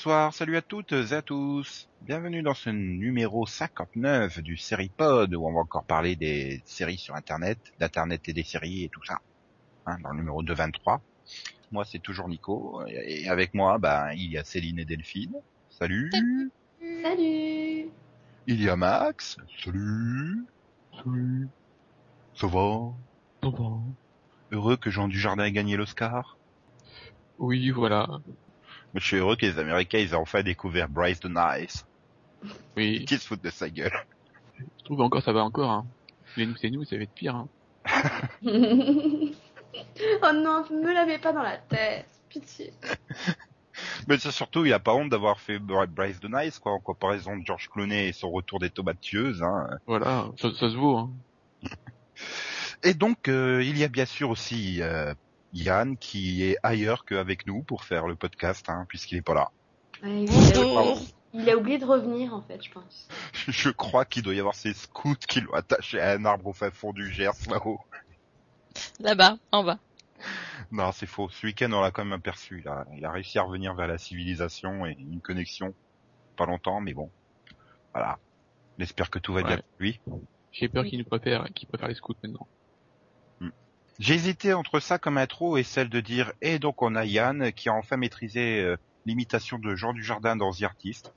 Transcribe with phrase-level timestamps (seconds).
[0.00, 1.86] bonsoir, salut à toutes et à tous.
[2.00, 4.58] Bienvenue dans ce numéro 59 du
[4.96, 8.88] Pod où on va encore parler des séries sur Internet, d'Internet et des séries et
[8.88, 9.20] tout ça.
[9.84, 11.02] Hein, dans le numéro 223.
[11.70, 12.82] Moi, c'est toujours Nico.
[12.88, 15.34] Et avec moi, bah, il y a Céline et Delphine.
[15.68, 16.10] Salut.
[17.02, 17.90] Salut.
[18.46, 19.36] Il y a Max.
[19.62, 20.46] Salut.
[20.96, 21.48] Salut.
[22.36, 22.94] Ça va?
[23.42, 23.70] Ça va.
[24.50, 26.38] Heureux que Jean Dujardin ait gagné l'Oscar?
[27.38, 28.08] Oui, voilà.
[28.94, 31.86] Je suis heureux que les Américains ils aient enfin découvert Bryce the Nice.
[32.76, 33.04] Oui.
[33.04, 33.92] Qui se foutent de sa gueule.
[34.58, 35.70] Je trouve encore ça va encore.
[35.70, 35.86] Hein.
[36.36, 37.36] Les nous c'est nous, ça va être pire.
[37.36, 37.48] Hein.
[38.44, 42.06] oh non, me l'avez pas dans la tête.
[42.28, 42.72] Pitié.
[44.08, 47.36] Mais c'est surtout, il a pas honte d'avoir fait Bryce the Nice, quoi, en comparaison
[47.36, 49.68] de George Clooney et son retour des tomates tueuses, hein.
[49.86, 51.10] Voilà, ça, ça se vaut, hein.
[52.82, 55.14] Et donc, euh, il y a bien sûr aussi euh,
[55.52, 59.50] Yann qui est ailleurs qu'avec nous pour faire le podcast, hein, puisqu'il est pas là.
[60.02, 60.94] Ouais, il, a,
[61.34, 63.08] il, a, oublié de revenir en fait, je pense.
[63.48, 66.52] je crois qu'il doit y avoir ses scouts qui l'ont attaché à un arbre au
[66.52, 67.80] fin fond du Gers là-haut.
[69.00, 69.78] Là-bas, en bas.
[70.70, 71.28] Non, c'est faux.
[71.30, 72.60] Ce week-end, on l'a quand même aperçu.
[72.64, 75.74] Il a, il a réussi à revenir vers la civilisation et une connexion.
[76.36, 77.10] Pas longtemps, mais bon.
[77.92, 78.18] Voilà.
[78.78, 79.46] J'espère que tout va Ouais.
[79.46, 80.00] bien pour lui.
[80.52, 82.46] J'ai peur qu'il nous préfère, qu'il préfère les scouts maintenant.
[84.00, 87.52] J'ai hésité entre ça comme intro et celle de dire et donc on a Yann
[87.52, 91.12] qui a enfin maîtrisé euh, l'imitation de Jean Dujardin dans The Artist.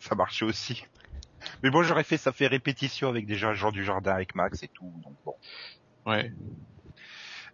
[0.00, 0.84] Ça marchait aussi.
[1.62, 4.92] Mais bon, j'aurais fait ça fait répétition avec déjà Jean Dujardin avec Max et tout,
[5.04, 5.36] donc bon.
[6.04, 6.32] Ouais.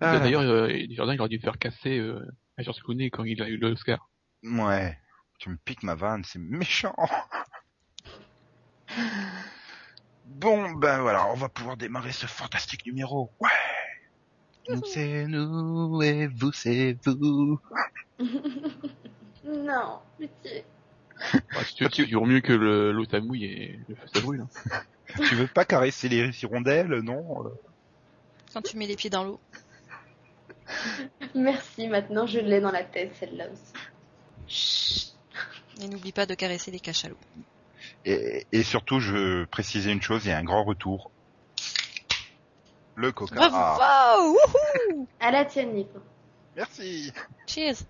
[0.00, 2.26] Ah, D'ailleurs, euh, Jordan, il aurait dû faire casser euh,
[2.56, 4.08] à George Clooney quand il a eu l'Oscar.
[4.42, 4.98] Ouais.
[5.38, 6.96] Tu me piques ma vanne, c'est méchant.
[10.26, 13.32] Bon, ben voilà, on va pouvoir démarrer ce fantastique numéro.
[13.40, 13.48] Ouais.
[14.68, 17.60] Nous c'est nous et vous c'est vous.
[19.44, 20.64] non, pitié.
[21.64, 24.40] Si tu veux, tu mieux que le- l'eau ça mouille et le feu ça brûle.
[24.40, 24.80] Hein.
[25.28, 27.50] tu veux pas caresser les hirondelles, non euh
[28.52, 29.40] Quand tu mets les pieds dans l'eau.
[31.34, 33.72] Merci, maintenant je l'ai dans la tête celle-là aussi.
[34.48, 35.12] Chut.
[35.80, 37.18] Et n'oublie pas de caresser les cachalots.
[38.04, 41.10] et, et surtout, je veux préciser une chose, il y a un grand retour.
[42.96, 43.34] Le coca.
[43.48, 45.98] Bravo Wouhou À la tienne, Nico.
[46.56, 47.12] Merci.
[47.46, 47.84] Cheers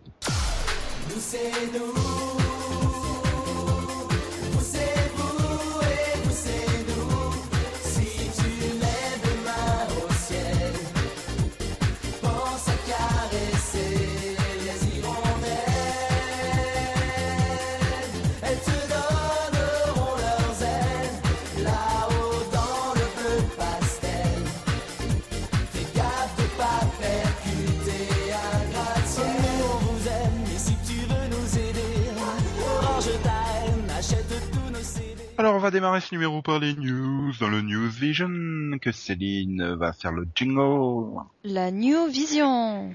[35.47, 39.77] Alors on va démarrer ce numéro par les news, dans le News Vision, que Céline
[39.77, 41.21] va faire le jingle.
[41.45, 42.93] La New Vision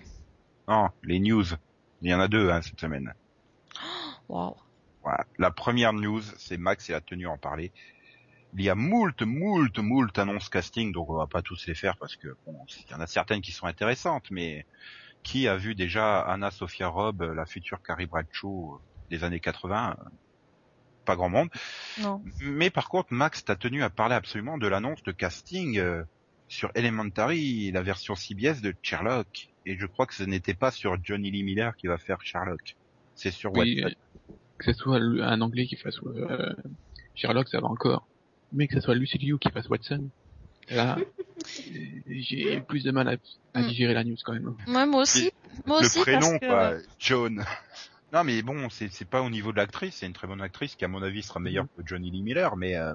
[0.68, 1.46] Non, les news.
[2.02, 3.14] Il y en a deux hein, cette semaine.
[4.28, 4.58] Wow.
[5.02, 5.26] Voilà.
[5.38, 7.72] La première news, c'est Max et a tenu à en parler.
[8.54, 11.96] Il y a moult, moult, moult annonces casting, donc on va pas tous les faire
[11.96, 14.66] parce que bon, il y en a certaines qui sont intéressantes, mais
[15.24, 19.96] qui a vu déjà Anna Sophia Robb, la future Carrie Bradshaw des années 80
[21.06, 21.50] Pas grand monde.
[22.02, 22.22] Non.
[22.42, 26.04] Mais par contre, Max t'a tenu à parler absolument de l'annonce de casting euh,
[26.48, 29.50] sur Elementary, la version CBS de Sherlock.
[29.66, 32.76] Et je crois que ce n'était pas sur Johnny Lee Miller qui va faire Sherlock.
[33.16, 33.96] C'est sur Oui, Watson.
[34.58, 36.54] que ce soit un anglais qui fasse euh,
[37.16, 38.08] Sherlock, ça va encore.
[38.54, 40.10] Mais que ce soit Lucy Liu qui fasse Watson,
[40.70, 40.98] là,
[42.10, 43.16] j'ai plus de mal à,
[43.54, 43.68] à Mm.
[43.68, 44.56] digérer la news quand même.
[44.68, 45.32] Ouais, moi aussi.
[45.66, 46.46] Moi le aussi prénom, parce que...
[46.48, 47.46] quoi, John.
[48.12, 50.76] Non, mais bon, c'est c'est pas au niveau de l'actrice, c'est une très bonne actrice
[50.76, 52.94] qui, à mon avis, sera meilleure que Johnny Lee Miller, mais, euh,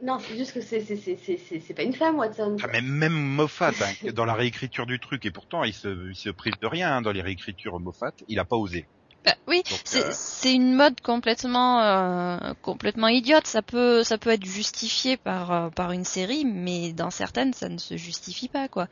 [0.00, 2.60] Non, c'est juste que c'est c'est c'est c'est c'est c'est pas une femme, Watson.
[2.62, 6.16] ah, mais même Moffat, hein, dans la réécriture du truc, et pourtant, il se, il
[6.16, 8.88] se prive de rien hein, dans les réécritures Moffat, il a pas osé.
[9.24, 13.46] Bah, oui, Donc, c'est euh, c'est une mode complètement euh, complètement idiote.
[13.46, 17.68] Ça peut ça peut être justifié par euh, par une série, mais dans certaines ça
[17.68, 18.88] ne se justifie pas quoi.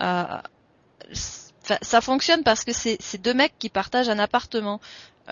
[0.00, 0.40] Euh,
[1.68, 4.80] Enfin, ça fonctionne parce que c'est deux mecs qui partagent un appartement.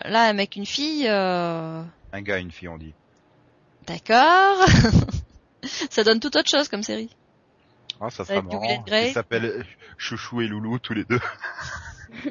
[0.04, 1.80] Euh, Là, un mec, une fille, euh...
[2.12, 2.92] Un gars, une fille, on dit.
[3.86, 4.58] d'accord.
[5.90, 7.10] ça donne tout autre chose comme série.
[8.00, 8.84] Ah, ça Ça sera Will marrant.
[8.90, 9.64] Ils s'appellent
[9.96, 11.20] Chouchou et Loulou tous les deux.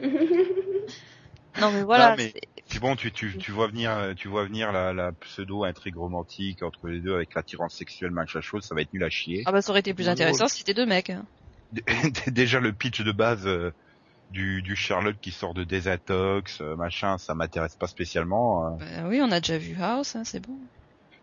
[1.60, 2.10] Non mais voilà.
[2.12, 2.34] Non, mais-
[2.68, 5.96] Puis bon, tu, tu, tu vois venir, euh, tu vois venir la, la pseudo intrigue
[5.98, 9.44] romantique entre les deux avec l'attirance sexuelle, machin chose, ça va être nul à chier.
[9.46, 11.12] Ah bah ça aurait été plus intéressant si c'était deux mecs.
[11.12, 11.26] hein.
[12.28, 13.72] Déjà le pitch de base euh,
[14.34, 18.66] du, du Sherlock qui sort de Desatox, euh, machin, ça m'intéresse pas spécialement.
[18.68, 18.78] euh.
[18.80, 20.60] Bah oui, on a déjà vu House, hein, c'est bon.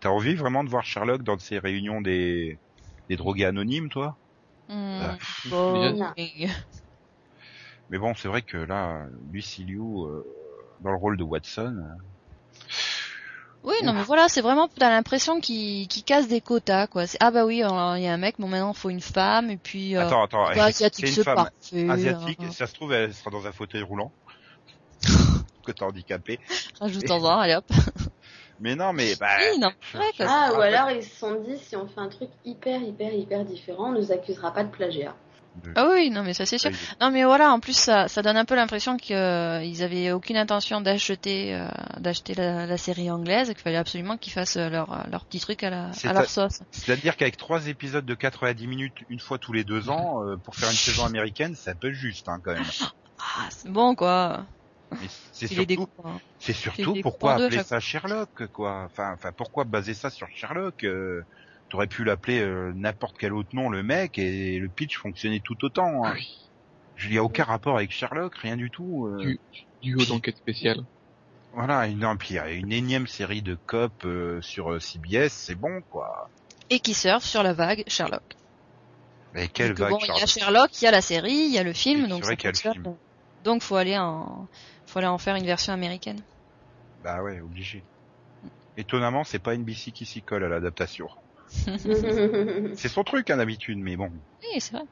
[0.00, 2.60] T'as envie vraiment de voir Sherlock dans ces réunions des,
[3.08, 4.18] des drogués anonymes, toi?
[4.68, 5.18] Hmm, Ah,
[5.50, 6.48] bon, oui.
[7.88, 10.22] Mais bon, c'est vrai que là, Lucy Liu, euh,
[10.80, 11.76] dans le rôle de Watson,
[13.62, 17.06] Oui, non mais voilà, c'est vraiment t'as l'impression qu'il qu'il casse des quotas quoi.
[17.06, 19.02] C'est ah bah oui, alors, il y a un mec, bon maintenant il faut une
[19.02, 21.90] femme et puis euh, attends, attends, quoi, asiatique c'est c'est une femme parfait.
[21.90, 24.12] asiatique, ça se trouve, elle sera dans un fauteuil roulant.
[25.64, 26.40] que t'es handicapé.
[26.80, 27.66] Rajoute-en un, allez hop.
[28.60, 31.34] Mais non, mais bah, Oui, non, c'est vrai que Ah, ou alors ils se sont
[31.40, 34.70] dit, si on fait un truc hyper, hyper, hyper différent, on nous accusera pas de
[34.70, 35.14] plagiat.
[35.76, 36.70] Ah oui, non mais ça c'est sûr.
[37.00, 40.80] Non mais voilà, en plus ça, ça donne un peu l'impression qu'ils avaient aucune intention
[40.80, 41.68] d'acheter euh,
[41.98, 45.26] d'acheter la, la série anglaise et qu'il fallait absolument qu'ils fassent euh, leur euh, leur
[45.26, 46.60] petit truc à la à leur à- sauce.
[46.72, 50.54] C'est-à-dire qu'avec trois épisodes de 90 minutes une fois tous les deux ans, euh, pour
[50.54, 52.62] faire une saison américaine, c'est un peu juste hein, quand même.
[53.22, 54.46] Ah, c'est bon quoi.
[55.32, 55.86] C'est surtout,
[56.38, 58.84] c'est surtout pourquoi à appeler chaque ça Sherlock, quoi.
[58.84, 61.22] Enfin, enfin, pourquoi baser ça sur Sherlock euh,
[61.70, 65.64] T'aurais pu l'appeler euh, n'importe quel autre nom, le mec, et le pitch fonctionnait tout
[65.64, 66.04] autant.
[66.04, 66.12] hein.
[66.14, 66.28] Oui.
[67.02, 69.06] Il y a aucun rapport avec Sherlock, rien du tout.
[69.06, 69.18] euh.
[69.18, 69.40] Du,
[69.80, 70.80] du haut d'enquête spéciale.
[71.54, 74.80] Voilà, une, non, puis il y a une énième série de cop euh, sur euh,
[74.80, 76.28] CBS, c'est bon, quoi.
[76.68, 78.22] Et qui surfe sur la vague Sherlock.
[79.32, 80.28] Mais quelle vague bon, il y a Sherlock.
[80.28, 82.72] Sherlock, il y a la série, il y a le film, donc vrai ça.
[83.44, 84.46] Donc faut aller en
[84.86, 86.20] faut aller en faire une version américaine.
[87.02, 87.82] Bah ouais, obligé.
[88.76, 91.08] Étonnamment, c'est pas NBC qui s'y colle à l'adaptation.
[92.76, 94.10] C'est son truc, hein, d'habitude, mais bon.
[94.42, 94.84] Oui, c'est vrai.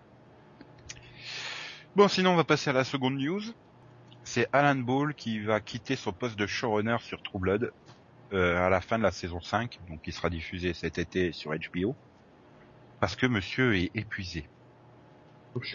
[1.96, 3.42] Bon, sinon, on va passer à la seconde news.
[4.24, 7.72] C'est Alan Ball qui va quitter son poste de showrunner sur True Blood
[8.34, 11.52] euh, à la fin de la saison 5, donc qui sera diffusée cet été sur
[11.52, 11.94] HBO,
[13.00, 14.44] parce que monsieur est épuisé.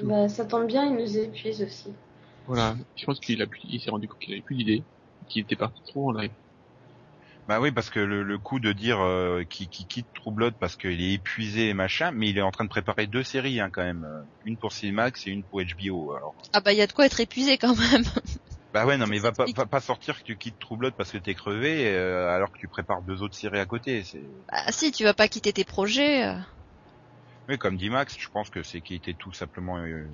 [0.04, 1.92] bah, ça tombe bien, il nous épuise aussi.
[2.46, 2.76] Voilà.
[2.96, 4.84] Je pense qu'il a plus, il s'est rendu compte qu'il avait plus d'idées.
[5.30, 6.32] Qu'il était parti trop en live.
[7.48, 10.56] Bah oui, parce que le, le coup de dire euh, qu'il qu'il quitte True Blood
[10.60, 13.60] parce qu'il est épuisé et machin, mais il est en train de préparer deux séries
[13.60, 16.14] hein, quand même, euh, une pour Cinemax et une pour HBO.
[16.14, 18.04] Alors, Ah bah il y a de quoi être épuisé quand même.
[18.74, 21.12] bah ouais, non mais va pas, va pas sortir que tu quittes True Blood parce
[21.12, 24.04] que t'es crevé euh, alors que tu prépares deux autres séries à côté.
[24.04, 26.24] C'est Bah si, tu vas pas quitter tes projets.
[26.26, 26.40] euh.
[27.50, 30.08] oui, comme dit Max, je pense que c'est qu'il était tout simplement euh,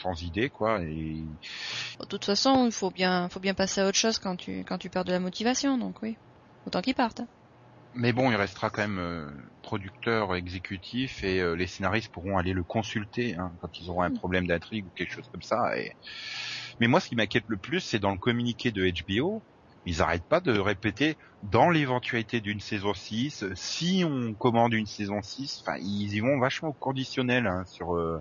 [0.00, 0.80] sans idée quoi.
[0.84, 1.26] Et
[2.00, 4.78] De toute façon, il faut bien faut bien passer à autre chose quand tu quand
[4.78, 6.16] tu perds de la motivation, donc oui.
[6.66, 7.20] Autant qu'il parte.
[7.20, 7.28] hein.
[7.94, 9.30] mais bon, il restera quand même euh,
[9.60, 14.10] producteur exécutif et euh, les scénaristes pourront aller le consulter hein, quand ils auront un
[14.10, 14.16] Mm.
[14.18, 15.78] problème d'intrigue ou quelque chose comme ça.
[15.78, 15.92] Et...
[16.80, 19.44] Mais moi, ce qui m'inquiète le plus, c'est dans le communiqué de HBO,
[19.84, 24.86] ils arrêtent pas de répéter dans l'éventualité d'une saison 6, euh, si on commande une
[24.86, 28.20] saison 6, enfin, ils y vont vachement au conditionnel hein, sur euh,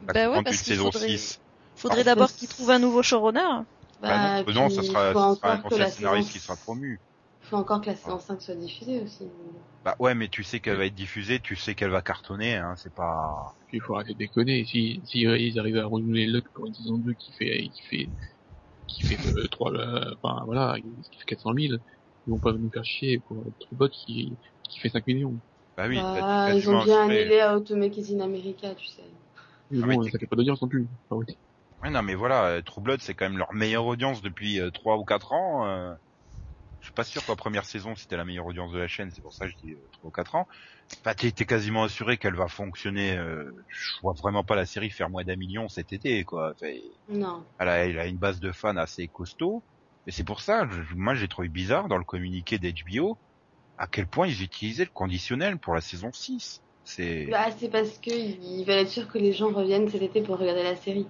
[0.00, 1.40] la Bah ouais, parce qu'il saison faudrait, 6.
[1.76, 3.64] faudrait d'abord qu'ils trouvent un nouveau showrunner.
[4.00, 7.00] Bah non, non, ça sera, ça sera un ancien scénariste saison- qui sera promu.
[7.50, 9.24] Faut encore que la saison 5 soit diffusée aussi.
[9.84, 12.74] Bah ouais, mais tu sais qu'elle va être diffusée, tu sais qu'elle va cartonner, hein,
[12.76, 13.56] c'est pas...
[13.72, 14.64] Il faut arrêter de déconner.
[14.64, 17.82] Si, si euh, ils arrivent à renouveler Luck pour une saison 2 qui fait, qui
[17.88, 18.10] fait,
[18.86, 21.78] qui fait euh, 3, euh, enfin voilà, qui fait 400 000,
[22.26, 24.38] ils vont pas nous faire chier pour un Trubot qui,
[24.68, 25.40] qui fait 5 millions.
[25.76, 29.02] Bah oui, Bah, ils ont bien annulé à Automake is in America, tu sais.
[29.70, 30.88] Mais Ah, mais bon, ça fait pas d'audience non plus.
[31.08, 31.36] Enfin, oui.
[31.82, 34.70] Ouais, non, mais voilà, euh, True Blood, c'est quand même leur meilleure audience depuis euh,
[34.70, 35.96] 3 ou 4 ans.
[36.80, 39.10] Je suis pas sûr que la première saison, c'était la meilleure audience de la chaîne,
[39.10, 40.46] c'est pour ça que je dis euh, 3 ou 4 ans.
[41.04, 43.16] Enfin, t'es quasiment assuré qu'elle va fonctionner.
[43.16, 46.54] euh, je vois vraiment pas la série faire moins d'un million cet été, quoi.
[47.08, 47.44] Non.
[47.58, 49.62] elle, a, elle a une base de fans assez costaud.
[50.06, 53.18] Et c'est pour ça, je- moi, j'ai trouvé bizarre dans le communiqué d'HBO
[53.76, 56.60] à quel point ils utilisaient le conditionnel pour la saison 6.
[56.84, 57.26] C'est...
[57.30, 60.38] Bah, c'est parce que ils veulent être sûrs que les gens reviennent cet été pour
[60.38, 61.06] regarder la série.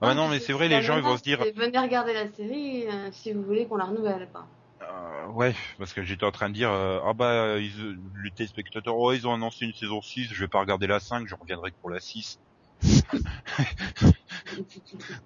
[0.00, 1.44] Ah bah non, mais c'est vrai, les gens, ils vont se dire...
[1.56, 4.46] Venez regarder la série euh, si vous voulez qu'on la renouvelle, quoi.
[4.88, 8.96] Euh, ouais, parce que j'étais en train de dire euh, ah bah ils, les téléspectateurs
[8.96, 11.72] oh ils ont annoncé une saison 6, je vais pas regarder la 5, je reviendrai
[11.72, 12.38] que pour la 6.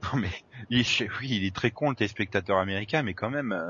[0.02, 0.30] Non mais
[0.70, 3.68] il, est- oui, il est très con le téléspectateur américain mais quand même euh,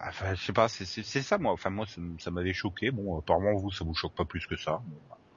[0.00, 0.84] enfin je sais pas, c'est
[1.22, 1.86] ça moi, enfin moi
[2.18, 2.90] ça, m'avait choqué.
[2.90, 4.80] Bon, apparemment vous ça vous choque pas plus que ça.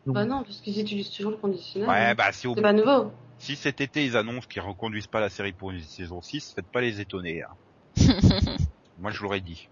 [0.06, 1.90] Bah non, parce qu'ils utilisent toujours le conditionnel.
[1.90, 2.16] Ouais, hein.
[2.16, 3.12] bah c'est au C'est pas nouveau.
[3.38, 6.70] Si cet été ils annoncent qu'ils reconduisent pas la série pour une saison 6, faites
[6.72, 7.44] pas les étonner.
[7.44, 7.56] hein.
[9.00, 9.68] Moi je l'aurais dit.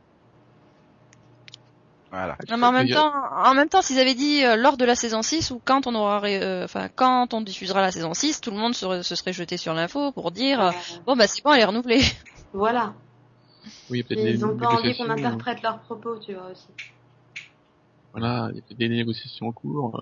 [2.10, 2.38] Voilà.
[2.50, 4.96] Non, mais en même temps, en même temps, s'ils avaient dit euh, lors de la
[4.96, 6.66] saison 6 ou quand on aura, ré- euh,
[6.96, 10.14] quand on diffusera la saison 6, tout le monde serait- se serait jeté sur l'info
[10.14, 10.72] pour dire euh,
[11.06, 12.02] bon bah c'est bon, elle est renouvelée.
[12.54, 12.94] voilà.
[13.90, 16.34] Oui, il y a peut-être des ils ont pas envie qu'on interprète leurs propos, tu
[16.34, 16.68] vois aussi.
[18.14, 20.02] Voilà, il y a peut-être des négociations en cours.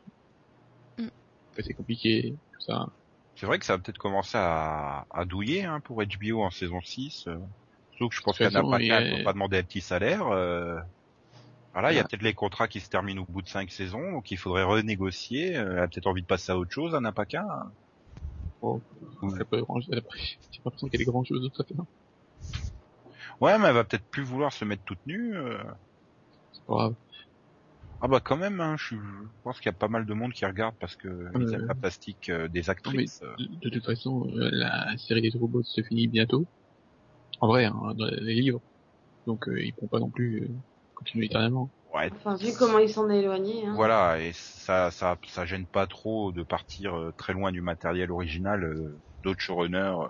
[1.00, 1.08] Mm.
[1.60, 2.86] C'est compliqué, tout ça.
[3.36, 6.80] C'est vrai que ça va peut-être commencer à, à douiller hein, pour HBO en saison
[6.82, 7.28] 6.
[7.98, 8.98] Surtout que je pense De toute qu'il y en a façon, pas il y qu'un
[8.98, 10.28] a- qui peut pas demander un petit salaire.
[10.28, 10.80] euh.
[11.74, 14.12] Voilà, il y a peut-être les contrats qui se terminent au bout de 5 saisons,
[14.14, 15.58] donc il faudrait renégocier.
[15.58, 17.46] euh, Elle a peut-être envie de passer à autre chose, Anna Paquin?
[18.62, 18.82] Bon,
[19.22, 19.34] Ouais.
[19.36, 21.84] elle a pas l'impression qu'elle ait grand chose à.
[23.42, 25.36] Ouais, mais elle va peut-être plus vouloir se mettre toute nue.
[25.36, 25.58] euh.
[26.54, 26.96] C'est pas grave.
[28.02, 28.96] Ah bah quand même, hein, je,
[29.44, 31.76] pense qu'il y a pas mal de monde qui regarde parce que ils aiment la
[31.76, 33.22] plastique euh, des actrices.
[33.40, 36.46] De, toute façon, la série des robots se finit bientôt.
[37.42, 38.62] En vrai, hein, dans les livres.
[39.28, 40.50] Donc euh, ils pourront pas non plus euh,
[40.96, 41.70] continuer éternellement.
[41.94, 43.66] Ouais, Enfin, vu comment ils s'en éloignés.
[43.66, 43.74] Hein.
[43.76, 48.12] Voilà, et ça, ça, ça gêne pas trop de partir euh, très loin du matériel
[48.12, 50.08] original euh, d'autres showrunners euh,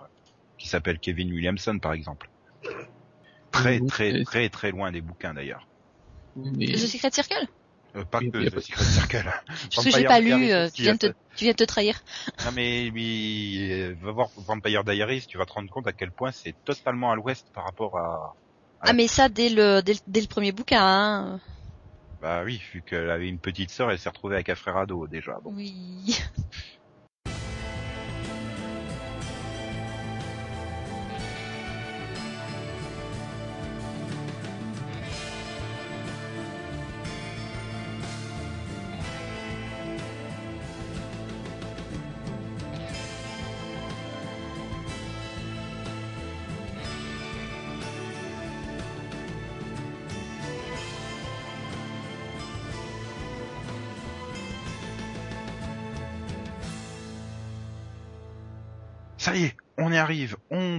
[0.58, 2.28] qui s'appellent Kevin Williamson par exemple.
[3.52, 5.68] Très, très, très, très loin des bouquins d'ailleurs.
[6.34, 7.46] Mais The Secret Circle?
[8.04, 9.32] Pas Oui, que pas- Secret Circle.
[9.74, 11.64] Parce que j'ai pas lu, euh, tu viens de te, hein, tu viens de te
[11.64, 12.00] trahir.
[12.44, 16.12] Non mais, mais euh, va voir Vampire Diaries, tu vas te rendre compte à quel
[16.12, 18.34] point c'est totalement à l'ouest par rapport à.
[18.80, 20.80] Ah mais ça dès le dès, le- dès le premier bouquin.
[20.82, 21.40] Hein.
[22.20, 25.06] Bah oui, vu qu'elle avait une petite sœur, elle s'est retrouvée avec un frère ado
[25.06, 25.38] déjà.
[25.42, 25.52] Bon.
[25.54, 26.16] Oui.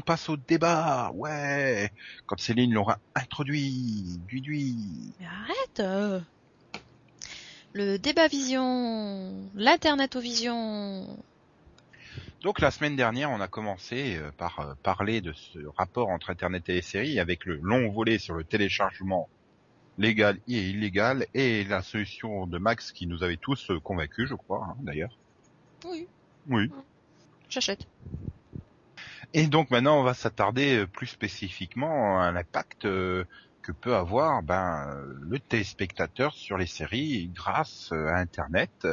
[0.08, 1.92] passe au débat, ouais.
[2.26, 4.42] Quand Céline l'aura introduit, du.
[5.20, 5.80] Mais arrête.
[5.82, 6.20] euh.
[7.74, 11.06] Le débat vision, l'internetovision.
[12.42, 16.30] Donc la semaine dernière, on a commencé euh, par euh, parler de ce rapport entre
[16.30, 19.28] Internet et les séries avec le long volet sur le téléchargement
[19.98, 24.66] légal et illégal et la solution de Max qui nous avait tous convaincus, je crois,
[24.70, 25.18] hein, d'ailleurs.
[25.86, 26.08] Oui,
[26.48, 26.72] Oui.
[27.50, 27.86] j'achète.
[29.40, 33.24] Et donc maintenant, on va s'attarder euh, plus spécifiquement à l'impact euh,
[33.62, 38.88] que peut avoir ben, euh, le téléspectateur sur les séries grâce à Internet.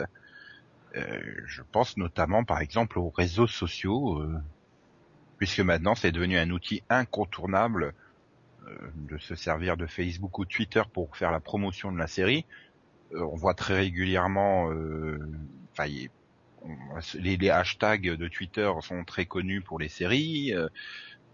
[0.97, 4.39] Euh, je pense notamment par exemple aux réseaux sociaux, euh,
[5.39, 7.95] puisque maintenant c'est devenu un outil incontournable
[8.69, 12.45] euh, de se servir de Facebook ou Twitter pour faire la promotion de la série.
[13.15, 14.71] On voit très régulièrement,
[17.15, 20.53] les, hashtags de Twitter sont très connus pour les séries.
[20.55, 20.69] euh,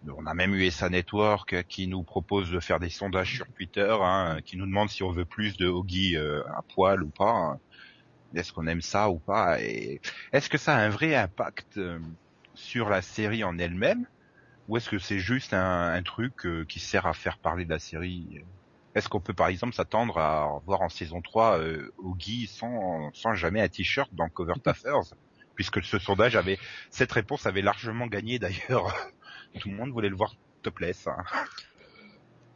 [0.08, 4.38] on a même USA Network qui nous propose de faire des sondages sur Twitter, hein,
[4.44, 7.58] qui nous demande si on veut plus de Oggy euh, à poil ou pas.
[8.34, 11.98] Est-ce qu'on aime ça ou pas est-ce que ça a un vrai impact euh,
[12.54, 14.06] sur la série en elle-même
[14.68, 17.70] ou est-ce que c'est juste un, un truc euh, qui sert à faire parler de
[17.70, 18.44] la série
[18.94, 23.34] Est-ce qu'on peut par exemple s'attendre à voir en saison 3 euh, Oggy sans, sans
[23.34, 25.14] jamais un t-shirt dans Cover Taffers
[25.54, 26.58] Puisque ce sondage avait,
[26.90, 28.94] cette réponse avait largement gagné d'ailleurs.
[29.60, 31.06] Tout le monde voulait le voir topless.
[31.06, 31.22] Hein.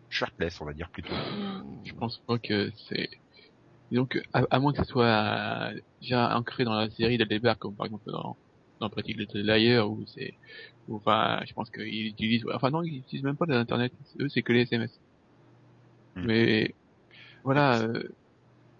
[0.09, 1.14] Shirtless, on va dire plutôt.
[1.85, 3.11] je pense pas que c'est.
[3.93, 7.29] Donc, à, à moins que ce soit euh, déjà ancré dans la série dès le
[7.29, 8.37] départ, comme par exemple dans
[8.81, 10.35] dans Pretty Little Liars, où c'est,
[10.91, 14.53] enfin, je pense qu'ils utilisent, enfin non, ils utilisent même pas l'internet, eux c'est que
[14.53, 15.00] les SMS.
[16.16, 16.26] Hmm.
[16.26, 16.75] Mais
[17.42, 18.02] voilà, euh,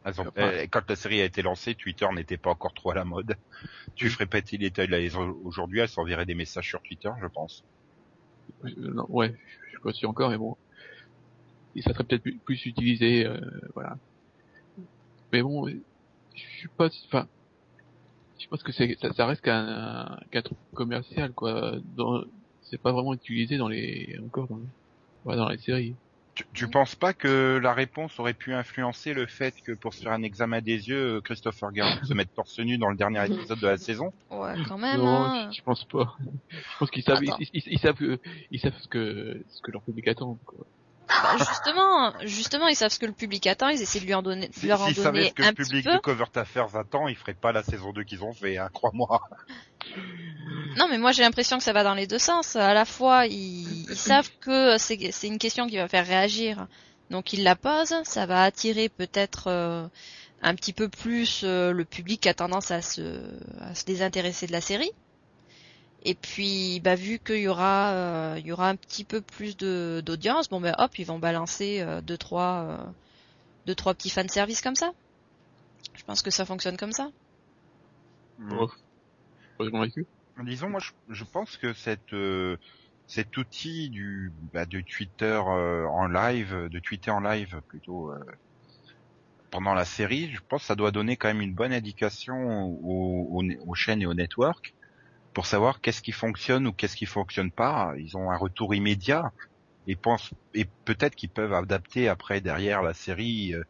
[0.07, 2.95] ont- Enfin- euh, quand la série a été lancée, Twitter n'était pas encore trop à
[2.95, 3.37] la mode.
[3.97, 7.65] Tu ferais Petit Little Liars aujourd'hui, elle s'enverrait des messages sur Twitter, je pense.
[8.65, 10.57] euh, non, ouais, je suis pas sûr encore, mais bon,
[11.75, 13.41] et ça serait peut-être plus, plus utilisé, euh,
[13.75, 13.97] voilà.
[15.33, 17.29] Mais bon, je suis pas, enfin,
[18.39, 21.79] je pense que c'est, ça, ça reste qu'un, qu'un truc commercial, quoi.
[21.97, 22.23] Dans,
[22.63, 24.61] c'est pas vraiment utilisé dans les, encore dans,
[25.25, 25.97] ouais, dans les séries.
[26.35, 30.01] Tu, tu penses pas que la réponse aurait pu influencer le fait que pour se
[30.03, 33.61] faire un examen des yeux, Christopher Garrett se mette torse nu dans le dernier épisode
[33.61, 34.13] de la saison?
[34.31, 34.99] Ouais, quand même.
[35.01, 35.51] non, hein.
[35.53, 36.17] je, je pense pas.
[36.51, 38.19] Je pense qu'ils savent, ils, ils- ils savent que,
[38.51, 40.67] ils savent ce que, ce que leur public attend, quoi.
[41.09, 43.69] Bah, justement, justement, ils savent ce que le public attend.
[43.69, 45.43] Ils essaient de lui en donner, de Si- leur en S'ils savaient donner ce que
[45.43, 48.57] le public de Cover Taffers attend, ils feraient pas la saison 2 qu'ils ont fait,
[48.59, 49.21] hein, crois-moi.
[50.77, 52.57] Non, mais moi j'ai l'impression que ça va dans les deux sens.
[52.57, 56.67] À la fois, ils, ils savent que c'est c'est une question qui va faire réagir,
[57.11, 57.95] donc ils la posent.
[58.05, 59.87] Ça va attirer peut-être euh,
[60.43, 63.23] un petit peu plus euh, le public qui a tendance à se,
[63.61, 64.91] à se désintéresser de la série.
[66.05, 69.57] Et puis, bah, vu qu'il y aura, euh, il y aura un petit peu plus
[69.57, 72.85] de d'audience, bon ben hop, ils vont balancer euh, deux trois, euh,
[73.67, 74.93] deux trois petits fan service comme ça.
[75.95, 77.11] Je pense que ça fonctionne comme ça.
[79.57, 80.07] Pas convaincu.
[80.45, 82.59] Disons, moi, je, je pense que cette, euh,
[83.07, 88.19] cet outil du, bah, de Twitter euh, en live, de tweeter en live plutôt euh,
[89.51, 93.41] pendant la série, je pense que ça doit donner quand même une bonne indication aux,
[93.41, 94.75] aux, aux chaînes et aux networks
[95.35, 97.95] pour savoir qu'est-ce qui fonctionne ou qu'est-ce qui fonctionne pas.
[97.99, 99.33] Ils ont un retour immédiat
[99.87, 103.55] et pensent et peut-être qu'ils peuvent adapter après derrière la série.
[103.55, 103.65] euh,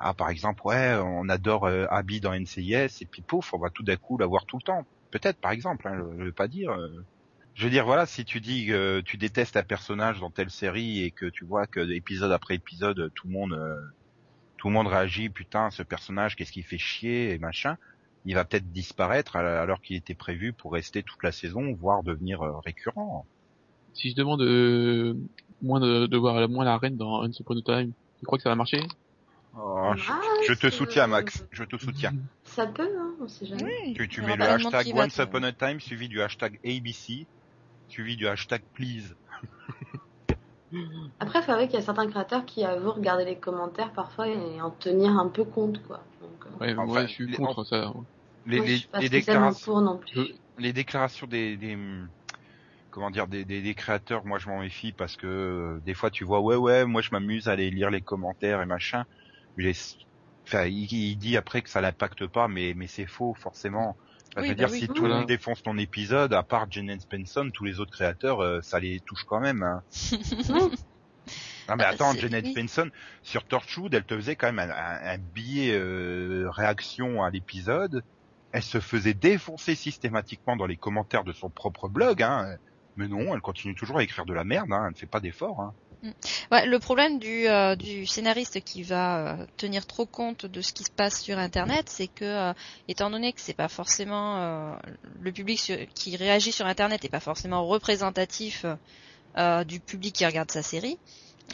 [0.00, 3.70] ah, par exemple, ouais, on adore euh, Abby dans NCIS et puis pouf, on va
[3.70, 4.86] tout d'un coup la voir tout le temps.
[5.10, 6.72] Peut-être, par exemple, hein, je veux pas dire.
[6.72, 7.06] euh.
[7.54, 11.02] Je veux dire, voilà, si tu dis que tu détestes un personnage dans telle série
[11.04, 13.80] et que tu vois que épisode après épisode, tout le monde, euh,
[14.58, 17.76] tout le monde réagit, putain, ce personnage, qu'est-ce qu'il fait chier et machin,
[18.26, 22.02] il va peut-être disparaître à- alors qu'il était prévu pour rester toute la saison, voire
[22.02, 23.26] devenir euh, récurrent.
[23.94, 25.14] Si je demande euh,
[25.62, 28.42] moins de, de voir moins la reine dans Once Upon a Time, tu crois que
[28.42, 28.80] ça va marcher?
[29.56, 31.44] Oh, je, Ah, je te soutiens, Max.
[31.50, 32.12] Je te soutiens.
[32.44, 33.64] Ça peut, hein, on sait jamais.
[33.86, 33.94] Oui.
[33.94, 37.26] Tu, tu mets le hashtag Once Upon a Time suivi du hashtag ABC
[37.88, 39.14] suivi du hashtag Please.
[41.20, 44.60] Après, c'est vrai qu'il y a certains créateurs qui avouent regarder les commentaires parfois et
[44.60, 46.02] en tenir un peu compte, quoi.
[46.20, 47.92] Donc, euh, Ouais, Enfin, ouais, je suis les- contre ça.
[48.46, 50.34] Les, moi, je les, suis pas les spécialement déclarations, pour non plus.
[50.58, 51.76] les déclarations des, des
[52.90, 56.10] comment dire des, des, des créateurs, moi je m'en méfie parce que euh, des fois
[56.10, 59.04] tu vois ouais ouais moi je m'amuse à aller lire les commentaires et machin.
[59.56, 59.74] J'ai-
[60.48, 63.96] Enfin, il, il dit après que ça l'impacte pas, mais mais c'est faux forcément.
[64.30, 64.78] Enfin, Oui, je veux bah dire, oui.
[64.78, 68.40] si tout le monde défonce ton épisode, à part Jen Spencer, tous les autres créateurs,
[68.44, 69.64] euh, ça les touche quand même.
[69.64, 69.82] Hein.
[71.68, 72.46] Non, mais Ah, attends, Janet.
[72.46, 72.84] Spencer
[73.22, 78.04] sur Torchwood, elle te faisait quand même un, un, un billet euh, réaction à l'épisode.
[78.56, 82.56] Elle se faisait défoncer systématiquement dans les commentaires de son propre blog, hein.
[82.96, 84.84] Mais non, elle continue toujours à écrire de la merde, hein.
[84.86, 85.74] Elle ne fait pas d'efforts, hein.
[86.50, 90.72] Ouais, le problème du, euh, du scénariste qui va euh, tenir trop compte de ce
[90.72, 92.54] qui se passe sur Internet, c'est que, euh,
[92.88, 94.78] étant donné que c'est pas forcément
[95.20, 98.64] le public qui réagit sur Internet est pas forcément représentatif
[99.66, 100.98] du public qui regarde sa série,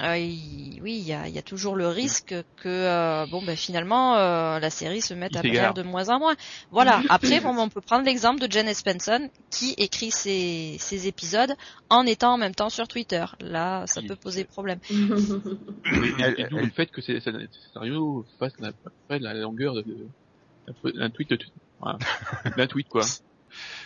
[0.01, 3.43] euh, il- oui, il y a, il y a toujours le risque que, euh, bon,
[3.43, 6.35] ben finalement, euh, la série se mette Il à plaire de moins en moins.
[6.71, 7.03] Voilà.
[7.11, 9.19] Après, bon, on peut prendre l'exemple de Jen Spencer
[9.51, 11.53] qui écrit ses, ses épisodes
[11.91, 13.25] en étant en même temps sur Twitter.
[13.41, 14.79] Là, ça peut poser problème.
[16.21, 18.73] Elle- Et elle- le fait que c'est- ça- ce scénario fasse la,
[19.19, 19.85] la longueur de-
[20.95, 21.39] d'un tweet, de-
[21.81, 21.99] voilà,
[22.57, 23.03] d'un tweet quoi.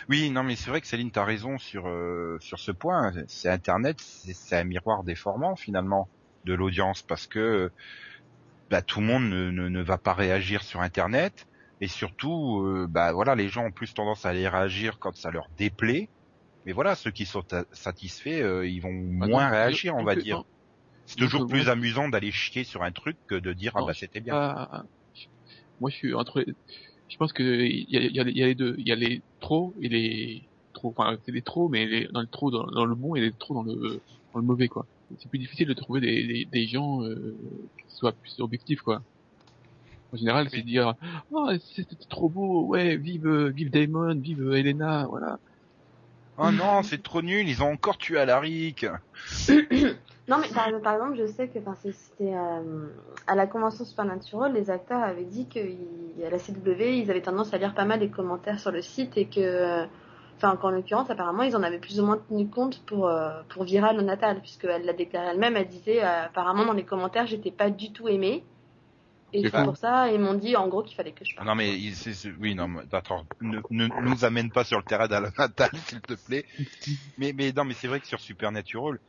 [0.09, 3.11] Oui, non, mais c'est vrai que Céline, t'as raison sur euh, sur ce point.
[3.27, 6.09] C'est Internet, c'est un miroir déformant finalement
[6.43, 7.71] de l'audience parce que
[8.69, 11.45] bah, tout le monde ne, ne, ne va pas réagir sur Internet
[11.79, 15.31] et surtout, euh, bah voilà, les gens ont plus tendance à aller réagir quand ça
[15.31, 16.09] leur déplaît.
[16.65, 20.15] Mais voilà, ceux qui sont satisfaits, euh, ils vont Bah, moins donc, réagir, on va
[20.17, 20.43] dire.
[21.07, 23.93] C'est toujours plus moi- amusant d'aller chier sur un truc que de dire ah bah
[23.93, 24.37] c'était bien.
[24.37, 24.85] pas-
[25.79, 26.45] moi je suis entre,
[27.09, 28.87] je pense que il y a, il y, a, il y a les deux, il
[28.87, 30.43] y a les trop et les
[30.73, 33.21] trop, enfin c'est les trop mais les, dans le trop dans, dans le bon et
[33.21, 33.99] les trop dans le
[34.33, 34.85] dans le mauvais quoi.
[35.19, 37.35] C'est plus difficile de trouver des, des, des gens euh,
[37.77, 39.01] qui soient plus objectifs quoi.
[40.13, 40.95] En général, c'est de dire
[41.31, 45.39] oh c'était trop beau, ouais vive vive Damon, vive Elena, voilà.
[46.37, 48.85] Oh non, c'est trop nul, ils ont encore tué Alaric.
[50.27, 51.59] Non, mais par, par exemple, je sais que
[51.91, 52.87] c'était euh,
[53.27, 55.61] à la convention Supernatural, les acteurs avaient dit qu'à
[56.29, 59.25] la CW, ils avaient tendance à lire pas mal les commentaires sur le site et
[59.27, 59.85] que, euh,
[60.35, 63.63] enfin, qu'en l'occurrence, apparemment, ils en avaient plus ou moins tenu compte pour euh, pour
[63.63, 67.51] Viral au Natal, puisqu'elle l'a déclaré elle-même, elle disait euh, apparemment dans les commentaires, j'étais
[67.51, 68.43] pas du tout aimée.
[69.33, 71.47] Et C'est pour ça, ils m'ont dit en gros qu'il fallait que je Ah parte.
[71.49, 71.93] non mais il-
[72.39, 75.99] oui non mais attends ne, ne nous amène pas sur le terrain d'Alain Natal s'il
[76.01, 76.45] te plaît
[77.17, 78.99] mais mais non mais c'est vrai que sur Supernatural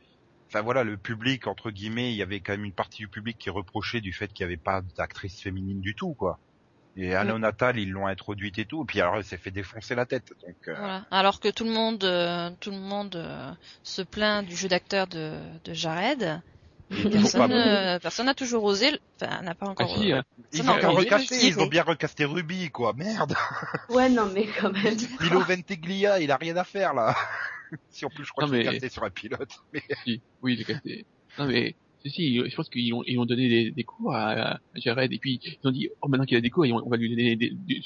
[0.49, 3.37] enfin voilà le public entre guillemets il y avait quand même une partie du public
[3.37, 6.39] qui reprochait du fait qu'il n'y avait pas d'actrice féminine du tout quoi
[6.97, 9.93] et Alain Natal ils l'ont introduite et tout et puis alors elle s'est fait défoncer
[9.95, 11.05] la tête donc euh, Voilà.
[11.11, 13.51] Alors que tout le monde, euh, tout le monde euh,
[13.83, 16.41] se plaint du jeu d'acteur de, de Jared.
[16.89, 19.95] ils Personne, euh, n'a toujours osé, le- enfin, n'a pas Ah encore.
[19.97, 20.23] si, euh, hein.
[20.51, 21.69] ils non, ont recasté oui, ils ont oui.
[21.69, 23.35] bien recasté Ruby quoi merde
[23.89, 24.97] Ouais, non, mais quand même.
[25.21, 27.15] Milo Ventiglia il a rien à faire là
[27.89, 30.21] si en plus je crois Non, qu'il est mais- casté sur un pilote mais si,
[30.41, 31.05] oui, j'ai casté.
[31.37, 34.31] Non mais, si, si, je pense qu'ils ont, ils ont donné des, des cours à,
[34.31, 36.97] à Jared, et puis ils ont dit, oh maintenant qu'il a des cours, on va
[36.97, 37.81] lui donner des, des,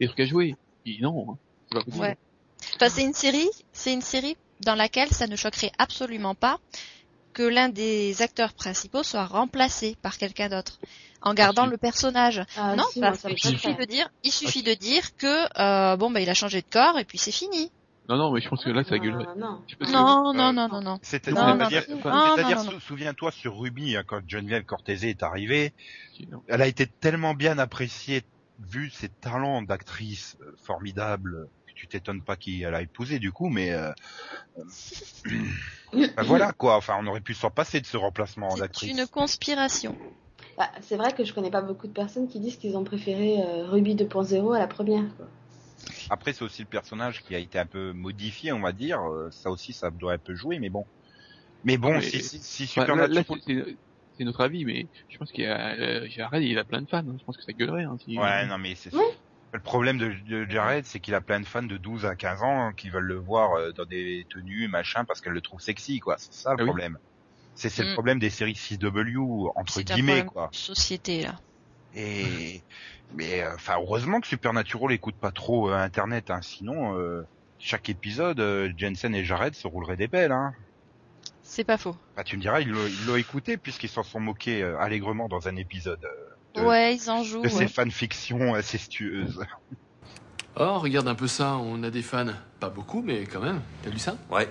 [0.00, 0.56] des trucs à jouer.
[0.84, 2.02] Et non, hein, c'est pas possible.
[2.04, 2.16] Ouais.
[2.76, 6.58] Enfin, c'est une série, c'est une série dans laquelle ça ne choquerait absolument pas
[7.32, 10.78] que l'un des acteurs principaux soit remplacé par quelqu'un d'autre
[11.22, 11.70] en gardant si.
[11.70, 12.42] le personnage.
[12.56, 15.46] Ah, non, si, moi, parce ça qu'il suffit de dire, il suffit de dire que
[15.60, 17.70] euh, bon bah il a changé de corps et puis c'est fini.
[18.08, 19.26] Non, non, mais je pense que là, ça gueulerait.
[19.28, 19.62] Ah, non.
[19.92, 20.98] Non, non, non, non, non.
[21.02, 22.70] C'est- Non, C'est-à-dire, non, non, c'est-à-dire, non, non.
[22.72, 25.72] sou- souviens-toi sur Ruby, hein, quand Geneviève Cortese est arrivée,
[26.48, 28.22] elle a été tellement bien appréciée,
[28.58, 33.32] vu ses talents d'actrice euh, formidables, que tu t'étonnes pas qui elle a épousé du
[33.32, 33.90] coup, mais euh,
[34.58, 34.62] euh,
[35.92, 36.76] ben voilà quoi.
[36.76, 38.90] Enfin, on aurait pu s'en passer de ce remplacement C'est d'actrice.
[38.90, 39.96] une conspiration.
[40.58, 43.40] Bah, c'est vrai que je connais pas beaucoup de personnes qui disent qu'ils ont préféré
[43.40, 45.04] euh, Ruby 2.0 à la première.
[45.16, 45.26] Quoi.
[46.10, 49.00] Après, c'est aussi le personnage qui a été un peu modifié, on va dire.
[49.00, 50.86] Euh, Ça aussi, ça doit un peu jouer, mais bon.
[51.64, 55.46] Mais bon, Mais- si, si, si Supernatural- c'est- notre avis, mais je pense qu'il y
[55.46, 56.98] a, euh, Jared, il a plein de fans.
[56.98, 57.16] hein.
[57.18, 57.84] Je pense que ça gueulerait.
[57.84, 58.90] Hein, si, Ouais, non, mais c'est
[59.52, 62.42] le problème de, de Jared, c'est qu'il a plein de fans de 12 à 15
[62.42, 65.98] ans qui veulent le voir euh, dans des tenues, machin, parce qu'elles le trouvent sexy,
[66.00, 66.16] quoi.
[66.18, 66.68] C'est ça le Ah oui.
[66.68, 66.98] problème.
[67.54, 67.94] C'est c'est le Mm.
[67.94, 70.48] problème des séries CW entre C'est guillemets, problème quoi.
[70.52, 71.38] société là.
[71.94, 72.62] Et
[73.14, 77.26] mais euh, enfin heureusement que Supernatural écoute pas trop euh, Internet, hein, sinon euh,
[77.58, 80.32] chaque épisode, euh, Jensen et Jared se rouleraient des pelles.
[80.32, 80.54] Hein.
[81.42, 81.94] C'est pas faux.
[82.16, 85.28] Bah, tu me diras, ils l'ont ils l'ont écouté puisqu'ils s'en sont moqués euh, allègrement
[85.28, 87.42] dans un épisode euh, de, Ouais, ils en jouent.
[87.42, 87.50] de ouais.
[87.50, 89.44] ces fanfictions incestueuses.
[90.56, 92.26] Oh, regarde un peu ça, on a des fans.
[92.60, 93.60] Pas beaucoup, mais quand même.
[93.82, 94.16] T'as lu ça?
[94.30, 94.48] Ouais.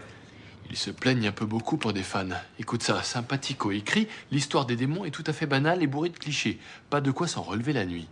[0.71, 2.29] Ils se plaignent un peu beaucoup pour des fans.
[2.57, 6.17] Écoute ça, sympathico écrit L'histoire des démons est tout à fait banale et bourrée de
[6.17, 6.59] clichés.
[6.89, 8.07] Pas de quoi s'en relever la nuit.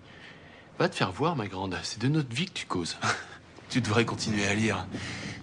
[0.77, 1.77] Va te faire voir, ma grande.
[1.83, 2.97] C'est de notre vie que tu causes.
[3.69, 4.87] Tu devrais continuer à lire.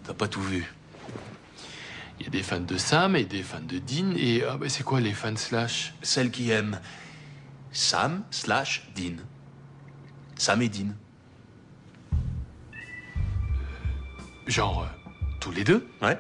[0.03, 0.67] T'as pas tout vu.
[2.19, 4.17] Il y a des fans de Sam et des fans de Dean.
[4.17, 5.95] Et ah, bah, c'est quoi les fans slash?
[6.03, 6.81] Celle qui aime
[7.71, 9.19] Sam slash Dean.
[10.35, 10.89] Sam et Dean.
[14.49, 15.87] Genre, euh, tous les deux?
[16.03, 16.19] Ouais.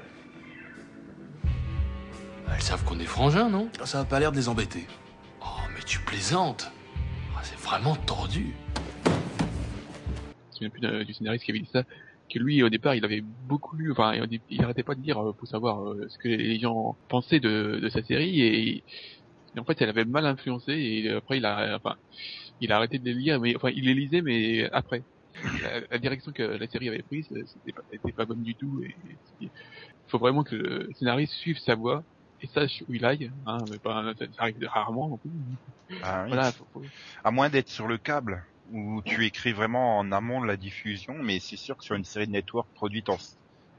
[2.55, 3.69] Elles savent qu'on est frangins, non?
[3.85, 4.87] Ça a pas l'air de les embêter.
[5.43, 6.71] Oh, mais tu plaisantes
[7.37, 8.55] Ah, C'est vraiment tordu.
[9.05, 11.83] je me souviens plus du scénariste qui avait dit ça,
[12.33, 14.15] que lui au départ il avait beaucoup lu, enfin
[14.49, 17.79] il, arrêtait pas de dire euh, pour savoir euh, ce que les gens pensaient de,
[17.81, 18.85] de sa série et,
[19.55, 21.97] et en fait elle avait mal influencé et après il a, enfin
[22.61, 25.03] il a arrêté de les lire, mais enfin il les lisait mais après.
[25.63, 28.95] La, la direction que la série avait prise, c'était pas, bonne du tout et
[29.43, 29.51] il
[30.09, 32.03] faut vraiment que le scénariste suive sa voix
[32.41, 35.31] et sache où il aille, hein, mais pas, ça, ça arrive rarement non plus.
[36.03, 36.31] Ah oui.
[36.31, 36.91] Voilà, faut- faut-
[37.25, 41.15] À moins d'être sur le câble, où tu écris vraiment en amont de la diffusion,
[41.23, 43.17] mais c'est sûr que sur une série de network produite en,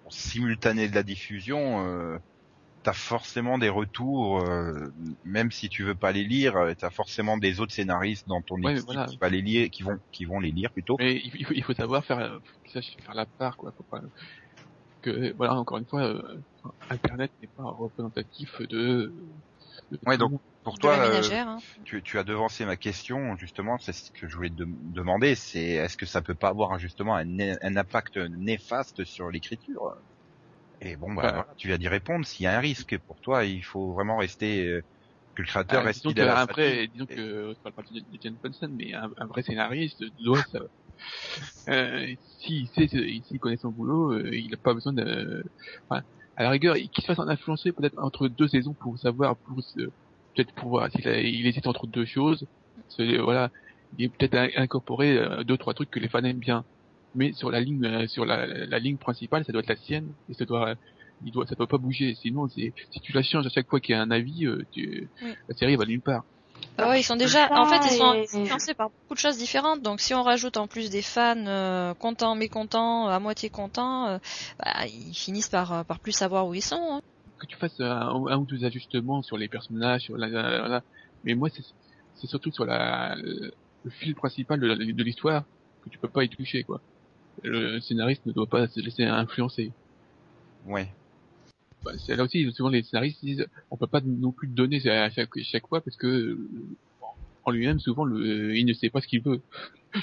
[0.04, 2.18] en simultané de la diffusion, euh,
[2.84, 4.90] t'as forcément des retours, euh,
[5.24, 8.58] même si tu veux pas les lire, euh, t'as forcément des autres scénaristes dans ton
[8.64, 9.08] Ouais, mais équipe voilà.
[9.08, 10.98] qui, va les lire, qui vont, qui vont les lire plutôt.
[11.00, 12.40] Mais il faut, il faut savoir faire, euh,
[12.74, 13.72] faire la part, quoi.
[13.78, 14.02] Faut pas
[15.02, 16.42] que, voilà, encore une fois, euh,
[16.90, 19.14] Internet n'est pas représentatif de.
[19.92, 20.42] de Ouais, donc.
[20.64, 21.48] Pour toi, euh, ménagère.
[21.48, 21.58] hein.
[21.86, 25.34] tu, tu as devancé ma question, justement, c'est ce que je voulais te dem- demander,
[25.34, 27.26] c'est est-ce que ça peut pas avoir justement un,
[27.78, 29.96] impact néfaste sur l'écriture?
[30.82, 33.46] Et bon, bah, voilà, tu viens d'y répondre, s'il y a un risque pour toi,
[33.46, 34.82] il faut vraiment rester, euh,
[35.36, 36.88] que le créateur Ah, reste disons fidèle à team.
[36.92, 37.84] disons que, je parle pas
[38.42, 40.60] Ponson, mais un, un vrai scénariste doit, ça,
[41.70, 45.44] euh, s'il sait, s'il connaît son boulot, euh, il a pas besoin de,
[45.90, 46.04] enfin,
[46.38, 49.62] à la rigueur, qu'il se fasse en influencer peut-être entre deux saisons pour savoir, pour
[49.64, 49.80] se,
[50.36, 52.48] peut-être pour voir s'il il hésite entre deux choses,
[53.00, 53.52] voilà,
[53.98, 56.66] il est peut-être in- incorporé euh, deux, trois trucs que les fans aiment bien.
[57.16, 60.14] Mais sur la ligne, euh, sur la, la ligne principale, ça doit être la sienne,
[60.30, 60.76] et ça doit,
[61.22, 62.16] il doit, ça doit pas bouger.
[62.16, 62.74] Sinon, si
[63.04, 65.34] tu la changes à chaque fois qu'il y a un avis, euh, tu, Oui.
[65.48, 66.26] la série va nulle part.
[66.80, 69.38] Ah ouais, ils sont déjà, en fait, ils sont et- influencés par beaucoup de choses
[69.38, 69.82] différentes.
[69.82, 74.18] Donc, si on rajoute en plus des fans euh, contents, mécontents, à moitié contents, euh,
[74.60, 76.76] bah, ils finissent par, euh, par plus savoir où ils sont.
[76.80, 77.02] hein.
[77.40, 77.86] que tu fasses un,
[78.28, 80.84] un ou deux ajustements sur les personnages, sur la, la- voilà.
[81.24, 81.62] mais moi c'est
[82.16, 83.52] c'est surtout sur la le,
[83.92, 85.44] fil principal de, la- de l'histoire
[85.84, 86.82] que tu peux pas y toucher quoi.
[87.44, 89.72] Le scénariste ne doit pas se laisser influencer.
[90.66, 90.88] Ouais.
[91.84, 95.10] Bah, c'est là aussi souvent les scénaristes disent on peut pas non plus donner à
[95.10, 96.50] chaque, chaque fois parce que euh,
[97.44, 99.42] en lui-même souvent le, il ne sait pas ce qu'il veut.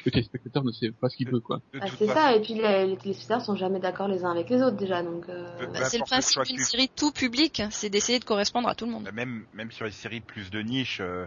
[0.06, 1.60] Le téléspectateur ne sait pas ce qu'il veut quoi.
[1.78, 4.62] Ah, c'est ça, et puis les, les téléspectateurs sont jamais d'accord les uns avec les
[4.62, 5.28] autres déjà, donc.
[5.28, 8.74] euh, Bah, c'est le principe d'une tu série tout public, c'est d'essayer de correspondre à
[8.74, 9.04] tout le monde.
[9.04, 11.26] Bah, même même sur les séries plus de niche euh,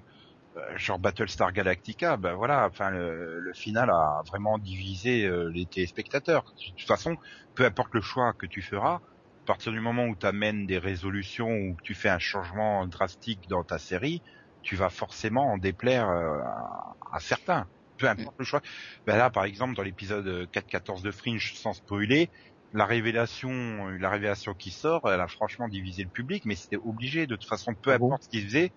[0.57, 5.67] euh, genre Battlestar Galactica ben voilà enfin le, le final a vraiment divisé euh, les
[5.67, 7.15] téléspectateurs de toute façon
[7.53, 9.01] peu importe le choix que tu feras
[9.47, 13.47] partir du moment où tu amènes des résolutions ou que tu fais un changement drastique
[13.49, 14.21] dans ta série
[14.61, 18.61] tu vas forcément en déplaire euh, à, à certains peu importe le choix
[19.05, 22.29] ben là par exemple dans l'épisode 4-14 de Fringe sans spoiler
[22.73, 27.25] la révélation, la révélation qui sort, elle a franchement divisé le public, mais c'était obligé
[27.25, 28.71] de toute façon, peu Ah bon importe ce qu'ils faisaient.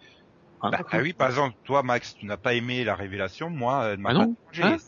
[0.61, 3.89] Ah, Bah, ah oui, par exemple, toi, Max, tu n'as pas aimé la révélation, moi,
[3.93, 4.75] elle m'a Ah pas non changé.
[4.75, 4.79] Hein?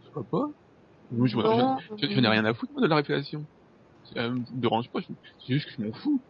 [0.00, 0.46] Je vois pas.
[1.10, 1.40] Je,
[1.98, 3.46] je, je n'ai rien à foutre moi, de la révélation.
[4.12, 6.22] Ça me dérange pas, c'est juste que je m'en fous.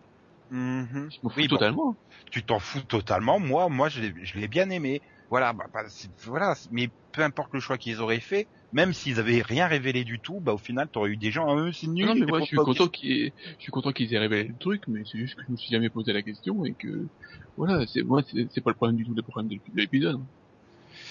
[0.51, 1.09] Mhm.
[1.11, 1.57] Je m'en fous Oui, bon.
[1.57, 1.97] totalement.
[2.31, 3.39] tu t'en fous totalement.
[3.39, 5.03] Moi, moi, je l'ai, bien aimé.
[5.31, 5.83] Voilà, bah, bah,
[6.25, 6.55] voilà.
[6.71, 10.41] Mais peu importe le choix qu'ils auraient fait, même s'ils avaient rien révélé du tout,
[10.41, 12.07] bah au final, t'aurais eu des gens, ah, euh, c'est nul.
[12.07, 14.57] non, mais moi, je suis content qu'ils aient, je suis content qu'ils aient révélé le
[14.57, 17.09] truc, mais c'est juste que je me suis jamais posé la question et que,
[17.57, 20.21] voilà, c'est, moi, c'est, pas le problème du tout, le problème de, de l'épisode.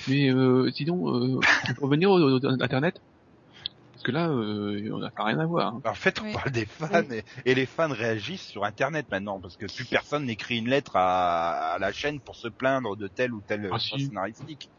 [0.08, 1.39] Mais, euh, sinon, euh,
[1.75, 3.01] peut revenir au, au- au- Internet.
[4.06, 5.74] Parce que là, euh, on n'a rien à voir.
[5.76, 5.82] hein.
[5.84, 6.34] En fait, on Oui.
[6.34, 10.26] parle des fans et, et les fans réagissent sur Internet maintenant parce que plus personne
[10.26, 13.80] n'écrit une lettre à, à la chaîne pour se plaindre de tel ou tel Ah,
[13.80, 14.00] si.
[14.00, 14.70] scénaristique.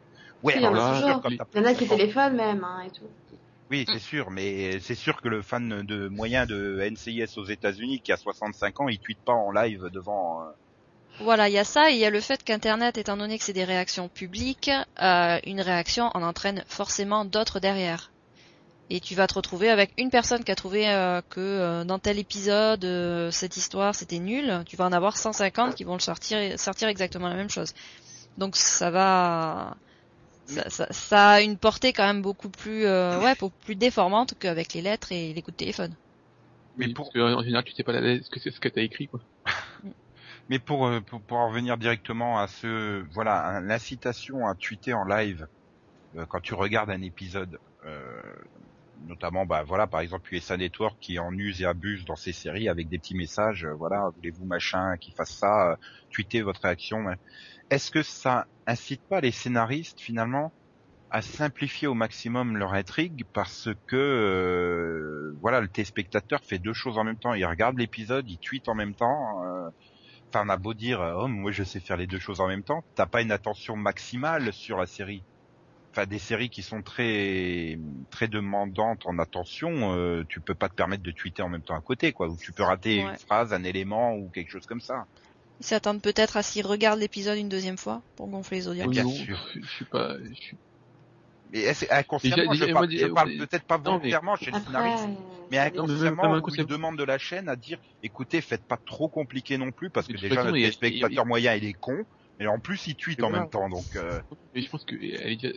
[0.43, 1.07] Ouais, Si, il y en alors, a c'est toujours.
[1.07, 3.09] sûr, quand Il t'as Il y en a qui téléphonent même, hein, et tout.
[3.71, 8.01] Oui, c'est sûr, mais c'est sûr que le fan de moyen de NCIS aux États-Unis
[8.01, 10.43] qui a 65 ans, il tweete pas en live devant.
[10.43, 10.51] euh,
[11.19, 13.45] Voilà, il y a ça, et il y a le fait qu'Internet, étant donné que
[13.45, 14.71] c'est des réactions publiques,
[15.03, 18.13] euh, une réaction en entraîne forcément d'autres derrière.
[18.89, 21.99] Et tu vas te retrouver avec une personne qui a trouvé euh, que euh, dans
[21.99, 26.01] tel épisode, euh, cette histoire c'était nul, tu vas en avoir 150 qui vont le
[26.01, 27.75] sortir, sortir exactement la même chose.
[28.39, 29.77] Donc ça va...
[30.49, 34.35] Ça, ça, ça a une portée quand même beaucoup plus, euh, ouais, beaucoup plus déformante
[34.39, 35.93] qu'avec les lettres et les coups de téléphone.
[36.77, 38.83] Mais pour- Parce qu'en général, tu sais pas la ce que c'est ce que t'as
[38.83, 39.19] écrit, quoi.
[40.49, 45.49] Mais pour, pour, pour en revenir directement à ce, voilà, l'incitation à tweeter en live
[46.17, 48.23] euh, quand tu regardes un épisode, euh,
[49.05, 52.69] notamment, bah voilà, par exemple USA Network qui en use et abuse dans ses séries
[52.69, 54.97] avec des petits messages, euh, voilà, voulez-vous machin?
[54.99, 55.77] qui fasse ça, euh,
[56.11, 57.05] tweetez votre réaction.
[57.71, 60.53] Est-ce que ça incite pas les scénaristes finalement
[61.11, 66.99] à simplifier au maximum leur intrigue parce que euh, voilà le téléspectateur fait deux choses
[66.99, 69.71] en même temps il regarde l'épisode il tweet en même temps euh,
[70.29, 72.65] Enfin, on a beau dire, oh, moi je sais faire les deux choses en même
[72.65, 75.23] temps, t'as pas une attention maximale sur la série.
[75.97, 77.79] Enfin, des séries qui sont très
[78.11, 81.75] très demandantes en attention, euh, tu peux pas te permettre de tweeter en même temps
[81.75, 82.29] à côté, quoi.
[82.29, 83.11] Ou tu peux rater Ouais.
[83.13, 85.07] une phrase, un élément ou quelque chose comme ça.
[85.59, 88.91] Ils s'attendent peut-être à s'ils regardent l'épisode une deuxième fois pour gonfler les audiences.
[88.91, 89.39] bien non, sûr.
[89.59, 90.59] Je suis pas, je suis
[91.51, 93.39] Mais inconsciemment, Déjà- je parle, moi, je parle ouais.
[93.39, 96.69] peut-être pas Non, mais- volontairement chez le scénariste, mais euh, Non, mais inconsciemment, il inconsciemment.
[96.69, 100.13] demande de la chaîne à dire, écoutez, faites pas trop compliqué non plus, parce que
[100.13, 101.97] déjà façon, notre a- moyen il est con,
[102.39, 104.21] et en plus il tweet Et en même temps, donc euh,
[104.55, 105.55] Mais je pense que elle est déjà,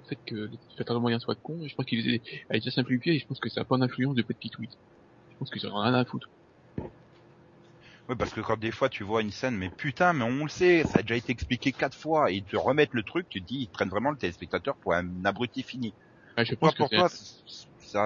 [0.00, 2.70] le fait que le spectateur moyen soit con, je pense qu'il est, elle est déjà
[2.70, 4.72] simplifiée et je pense que ça n'a pas d'influence de petit tweet.
[5.30, 6.28] Je pense qu'ils ont rien à foutre.
[8.08, 10.48] Oui, parce que quand des fois tu vois une scène, mais putain, mais on le
[10.48, 13.40] sait, ça a déjà été expliqué quatre fois, et ils te remettent le truc, tu
[13.40, 15.94] te dis, ils prennent vraiment le téléspectateur pour un abruti fini.
[16.36, 17.08] Ah, je pense pour toi,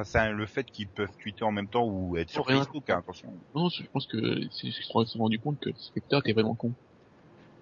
[0.05, 2.47] ça, le fait qu'ils peuvent tweeter en même temps ou être sur.
[2.47, 3.39] Facebook, hein, attention.
[3.55, 4.19] non, je pense que
[4.51, 6.75] c'est, ils se sont rendus compte que le spectateur était vraiment con.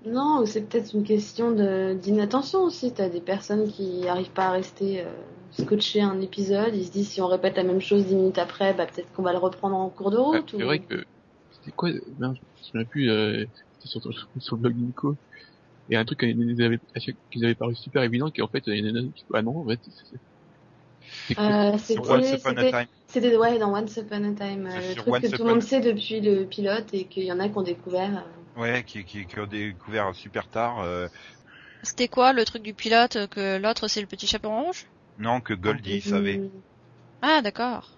[0.05, 2.93] Non, ou c'est peut-être une question de d'inattention aussi.
[2.93, 5.07] T'as des personnes qui arrivent pas à rester euh,
[5.51, 6.75] scotchées à un épisode.
[6.75, 9.23] Ils se disent si on répète la même chose dix minutes après, bah peut-être qu'on
[9.23, 10.53] va le reprendre en cours de route.
[10.57, 11.05] c'est ou- vrai que,
[11.51, 14.01] c'était quoi, merde, je me souviens plus, euh, c'était sur,
[14.41, 15.19] sur le blog de Nico.
[15.91, 16.81] Et un truc qu'ils avaient,
[17.33, 19.69] qu'ils avaient paru super évident, qu'en fait, il y en a qui, ah non, en
[19.69, 20.21] fait, c'est, c'est-
[21.27, 21.77] c'est quoi Euh,
[23.09, 25.49] c'était ouais dans Once Upon a Time, C'est euh, le truc Once que tout le
[25.51, 28.19] monde sait depuis le pilote et qu'il y en a qui ont découvert.
[28.27, 31.09] euh, Ouais, qui, qui, qui ont découvert super tard, euh,
[31.83, 34.87] C'était quoi le truc du pilote euh, que l'autre c'est le petit chaperon rouge?
[35.19, 36.39] Non, que Goldie savait.
[36.39, 36.51] mm,
[37.23, 37.91] Ah d'accord.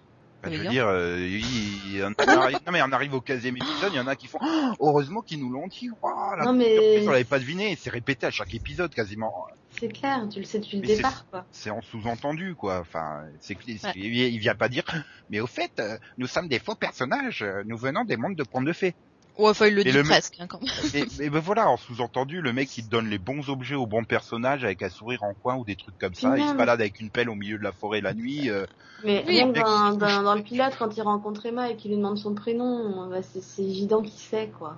[0.43, 3.57] Bah, je veux dire, euh, il- il- on arrive, non mais on arrive au 15e
[3.57, 6.45] épisode, il y en a qui font, Oh, heureusement qu'ils nous l'ont dit, Ouah, la
[6.45, 9.33] Non, mais- surprise, on l'avait pas deviné, c'est répété à chaque épisode quasiment.
[9.71, 11.47] C'est clair, tu le sais depuis le départ quoi.
[11.51, 12.79] c'est en sous-entendu quoi.
[12.79, 13.93] Enfin, c'est Ouais.
[13.97, 14.85] il il vient pas dire.
[15.31, 17.45] Mais au fait, euh, nous sommes des faux personnages.
[17.64, 18.95] Nous venons des mondes de contes de fées.
[19.37, 20.70] Ouais, enfin il le Et dit le presque hein, quand même.
[20.94, 23.87] Et, et ben voilà, en sous-entendu, le mec il te donne les bons objets aux
[23.87, 26.38] bons personnages avec un sourire en coin ou des trucs comme ça.
[26.38, 28.49] Il se balade avec une pelle au milieu de la forêt la nuit.
[28.49, 28.64] euh,
[29.05, 31.97] Mais Oui, dans, il- dans, dans le pilote, quand il rencontre Emma et qu'il lui
[31.99, 34.77] demande son prénom, bah, c'est c'est évident qu'il sait quoi.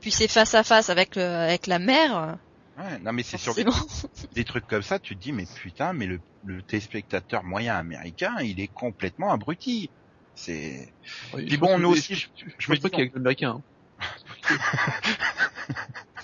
[0.00, 2.38] Puis c'est face à face avec le, avec la mère.
[2.76, 3.64] Ouais, non mais c'est sur des,
[4.34, 8.34] des trucs comme ça, tu te dis mais putain, mais le, le téléspectateur moyen américain,
[8.40, 9.90] il est complètement abruti.
[10.34, 10.92] C'est
[11.34, 13.08] Ouais, Puis bon, que- nous aussi, je, je, je je me dis- qu'il y a
[13.08, 13.50] que l'américain.
[13.58, 13.62] Hein.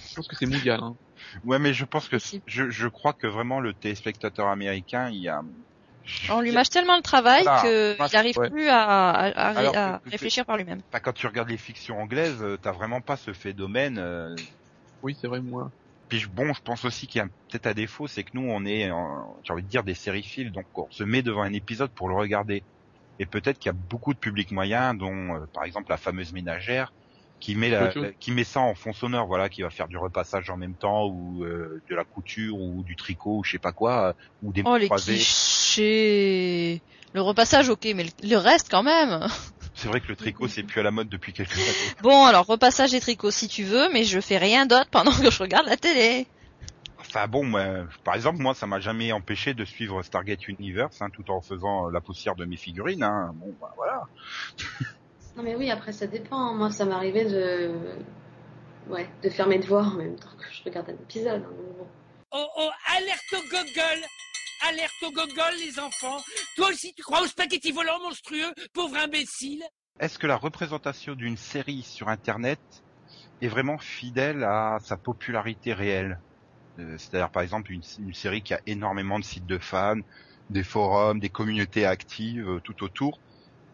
[0.00, 0.80] Je pense que c'est mondial.
[0.82, 0.96] Hein.
[1.44, 5.28] ouais, mais je pense que je, je crois que vraiment le téléspectateur américain, il y
[5.28, 5.40] a
[6.30, 7.62] On lui mâche tellement le travail Voilà.
[7.62, 8.50] que Moi, il arrive ouais.
[8.50, 10.80] plus à, à, à- Alors que- à que- réfléchir par lui-même.
[11.02, 13.98] Quand tu regardes les fictions anglaises, euh, t'as vraiment pas ce phénomène.
[13.98, 14.34] euh,
[15.02, 15.70] Oui, c'est vrai, moi.
[16.08, 18.64] Puis bon, je pense aussi qu'il y a peut-être un défaut, c'est que nous, on
[18.64, 18.90] est,
[19.44, 22.14] j'ai envie de dire, des sériphiles, donc on se met devant un épisode pour le
[22.16, 22.64] regarder.
[23.18, 26.32] et peut-être qu'il y a beaucoup de publics moyens, dont euh, par exemple la fameuse
[26.32, 26.94] ménagère,
[27.40, 30.50] qui met la, qui met ça en fond sonore, voilà, qui va faire du repassage
[30.50, 33.72] en même temps ou euh, de la couture ou du tricot ou je sais pas
[33.72, 35.14] quoi, euh, ou des Oh, les croisés.
[35.14, 36.82] clichés.
[37.14, 39.26] Le repassage, ok, mais le, reste quand même.
[39.74, 41.94] C'est vrai que le tricot c'est plus à la mode depuis quelques années.
[42.02, 45.30] Bon, alors repassage et tricot si tu veux, mais je fais rien d'autre pendant que
[45.30, 46.26] je regarde la télé.
[46.98, 51.08] Enfin bon, moi, par exemple, moi, ça m'a jamais empêché de suivre Stargate Universe, hein,
[51.10, 53.02] tout en faisant euh, la poussière de mes figurines.
[53.02, 53.32] Hein.
[53.36, 54.02] Bon, bah, voilà.
[55.38, 56.52] Non mais oui, après ça dépend.
[56.52, 57.70] Moi, ça m'arrivait de,
[58.88, 61.44] ouais, de faire mes devoirs en même temps que je regarde un épisode.
[61.44, 61.86] hein, bon.
[62.32, 64.04] Oh oh, alerte au gogol
[64.68, 66.20] Alerte au gogol, les enfants
[66.56, 69.62] Toi aussi, tu crois au spaghetti volant monstrueux, pauvre imbécile
[70.00, 72.58] Est-ce que la représentation d'une série sur Internet
[73.40, 76.18] est vraiment fidèle à sa popularité réelle?
[76.80, 80.00] Euh, C'est-à-dire, par exemple, une, une série qui a énormément de sites de fans,
[80.50, 83.20] des forums, des communautés actives euh, tout autour.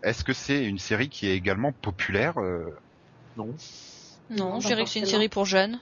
[0.05, 2.67] Est-ce que c'est une série qui est également populaire euh,
[3.37, 3.47] Non.
[4.31, 5.81] Non, Non, je dirais que c'est une série pour jeunes.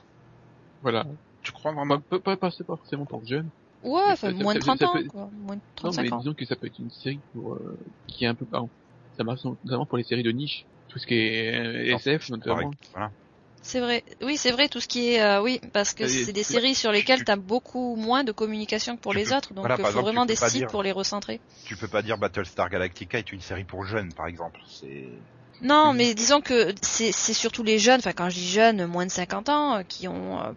[0.80, 1.04] Voilà.
[1.42, 3.50] Tu crois vraiment Pas, pas, pas, pas forcément pour jeune.
[3.82, 5.28] Ouais, Mais enfin, ça- ça- moins de ça- 30 ça ans, peut- quoi.
[5.32, 6.18] Moins de Non, 35 mais ans.
[6.18, 8.70] disons que ça peut être une série pour, euh, qui est un peu, pardon,
[9.16, 10.66] ça marche notamment pour les séries de niche.
[10.88, 12.70] Tout ce qui est euh, Non, SF, notamment.
[12.92, 13.10] Voilà.
[13.62, 14.02] C'est vrai.
[14.22, 16.90] Oui, c'est vrai, tout ce qui est, euh, oui, parce que c'est des séries sur
[16.92, 19.86] lesquelles tu- t'as beaucoup moins de communication que pour les peux- autres, donc il faut
[19.86, 21.40] exemple, vraiment des sites dire- pour les recentrer.
[21.64, 24.60] Tu peux pas dire Battlestar Galactica est une série pour jeunes, par exemple.
[24.68, 25.08] C'est
[25.60, 29.06] Non, mais disons que c'est c'est surtout les jeunes, enfin quand je dis jeunes, moins
[29.06, 30.52] de 50 ans, euh, qui ont euh,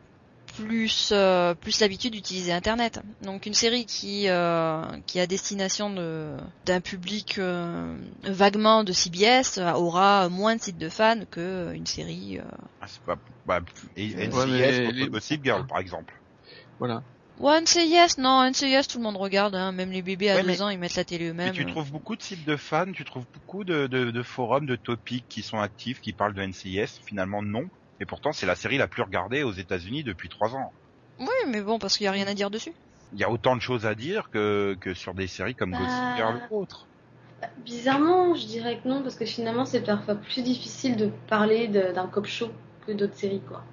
[0.55, 2.99] plus euh, plus l'habitude d'utiliser Internet.
[3.21, 9.57] Donc une série qui euh, qui a destination de d'un public euh, vaguement de CBS
[9.59, 12.39] aura moins de sites de fans que une série.
[12.39, 12.43] euh,
[12.81, 13.15] ah, c'est pas
[13.45, 13.59] bah,
[13.97, 16.13] et Ouais, NCIS mais contre les- Gossip Girl, par exemple.
[16.79, 17.03] Voilà.
[17.39, 20.47] Ouais, NCIS, non, NCIS, tout le monde regarde, hein, même les bébés à Ouais, 12
[20.51, 21.51] mais- ans, ils mettent la télé eux-mêmes.
[21.53, 24.77] tu trouves beaucoup de sites de fans, tu trouves beaucoup de, de, de forums, de
[24.77, 27.01] topics qui sont actifs, qui parlent de NCIS.
[27.05, 27.65] Finalement, non.
[27.99, 30.71] Et pourtant, c'est la série la plus regardée aux États-Unis depuis trois ans.
[31.19, 32.73] Oui, mais bon, parce qu'il y a rien à dire dessus.
[33.11, 35.77] Il y a autant de choses à dire que, que sur des séries comme Bah.
[35.79, 36.87] Gossip Girl ou autres.
[37.41, 41.67] Bah, Bizarrement, je dirais que non, parce que finalement, c'est parfois plus difficile de parler
[41.67, 42.51] d'un cop show
[42.85, 43.63] que d'autres séries, quoi.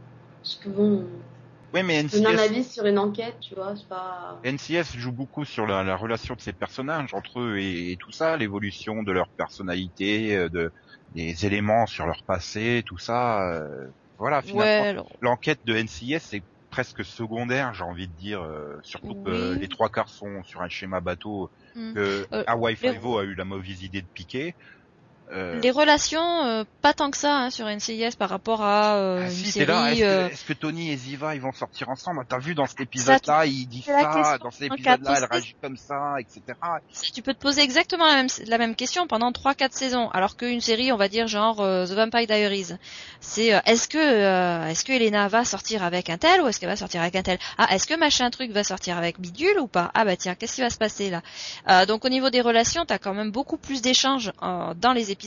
[0.42, 1.06] Parce que bon,
[1.74, 4.38] Oui, mais donner un avis sur une enquête, tu vois, c'est pas.
[4.44, 8.10] NCIS joue beaucoup sur la, la relation de ces personnages entre eux et, et tout
[8.10, 10.72] ça, l'évolution de leur personnalité, euh, de
[11.08, 13.42] des éléments sur leur passé, tout ça.
[13.52, 18.42] euh, voilà, finalement, Ouais, alors, l'enquête de NCIS est presque secondaire, j'ai envie de dire,
[18.42, 19.58] euh, surtout que Oui.
[19.60, 21.94] les trois quarts sont sur un schéma bateau hmm.
[21.94, 24.56] que Euh, Hawaii Five-O a eu la mauvaise idée de piquer.
[25.32, 29.20] Euh, Les relations, euh, pas tant que ça hein, sur NCIS par rapport à euh,
[29.22, 29.66] ah, une série.
[29.66, 32.26] t'es là, est-ce euh, que, est-ce que Tony et Ziva ils vont sortir ensemble?
[32.28, 35.78] T'as vu dans cet épisode-là, il dit ça, dans cet épisode-là, quatre elle réagit comme
[35.78, 36.42] ça, etc.
[36.92, 40.36] Si tu peux te poser exactement la même, la même question pendant 3-4 saisons, alors
[40.36, 42.74] qu'une série, on va dire genre The Vampire Diaries,
[43.20, 46.76] c'est est-ce que est-ce que Elena va sortir avec un tel ou est-ce qu'elle va
[46.76, 47.38] sortir avec un tel?
[47.56, 49.90] Ah, est-ce que machin truc va sortir avec bidule ou pas?
[49.94, 51.86] Ah bah tiens, qu'est-ce qui va se passer là?
[51.86, 55.21] Donc au niveau des relations, t'as quand même beaucoup plus d'échanges dans les épisodes.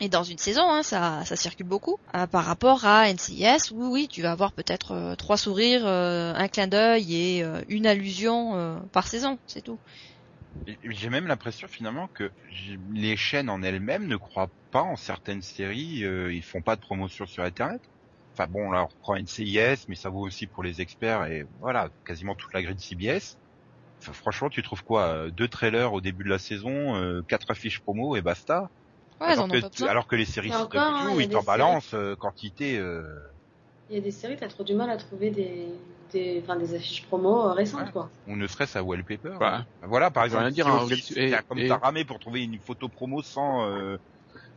[0.00, 1.96] Et dans une saison, hein, ça, circule beaucoup.
[2.14, 6.34] Euh, par rapport à NCIS, oui, oui, tu vas avoir peut-être euh, trois sourires, euh,
[6.34, 9.78] un clin d'œil et une allusion par saison, c'est tout.
[10.84, 12.30] J'ai même l'impression finalement que
[12.92, 17.26] les chaînes en elles-mêmes ne croient pas en certaines séries, ils font pas de promotion
[17.26, 17.80] sur Internet.
[18.32, 21.88] Enfin bon, là on reprend NCIS, mais ça vaut aussi pour les experts et voilà,
[22.04, 23.38] quasiment toute la grille de CBS.
[24.02, 27.50] Enfin, franchement, tu trouves quoi euh, Deux trailers au début de la saison, euh, quatre
[27.50, 28.70] affiches promo et basta.
[29.20, 31.32] Ouais, ils alors, en ont que, pas alors que les séries CW, hein, ils des
[31.32, 32.78] t'en séries- balancent euh, quantité.
[32.78, 33.02] euh,
[33.88, 35.66] Il y a des séries, t'as trop du mal à trouver des,
[36.12, 37.92] des, enfin, des affiches promo euh, récentes, Ouais.
[37.92, 38.10] quoi.
[38.26, 39.36] ou ne serait-ce à Wallpaper.
[39.40, 42.44] Bah, Voilà, par exemple, rien dire, hein, et- c'est comme et- t'as ramé pour trouver
[42.44, 43.96] une photo promo sans euh,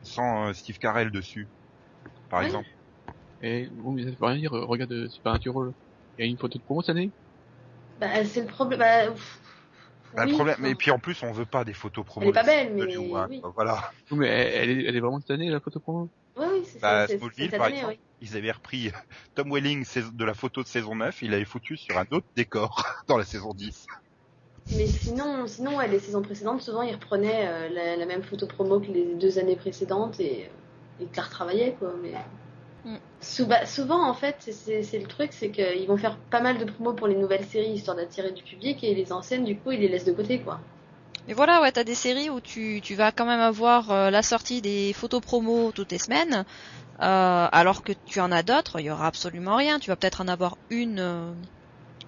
[0.03, 1.49] sans euh, Steve Carell dessus,
[2.29, 2.47] par Ouais.
[2.47, 2.67] exemple.
[3.41, 5.71] Et bon, mais ça veut rien dire, regarde Supernatural.
[6.17, 7.11] Il y a une photo de promo cette année?
[7.99, 8.79] Bah, c'est le problème.
[8.79, 9.13] Bah,
[10.15, 12.23] Bah, oui, le problème, enfin, et puis en plus, on veut pas des photos promo.
[12.23, 13.27] Elle est pas belle, mais hein.
[13.29, 13.41] oui.
[13.55, 13.91] Voilà.
[14.11, 16.09] Oui, mais elle, est, elle est vraiment cette année, la photo promo?
[16.37, 17.17] Oui, oui, c'est Bah, ça.
[17.17, 17.93] Smallville, par année, exemple.
[17.93, 17.99] oui.
[18.21, 18.91] Ils avaient repris
[19.35, 22.83] Tom Welling de la photo de saison 9, il l'avait foutu sur un autre décor
[23.07, 23.85] dans la saison 10.
[24.75, 28.45] Mais sinon, sinon ouais, les saisons précédentes, souvent, ils reprenaient euh, la, la même photo
[28.45, 31.93] promo que les deux années précédentes et euh, ils la retravaillaient, quoi.
[32.01, 32.13] Mais...
[32.85, 33.45] Mm.
[33.47, 36.93] Bah, souvent, en fait, c'est- le truc, c'est qu'ils vont faire pas mal de promos
[36.93, 39.89] pour les nouvelles séries, histoire d'attirer du public, et les anciennes, du coup, ils les
[39.89, 40.59] laissent de côté, quoi.
[41.27, 44.23] Mais voilà, ouais, t'as des séries où tu, tu vas quand même avoir euh, la
[44.23, 46.43] sortie des photos promo toutes les semaines,
[47.01, 49.79] euh, alors que tu en as d'autres, il y aura absolument rien.
[49.79, 51.31] Tu vas peut-être en avoir une, euh,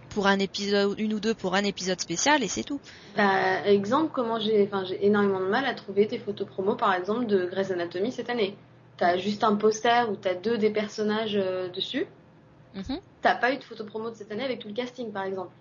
[0.09, 2.79] pour un épisode, une ou deux pour un épisode spécial et c'est tout.
[3.15, 6.93] Bah, exemple, comment j'ai, enfin, j'ai énormément de mal à trouver des photos promo, par
[6.93, 8.55] exemple, de Grey's Anatomy cette année.
[9.01, 12.05] T'as juste un poster où t'as deux des personnages euh, dessus.
[12.75, 12.99] Mhm.
[13.23, 15.51] T'as pas eu de photo promo de cette année avec tout le casting, par exemple.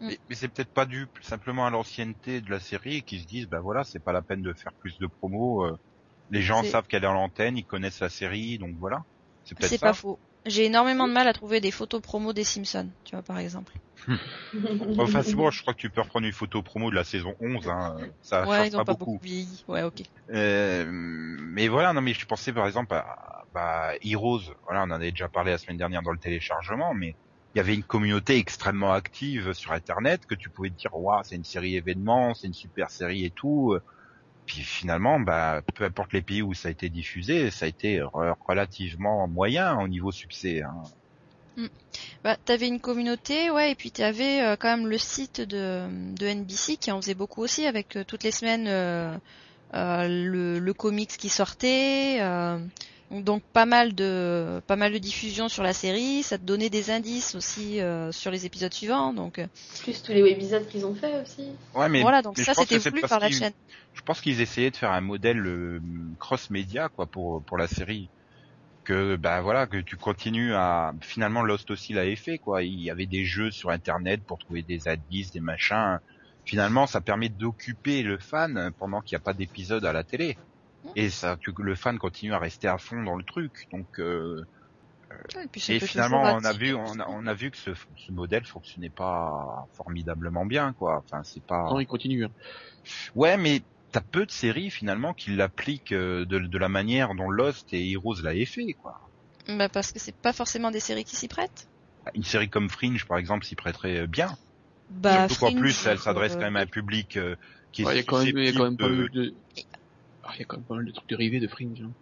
[0.00, 0.06] Mm.
[0.06, 3.26] Mais, mais c'est peut-être pas dû simplement à l'ancienneté de la série et qui se
[3.26, 5.64] disent, bah voilà, c'est pas la peine de faire plus de promos.
[5.64, 5.76] euh,
[6.30, 9.02] les gens C'est- savent qu'elle est à l'antenne, ils connaissent la série, donc voilà.
[9.42, 9.88] C'est peut-être C'est ça.
[9.88, 10.20] pas faux.
[10.46, 13.72] J'ai énormément de mal à trouver des photos promo des Simpsons, tu vois par exemple.
[14.98, 17.34] Enfin, c'est bon, je crois que tu peux reprendre une photo promo de la saison
[17.40, 17.96] 11, hein.
[18.22, 19.12] Ça ouais, change ils ont pas, pas beaucoup.
[19.12, 19.64] beaucoup vieilli.
[19.66, 20.02] Ouais, ok.
[20.30, 23.04] Euh, mais voilà, non, mais je pensais par exemple à
[23.52, 24.42] bah, Heroes.
[24.64, 27.16] Voilà, on en avait déjà parlé la semaine dernière dans le téléchargement, mais
[27.54, 31.22] il y avait une communauté extrêmement active sur Internet que tu pouvais te dire, waouh,
[31.24, 33.76] c'est une série événement, c'est une super série et tout.
[34.46, 38.00] Puis finalement, bah, peu importe les pays où ça a été diffusé, ça a été
[38.00, 40.62] re- relativement moyen au niveau succès.
[40.62, 40.82] Hein.
[42.24, 45.86] Bah, t'avais une communauté, ouais, et puis t'avais euh, quand même le site de,
[46.20, 49.16] NBC qui en faisait beaucoup aussi avec euh, toutes les semaines euh,
[49.74, 52.18] euh, le, comics qui sortait,
[53.10, 56.22] donc pas mal de pas mal de diffusion sur la série.
[56.22, 59.46] Ça te donnait des indices aussi euh, sur les épisodes suivants, donc euh,
[59.82, 61.48] Plus tous les webisodes qu'ils ont fait aussi.
[61.74, 63.52] Ouais, mais voilà, donc mais ça c'était voulu par la chaîne.
[63.92, 65.80] je pense qu'ils essayaient de faire un modèle euh,
[66.18, 68.08] cross-média quoi pour pour la série
[68.84, 72.90] que bah voilà que tu continues à finalement Lost aussi l'avait fait quoi il y
[72.90, 76.00] avait des jeux sur internet pour trouver des indices des machins
[76.44, 80.36] finalement ça permet d'occuper le fan pendant qu'il n'y a pas d'épisode à la télé
[80.96, 84.44] et ça tu, le fan continue à rester à fond dans le truc donc euh,
[85.42, 87.70] et puis ça et finalement on a vu on a, on a vu que ce,
[87.96, 92.24] ce modèle fonctionnait pas formidablement bien quoi enfin c'est pas Non, il continue.
[92.24, 92.30] hein.
[93.14, 93.62] Ouais, mais
[93.92, 97.90] t'as peu de séries finalement qui l'appliquent euh, de, de la manière dont Lost et
[97.92, 99.00] Heroes l'avaient fait, quoi.
[99.46, 101.68] Bah parce que c'est pas forcément des séries qui s'y prêtent.
[102.14, 104.36] Une série comme Fringe, par exemple, s'y prêterait euh, bien.
[104.90, 107.36] Bah Surtout qu'en plus, elle s'adresse euh, quand même à un public euh,
[107.72, 108.88] qui est Ouais, Il y a quand même, il y a quand même pas susceptible
[108.88, 109.20] mal de...
[109.30, 109.34] de...
[110.26, 111.80] Ah, il y a quand même pas mal de trucs dérivés de Fringe.
[111.82, 111.92] hein.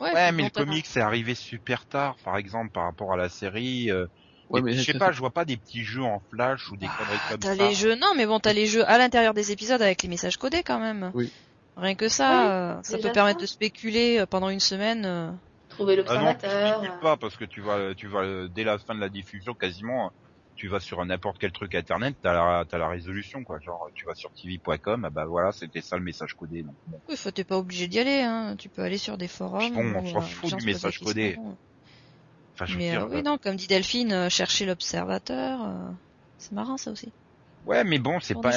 [0.00, 3.16] Ouais, Ouais, mais le t'as- comic, c'est arrivé super tard, par exemple, par rapport à
[3.16, 3.90] la série.
[3.90, 4.06] euh,
[4.48, 6.86] Ouais, mais je sais pas, je vois pas des petits jeux en flash ou des
[6.86, 7.68] conneries Ah, comme T'as ça.
[7.68, 10.36] les jeux, non, mais bon, t'as les jeux à l'intérieur des épisodes avec les messages
[10.36, 11.10] codés quand même.
[11.14, 11.32] Oui.
[11.76, 13.42] Rien que ça, Oui, euh, ça peut permettre ça.
[13.42, 15.04] de spéculer euh, pendant une semaine.
[15.06, 15.32] euh.
[15.70, 16.50] Trouver Ah non, l'observateur.
[16.50, 19.54] tu spécules pas parce que tu vas, tu vas dès la fin de la diffusion
[19.54, 20.12] quasiment,
[20.56, 23.58] tu vas sur n'importe quel truc internet, t'as la, t'as la résolution quoi.
[23.60, 26.62] Genre, tu vas sur tv.com, ah bah voilà, c'était ça le message codé.
[26.62, 27.00] Donc, bon.
[27.08, 28.54] Oui, faut t'es pas obligé d'y aller, hein.
[28.58, 29.72] Tu peux aller sur des forums.
[29.72, 31.38] Bon, on s'en euh, fout du message codé.
[32.54, 35.62] Enfin, je veux Mais dire, euh, oui, euh, non, comme dit Delphine, euh, chercher l'observateur,
[35.62, 35.90] euh,
[36.38, 37.10] c'est marrant ça aussi.
[37.66, 38.52] ouais, mais bon, c'est pas,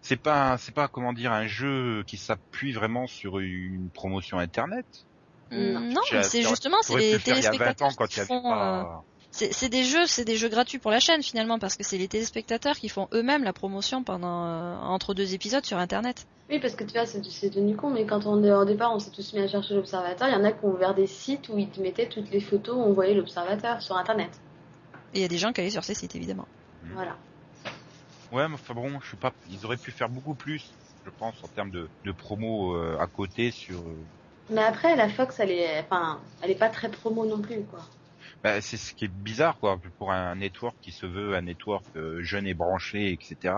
[0.00, 4.86] c'est pas, c'est pas comment dire un jeu qui s'appuie vraiment sur une promotion internet.
[5.52, 5.80] Non.
[5.80, 8.06] Mm, Non, c'est justement, c'est les le faire il y a 20 téléspectateurs ans quand
[8.08, 8.42] qui font.
[8.42, 9.04] pas.
[9.36, 11.98] C'est c'est des jeux, c'est des jeux gratuits pour la chaîne finalement parce que c'est
[11.98, 16.24] les téléspectateurs qui font eux-mêmes la promotion pendant euh, entre deux épisodes sur Internet.
[16.48, 18.94] Oui, parce que tu vois, c'est c'est devenu con, mais quand on est au départ,
[18.94, 21.08] on s'est tous mis à chercher l'observateur, il y en a qui ont ouvert des
[21.08, 24.30] sites où ils te mettaient toutes les photos où on voyait l'observateur sur internet.
[25.14, 26.46] Et il y a des gens qui allaient sur ces sites évidemment.
[26.92, 27.16] Voilà.
[28.30, 30.70] Ouais, mais enfin bon, je sais pas, ils auraient pu faire beaucoup plus,
[31.04, 33.80] je pense, en termes de, de promo euh, à côté sur.
[33.80, 33.96] euh,
[34.50, 37.80] Mais après, la Fox, elle est, enfin, elle est pas très promo non plus, quoi.
[38.44, 41.82] Bah, c'est ce qui est bizarre, quoi, pour un network qui se veut un network
[41.96, 43.54] euh, jeune et branché, etc.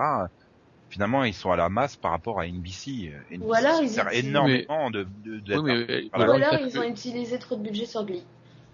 [0.89, 3.11] Finalement, ils sont à la masse par rapport à NBC.
[3.13, 6.17] Euh, NBC Ou alors, ils sert utilisent- énormément de, de, de- Oui, mais, euh, Ah,
[6.21, 8.23] Ou bah, alors, ils ont utilisé trop de budget sur Glee.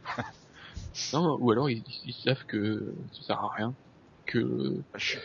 [1.11, 3.73] Non, ou alors ils, ils savent que ça sert à rien.
[4.27, 5.17] Que Je- je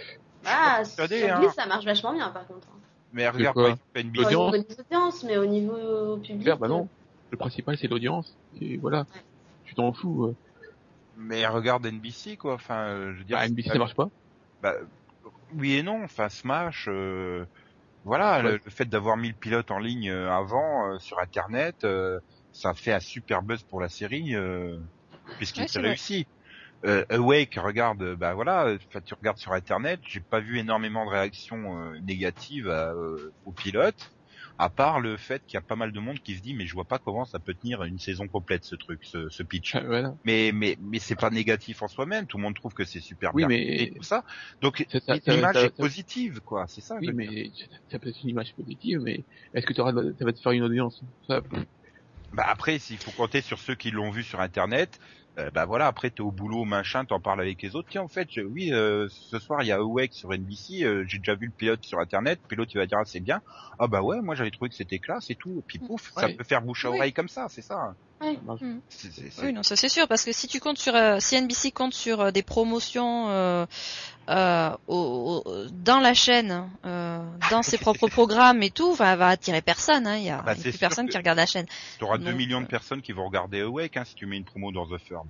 [0.46, 1.06] Ah, sur hein.
[1.40, 2.68] Glee, ça marche vachement bien, par contre.
[3.12, 4.54] Mais regarde, quoi Pas au L'audience.
[4.54, 6.40] niveau des audiences, mais au niveau public.
[6.44, 6.88] Claire, bah non.
[7.30, 8.34] Le principal c'est l'audience.
[8.62, 9.00] Et voilà.
[9.00, 9.20] Ouais.
[9.64, 10.34] Tu t'en fous.
[11.18, 12.54] Mais regarde NBC, quoi.
[12.54, 13.38] Enfin, euh, je veux dire.
[13.38, 14.08] Bah, NBC ça marche pas.
[14.60, 14.74] Bah,
[15.52, 16.04] oui et non.
[16.04, 17.46] Enfin, Smash, euh,
[18.04, 18.60] voilà, le, Ouais.
[18.64, 22.20] le fait d'avoir mis le pilote en ligne euh, avant euh, sur Internet, euh,
[22.52, 24.78] ça fait un super buzz pour la série, euh,
[25.38, 25.82] puisqu'il Ouais, vrai.
[25.84, 26.26] réussi.
[26.86, 31.78] Euh, Awake, regarde, bah voilà, tu regardes sur Internet, j'ai pas vu énormément de réactions
[31.80, 34.12] euh, négatives à, euh, au pilote,
[34.58, 36.66] à part le fait qu'il y a pas mal de monde qui se dit, mais
[36.66, 39.74] je vois pas comment ça peut tenir une saison complète ce truc, ce, ce pitch.
[39.74, 40.14] Ah, Voilà.
[40.24, 42.26] Mais mais mais c'est pas négatif en soi-même.
[42.26, 44.24] Tout le monde trouve que c'est super Oui, bien mais- et tout ça.
[44.60, 44.84] Donc
[45.26, 46.66] l'image est positive, quoi.
[46.68, 46.96] C'est ça.
[47.00, 47.50] Oui, mais
[47.90, 50.62] ça peut être une image positive, mais est-ce que t'auras, ça va te faire une
[50.64, 51.02] audience?
[51.26, 51.40] Ça,
[52.32, 54.98] Bah après, s'il faut compter sur ceux qui l'ont vu sur Internet,
[55.38, 55.86] euh, bah voilà.
[55.86, 57.88] Après, t'es au boulot, machin, t'en parles avec les autres.
[57.90, 60.84] Tiens, en fait, je- oui, euh, ce soir il y a Awake sur NBC.
[60.84, 62.40] euh, j'ai déjà vu le pilote sur Internet.
[62.42, 63.40] Le pilote il va dire ah, c'est bien.
[63.78, 65.60] Ah bah ouais, moi j'avais trouvé que c'était classe et tout.
[65.60, 66.92] Et puis pouf, ça peut faire bouche à Oui.
[66.92, 67.94] oreille comme ça, c'est ça.
[68.88, 71.36] C'est- c'est- Oui, non, ça c'est sûr, parce que si tu comptes sur, euh, si
[71.36, 73.64] NBC compte sur euh, des promotions euh,
[74.28, 79.28] euh, au, au- dans la chaîne, euh, dans ses propres programmes et tout, enfin, va
[79.28, 80.06] attirer personne.
[80.06, 80.16] Hein.
[80.16, 81.66] Il y a, Bah, y a plus personne que- qui regarde la chaîne.
[81.98, 84.44] T'auras 2 Donc, millions de personnes qui vont regarder Awake hein, si tu mets une
[84.44, 85.28] promo dans The Firm.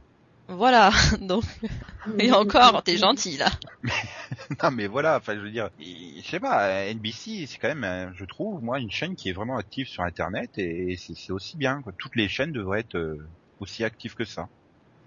[0.48, 0.90] Voilà.
[1.20, 1.44] Donc,
[2.18, 3.50] et encore, t'es gentil là.
[4.62, 8.10] non mais voilà, enfin je veux dire, je sais pas, NBC c'est quand même, euh,
[8.14, 11.82] je trouve, moi, une chaîne qui est vraiment active sur Internet et c'est aussi bien.
[11.82, 11.92] Quoi.
[11.98, 13.28] Toutes les chaînes devraient être euh,
[13.60, 14.48] aussi actives que ça.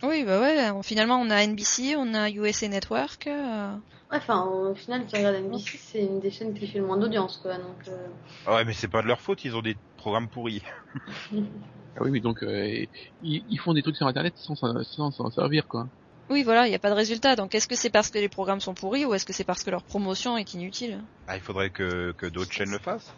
[0.04, 0.84] Oui, bah ouais.
[0.84, 3.28] Finalement, on a NBC, on a USA Network.
[3.28, 3.74] euh,
[4.12, 6.98] Ouais, enfin, au final, tu regardes NBC, c'est une des chaînes qui fait le moins
[6.98, 7.58] d'audience, quoi.
[7.58, 8.08] Donc, euh,
[8.46, 10.64] Ah ouais, mais c'est pas de leur faute, ils ont des programmes pourris.
[11.98, 12.86] Ah oui, mais donc euh,
[13.22, 15.88] ils, ils font des trucs sur Internet sans s'en- sans s'en servir, quoi.
[16.30, 17.36] Oui, voilà, il n'y a pas de résultat.
[17.36, 19.62] Donc, est-ce que c'est parce que les programmes sont pourris ou est-ce que c'est parce
[19.64, 21.02] que leur promotion est inutile?
[21.28, 23.12] Ah, il faudrait que, que d'autres chaînes le fassent.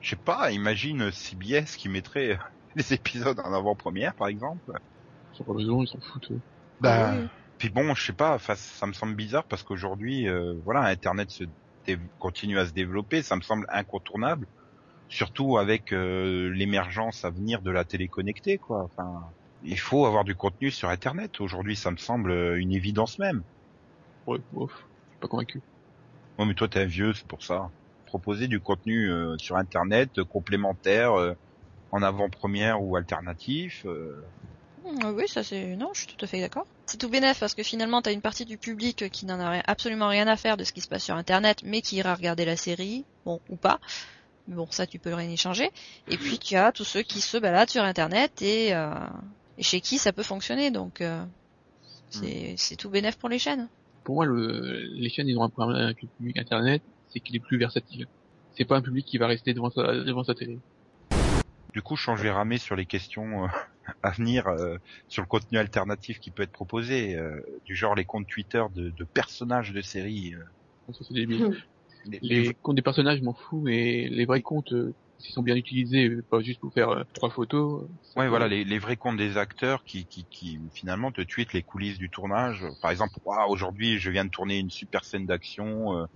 [0.00, 2.38] Je sais pas, imagine CBS qui mettrait
[2.74, 4.72] les épisodes en avant-première, par exemple.
[5.38, 6.30] Ils ont pas besoin, ils s'en foutent.
[6.32, 6.42] eux.
[6.80, 7.30] Bah, Oui.
[7.58, 11.30] puis bon, je sais pas, enfin, ça me semble bizarre parce qu'aujourd'hui, euh, voilà, Internet
[11.30, 11.44] se
[11.86, 14.46] dé- continue à se développer, ça me semble incontournable,
[15.08, 18.84] surtout avec euh, l'émergence à venir de la télé connectée, quoi.
[18.84, 21.40] Enfin, il faut avoir du contenu sur Internet.
[21.40, 23.44] Aujourd'hui, ça me semble euh, une évidence même.
[24.26, 25.64] Ouais, bof, je suis pas convaincu.
[26.38, 27.70] Ouais, mais toi, t'es un vieux, c'est pour ça.
[28.04, 31.34] Proposer du contenu euh, sur Internet complémentaire, euh,
[31.90, 33.84] en avant-première ou alternatif.
[33.86, 34.22] euh,
[34.86, 35.76] Oui, ça c'est...
[35.76, 36.66] Non, je suis tout à fait d'accord.
[36.86, 40.08] C'est tout bénef parce que finalement t'as une partie du public qui n'en a absolument
[40.08, 42.56] rien à faire de ce qui se passe sur Internet, mais qui ira regarder la
[42.56, 43.80] série, bon, ou pas.
[44.46, 45.70] Mais bon, ça tu peux rien y changer.
[46.08, 48.94] Et puis tu as tous ceux qui se baladent sur Internet et, euh,
[49.58, 51.24] et chez qui ça peut fonctionner, donc euh,
[52.10, 53.68] c'est, c'est tout bénef pour les chaînes.
[54.04, 56.80] Pour moi, le, les chaînes, ils ont un problème avec le public Internet,
[57.12, 58.06] c'est qu'il est plus versatile.
[58.56, 60.60] C'est pas un public qui va rester devant sa, devant sa télé.
[61.72, 63.48] Du coup, je vais ramer sur les questions euh,
[64.02, 64.76] à venir euh,
[65.08, 68.90] sur le contenu alternatif qui peut être proposé, euh, du genre les comptes Twitter de,
[68.90, 70.34] de personnages de séries.
[70.34, 71.44] euh, Ça, c'est débile.
[72.04, 75.42] les- Les comptes des personnages, je m'en fous, mais les vrais comptes, euh, s'ils sont
[75.42, 77.88] bien utilisés, euh, pas juste pour faire euh, trois photos.
[78.16, 81.62] Ouais, voilà, les, les vrais comptes des acteurs qui, qui, qui finalement te tweetent les
[81.62, 82.64] coulisses du tournage.
[82.80, 83.18] Par exemple,
[83.48, 86.06] aujourd'hui, je viens de tourner une super scène d'action, euh,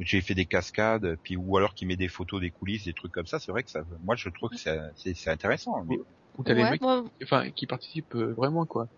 [0.00, 3.12] j'ai fait des cascades, puis ou alors qui met des photos des coulisses, des trucs
[3.12, 3.40] comme ça.
[3.40, 5.84] C'est vrai que ça, moi, je trouve que c'est c'est- c'est intéressant.
[5.86, 6.02] Mais,
[6.38, 8.88] Ou t'as les Ouais, mecs, moi, enfin, qui participent euh, vraiment, quoi.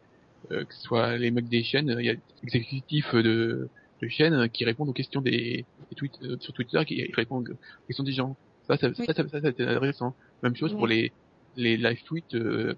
[0.52, 3.68] Euh, que ce soit les mecs des chaînes, il y a des exécutifs de,
[4.02, 7.86] de chaînes qui répondent aux questions des, des tweets euh, sur Twitter, qui répondent aux
[7.86, 8.36] questions des gens.
[8.68, 8.94] Ça, ça, Oui.
[9.06, 10.14] ça, ça, ça, c'est intéressant.
[10.42, 11.12] Même chose pour les,
[11.56, 12.74] les live tweets, euh,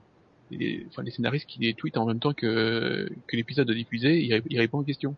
[0.50, 4.42] les, enfin, les scénaristes qui les tweetent en même temps que, que l'épisode diffusé, ils,
[4.48, 5.16] ils répondent aux questions.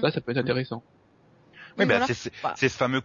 [0.00, 0.82] Ça, ça peut être intéressant.
[0.82, 2.06] oui, oui, bah, voilà.
[2.06, 2.54] c'est c'est- Bah.
[2.56, 3.00] c'est ce fameux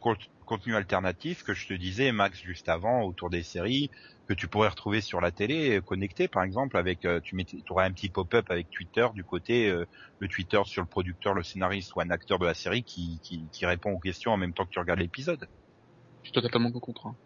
[0.49, 3.89] contenu alternatif que je te disais, Max, juste avant, autour des séries,
[4.27, 7.59] que tu pourrais retrouver sur la télé, euh, connecté, par exemple, avec, euh, tu mettais,
[7.69, 9.85] aurais un petit pop-up avec Twitter du côté, euh,
[10.19, 13.49] le Twitter sur le producteur, le scénariste ou un acteur de la série qui, qui,
[13.51, 15.47] qui répond aux questions en même temps que tu regardes l'épisode.
[16.23, 17.07] Je suis totalement contre.
[17.07, 17.17] hein.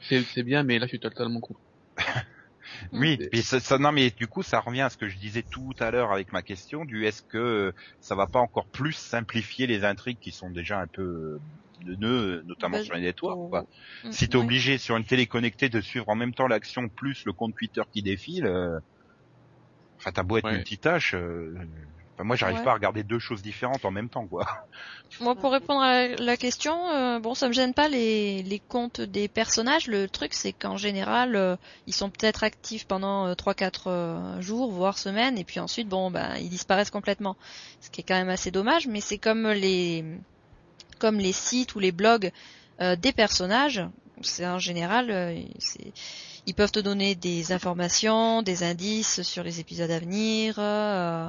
[0.00, 1.60] C'est, c'est bien, mais là, je suis totalement contre.
[2.92, 5.72] Oui, ça, ça- non mais du coup ça revient à ce que je disais tout
[5.80, 9.84] à l'heure avec ma question du est-ce que ça va pas encore plus simplifier les
[9.84, 11.42] intrigues qui sont déjà un peu euh,
[11.84, 13.38] de nœuds, notamment Bah, sur les networks.
[13.38, 13.64] oh, quoi.
[14.04, 14.44] mm, Si t'es oui.
[14.44, 17.82] obligé sur une télé connectée de suivre en même temps l'action plus le compte Twitter
[17.92, 18.78] qui défile, euh,
[19.98, 20.56] enfin t'as beau être Ouais.
[20.56, 21.54] multitâche, euh,
[22.14, 22.64] enfin, moi j'arrive Ouais.
[22.64, 24.46] pas à regarder deux choses différentes en même temps quoi.
[25.20, 29.00] Moi, pour répondre à la question, euh, bon, ça me gêne pas les, les comptes
[29.00, 29.86] des personnages.
[29.86, 31.56] Le truc, c'est qu'en général, euh,
[31.86, 36.34] ils sont peut-être actifs pendant euh, 3-4 jours, voire semaines, et puis ensuite, bon, ben,
[36.38, 37.36] ils disparaissent complètement.
[37.80, 40.04] Ce qui est quand même assez dommage, mais c'est comme les,
[41.02, 42.30] comme les sites ou les blogs
[42.80, 43.82] euh, des personnages.
[44.20, 45.42] C'est en général, euh,
[46.46, 50.54] ils peuvent te donner des informations, des indices sur les épisodes à venir.
[50.60, 51.28] euh,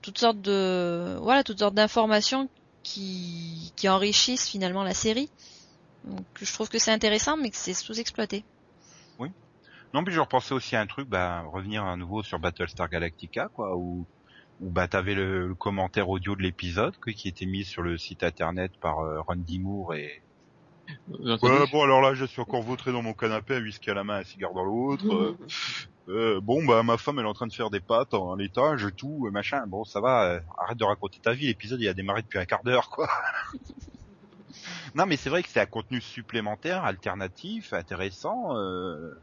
[0.00, 2.48] toutes sortes de voilà toutes sortes d'informations
[2.82, 5.28] qui, enrichissent finalement la série.
[6.04, 8.44] Donc je trouve que c'est intéressant mais que c'est sous-exploité.
[9.92, 13.48] Non, puis je repensais aussi à un truc, bah, revenir à nouveau sur Battlestar Galactica,
[13.48, 14.06] quoi, où,
[14.60, 18.22] où bah, t'avais le, le commentaire audio de l'épisode, qui était mis sur le site
[18.22, 20.22] internet par euh, Randy Moore et...
[21.08, 24.02] Ouais, bon, alors là, je suis encore vautré dans mon canapé, un whisky à la
[24.02, 25.06] main, un cigare dans l'autre.
[25.14, 25.36] euh,
[26.08, 28.88] euh, bon, bah, ma femme, elle est en train de faire des pâtes en étage,
[28.96, 29.64] tout, machin.
[29.68, 32.44] Bon, ça va, euh, arrête de raconter ta vie, l'épisode, il a démarré depuis un
[32.44, 33.08] quart d'heure, quoi.
[34.96, 39.14] non, mais c'est vrai que c'est un contenu supplémentaire, alternatif, intéressant, euh,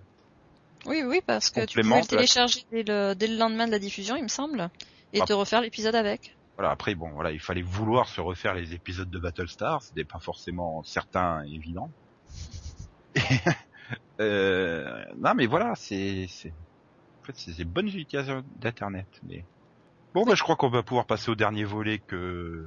[0.85, 3.79] Oui oui parce que tu pouvais le télécharger dès le, dès le lendemain de la
[3.79, 4.69] diffusion il me semble
[5.13, 6.35] et te refaire l'épisode avec.
[6.57, 10.19] Voilà, après bon, voilà, il fallait vouloir se refaire les épisodes de Battlestar, c'était pas
[10.19, 11.91] forcément certain et évident.
[14.19, 19.07] euh, non, mais voilà, c'est, c'est, en fait, c'est des bonnes utilisations d'internet.
[19.23, 19.45] Mais
[20.13, 22.65] bon, bah, je crois qu'on va pouvoir passer au dernier volet que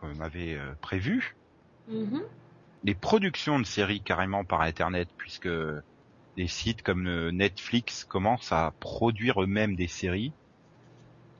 [0.00, 1.36] qu'on avait euh, prévu,
[1.86, 2.22] Mhm.
[2.84, 5.48] les productions de séries carrément par internet, puisque
[6.36, 10.32] des sites comme euh, Netflix commencent à produire eux-mêmes des séries.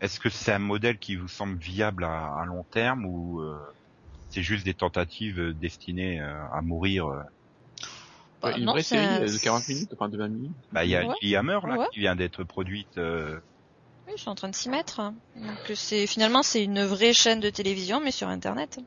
[0.03, 3.57] Est-ce que c'est un modèle qui vous semble viable à, à long terme ou euh,
[4.30, 7.22] c'est juste des tentatives euh, destinées euh, à mourir euh
[8.42, 10.57] Bah, Ouais, une non, vraie série un- de 40 minutes, enfin de 20 minutes.
[10.72, 11.14] Bah il y a Ouais.
[11.22, 11.86] Lilyhammer là Ouais.
[11.92, 12.98] qui vient d'être produite.
[12.98, 13.38] euh,
[14.09, 14.96] Oui, je suis en train de s'y mettre.
[15.36, 18.80] Donc c'est finalement c'est une vraie chaîne de télévision mais sur internet.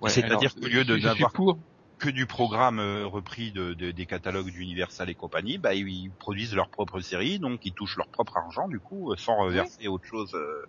[0.00, 1.58] Ouais, C'est-à-dire qu'au lieu de- d'avoir- pour.
[1.98, 6.54] Que du programme euh, repris de, de- des catalogues d'Universal et compagnie, bah ils produisent
[6.54, 10.04] leur propre série, donc ils touchent leur propre argent du coup, euh, sans reverser autre
[10.04, 10.34] chose.
[10.34, 10.66] euh.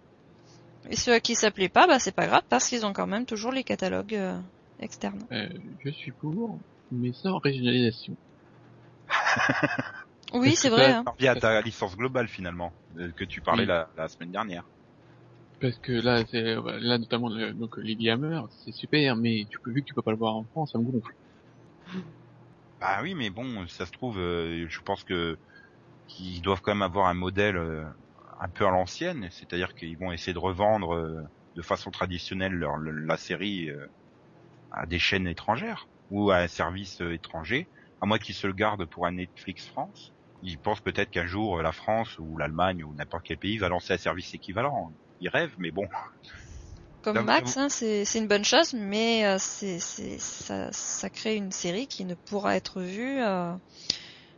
[0.89, 3.07] Et ceux à qui ça plaît pas, bah c'est pas grave parce qu'ils ont quand
[3.07, 4.39] même toujours les catalogues euh,
[4.79, 5.25] externes.
[5.33, 5.49] Euh,
[5.83, 6.57] je suis pour,
[6.91, 8.15] mais sans régionalisation.
[10.33, 10.91] Oui, c'est vrai.
[10.91, 11.03] ça- hein.
[11.05, 13.67] Ça revient à ta licence globale finalement, euh, que tu parlais Oui.
[13.67, 14.63] la, la semaine dernière.
[15.59, 19.81] Parce que là, c'est, là notamment, le, donc Lilyhammer, c'est super, mais tu peux, vu
[19.81, 21.13] que tu peux pas le voir en France, ça me gonfle.
[22.79, 25.39] Bah oui, mais bon, ça se trouve, euh, je pense que
[26.07, 27.85] qu'ils doivent quand même avoir un modèle euh,
[28.39, 31.23] un peu à l'ancienne, c'est-à-dire qu'ils vont essayer de revendre euh,
[31.55, 33.87] de façon traditionnelle leur, le- la série euh,
[34.71, 38.53] à des chaînes étrangères ou à un service euh, étranger, à moins qu'ils se le
[38.53, 40.15] gardent pour un Netflix France.
[40.41, 43.69] Ils pensent peut-être qu'un jour euh, la France ou l'Allemagne ou n'importe quel pays va
[43.69, 44.95] lancer un service équivalent.
[45.19, 45.87] Ils rêvent, mais bon.
[47.03, 51.35] Comme Max, hein, c'est c'est une bonne chose, mais euh, c'est c'est ça, ça crée
[51.35, 53.53] une série qui ne pourra être vue euh,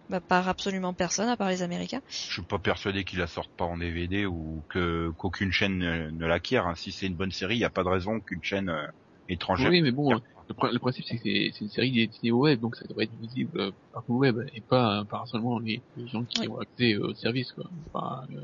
[0.09, 2.01] bah, par absolument personne à part les Américains.
[2.09, 6.11] Je suis pas persuadé qu'ils la sortent pas en DVD ou que qu'aucune chaîne ne,
[6.11, 6.67] ne l'acquiert.
[6.67, 6.75] hein.
[6.75, 8.86] Si c'est une bonne série, il n'y a pas de raison qu'une chaîne euh,
[9.30, 9.71] étrangère.
[9.71, 12.32] Oui, mais bon, euh, le, pr- le principe, c'est que c'est, c'est une série destinée
[12.32, 15.27] au web, donc ça devrait être visible euh, par le web, et pas euh, par
[15.27, 16.47] seulement les, les gens qui Oui.
[16.49, 17.65] ont accès au service, quoi.
[17.93, 18.41] Pas, euh,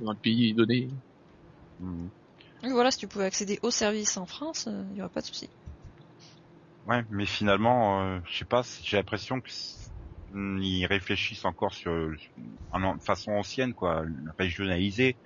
[0.00, 0.90] dans le pays donné.
[1.78, 5.20] Oui, voilà, si tu pouvais accéder au service en France, euh, il y aurait pas
[5.20, 5.50] de souci.
[6.86, 9.90] Ouais, mais finalement, euh, je sais pas, j'ai l'impression que c'est-
[10.30, 11.92] hmm, ils réfléchissent encore sur
[12.70, 14.04] en façon ancienne, quoi,
[14.38, 15.18] régionalisée.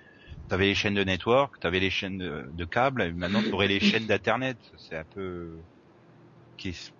[0.47, 3.79] T'avais les chaînes de network, t'avais les chaînes de, de câble, et maintenant t'aurais les
[3.79, 4.57] chaînes d'internet.
[4.77, 5.63] C'est un peu,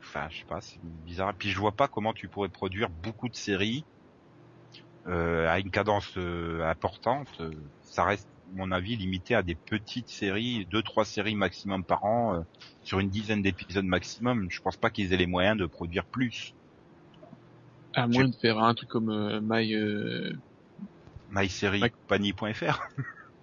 [0.02, 1.34] enfin, je sais pas, c'est bizarre.
[1.38, 3.86] Puis je vois pas comment tu pourrais produire beaucoup de séries
[5.08, 7.42] euh, à une cadence importante.
[7.82, 12.36] Ça reste, mon avis, limité à des petites séries, deux trois séries maximum par an.
[12.36, 12.42] euh,
[12.84, 16.54] sur une dizaine d'épisodes maximum, je pense pas qu'ils aient les moyens de produire plus.
[17.94, 20.34] À moins de faire un truc comme euh, My, euh,
[21.32, 22.82] MySerieCompagnie.fr,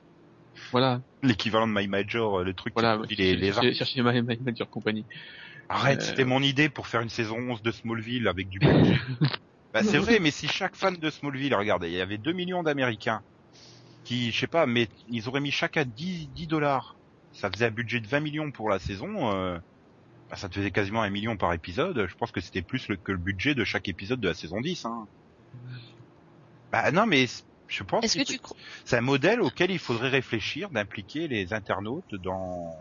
[0.72, 4.22] voilà, l'équivalent de My Major, euh, le truc voilà, qui les, les chercher, chercher My,
[4.22, 5.04] My Major Company.
[5.68, 8.59] Arrête, c'était mon idée pour faire une saison 11 de Smallville avec du
[9.74, 12.62] bah c'est vrai, mais si chaque fan de Smallville, regardez, il y avait 2 millions
[12.62, 13.22] d'Américains
[14.09, 16.96] qui, je sais pas, mais ils auraient mis chacun 10, 10 dollars.
[17.34, 19.32] Ça faisait un budget de 20 millions pour la saison.
[19.34, 19.59] euh,
[20.30, 22.06] bah, ça te faisait quasiment un million par épisode.
[22.09, 24.62] Je pense que c'était plus le, que le budget de chaque épisode de la saison
[24.62, 24.86] 10.
[24.86, 25.06] Hein.
[26.72, 27.26] Bah non, mais
[27.66, 28.40] je pense Est-ce que tu
[28.86, 32.74] c'est un modèle auquel il faudrait réfléchir d'impliquer les internautes dans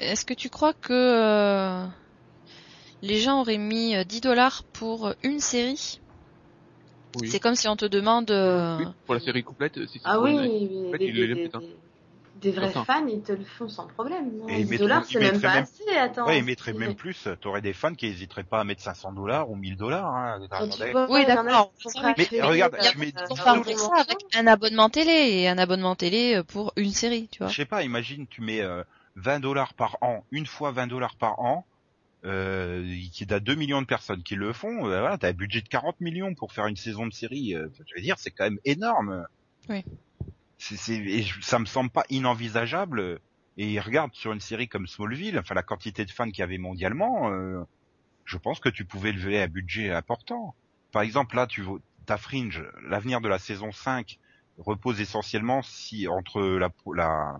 [0.00, 1.86] est-ce que tu crois que euh,
[3.02, 6.00] les gens auraient mis euh, 10 dollars pour une série?
[7.20, 7.28] Oui.
[7.28, 10.20] C'est comme si on te demande euh, Oui, pour la série complète, si c'est Ah
[10.20, 10.90] oui, des,
[11.54, 11.60] hein.
[12.50, 14.32] vrais fans, ils te le font sans problème.
[14.38, 15.96] Non, Et ils 10 mettraient- dollars, c'est même pas même- assez.
[15.96, 16.26] Attends.
[16.26, 17.28] Ouais, ils mettraient même plus.
[17.40, 20.06] T'aurais des fans qui hésiteraient pas à mettre 500 dollars ou 1000 dollars.
[20.06, 20.40] Hein.
[21.08, 21.72] Oui, d'accord.
[22.16, 23.52] Mais regarde, euh, tu mets- euh, ça
[24.00, 27.48] avec un abonnement télé et un abonnement télé euh, pour une série, tu vois.
[27.48, 28.82] Je sais pas, imagine, tu mets euh,
[29.16, 31.64] 20 dollars par an, une fois 20 dollars par an,
[32.24, 35.60] euh, qui t'as 2 millions de personnes qui le font, euh, voilà, t'as un budget
[35.60, 37.54] de 40 millions pour faire une saison de série.
[37.54, 39.26] euh, je veux dire, c'est quand même énorme.
[39.68, 39.84] Oui.
[40.58, 43.18] C'est, c'est, et je- ça me semble pas inenvisageable.
[43.58, 46.56] Et regarde sur une série comme Smallville, enfin la quantité de fans qu'il y avait
[46.58, 47.62] mondialement, euh,
[48.24, 50.54] je pense que tu pouvais lever un budget important.
[50.90, 54.18] Par exemple, là, tu vois, ta Fringe, l'avenir de la saison 5
[54.58, 57.38] repose essentiellement si entre la, la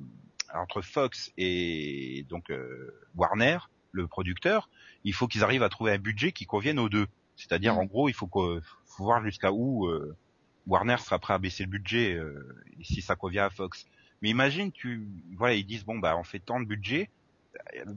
[0.55, 3.59] entre Fox et donc euh, Warner,
[3.93, 4.69] le producteur,
[5.05, 7.07] il faut qu'ils arrivent à trouver un budget qui convienne aux deux.
[7.37, 7.79] C'est-à-dire, Mm.
[7.79, 10.17] en gros, il faut, que, faut voir jusqu'à où euh,
[10.67, 12.47] Warner sera prêt à baisser le budget euh,
[12.83, 13.87] si ça convient à Fox.
[14.21, 17.11] Mais imagine, tu, voilà, ils disent bon bah on fait tant de budget.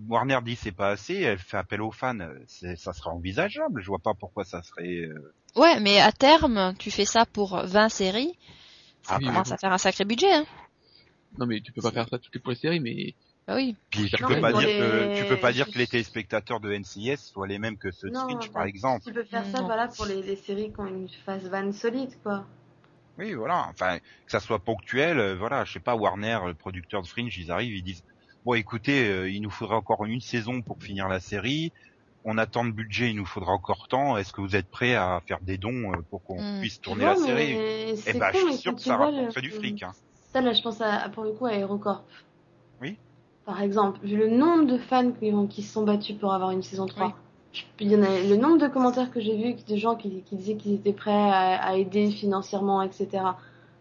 [0.10, 2.18] Warner dit c'est pas assez, elle fait appel aux fans,
[2.48, 3.82] ça serait envisageable.
[3.82, 5.02] Je vois pas pourquoi ça serait.
[5.06, 8.38] euh, Ouais, mais à terme, tu fais ça pour 20 séries,
[9.04, 10.46] ça Ah, commence à faire un sacré budget, hein.
[11.38, 13.14] Non, mais tu peux pas faire ça toutes les pour les séries, mais
[13.48, 13.76] Bah oui.
[13.92, 16.60] Puis tu Non, peux pas dire les- que tu peux pas dire que les téléspectateurs
[16.60, 19.04] de NCIS soient les mêmes que ceux de Switch bah, par exemple.
[19.06, 19.66] Tu peux faire ça, Non.
[19.68, 22.46] voilà, pour les, les séries qui ont une phase van solide, quoi.
[23.18, 23.68] Oui, voilà.
[23.70, 25.64] Enfin, que ça soit ponctuel, euh, voilà.
[25.64, 28.04] Je sais pas, Warner, le producteur de Fringe, ils arrivent, ils disent,
[28.44, 31.72] bon écoutez, euh, il nous faudra encore une saison pour finir la série.
[32.24, 34.18] On a tant de budget, il nous faudra encore tant.
[34.18, 36.60] Est-ce que vous êtes prêts à faire des dons euh, pour qu'on Mm.
[36.62, 37.52] puisse tourner Ouais, la série?
[37.56, 39.84] Eh c'est ben, je suis sûr que ça le- rapporterait du fric.
[39.84, 39.92] Hein.
[40.34, 42.04] Ça, là, je pense à, pour le coup à Aerocorp.
[42.82, 42.98] Oui.
[43.46, 46.52] Par exemple, vu le nombre de fans qui, ont- qui se sont battus pour avoir
[46.52, 47.14] une saison 3.
[47.54, 50.24] Je- Il y en a le nombre de commentaires que j'ai vus de gens qui,
[50.24, 53.08] qui disaient qu'ils étaient prêts à, à aider financièrement, etc.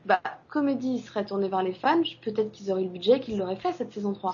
[0.06, 3.56] Bah, comédie serait tournée vers les fans, peut-être qu'ils auraient eu le budget, qu'ils l'auraient
[3.56, 4.32] fait cette saison 3.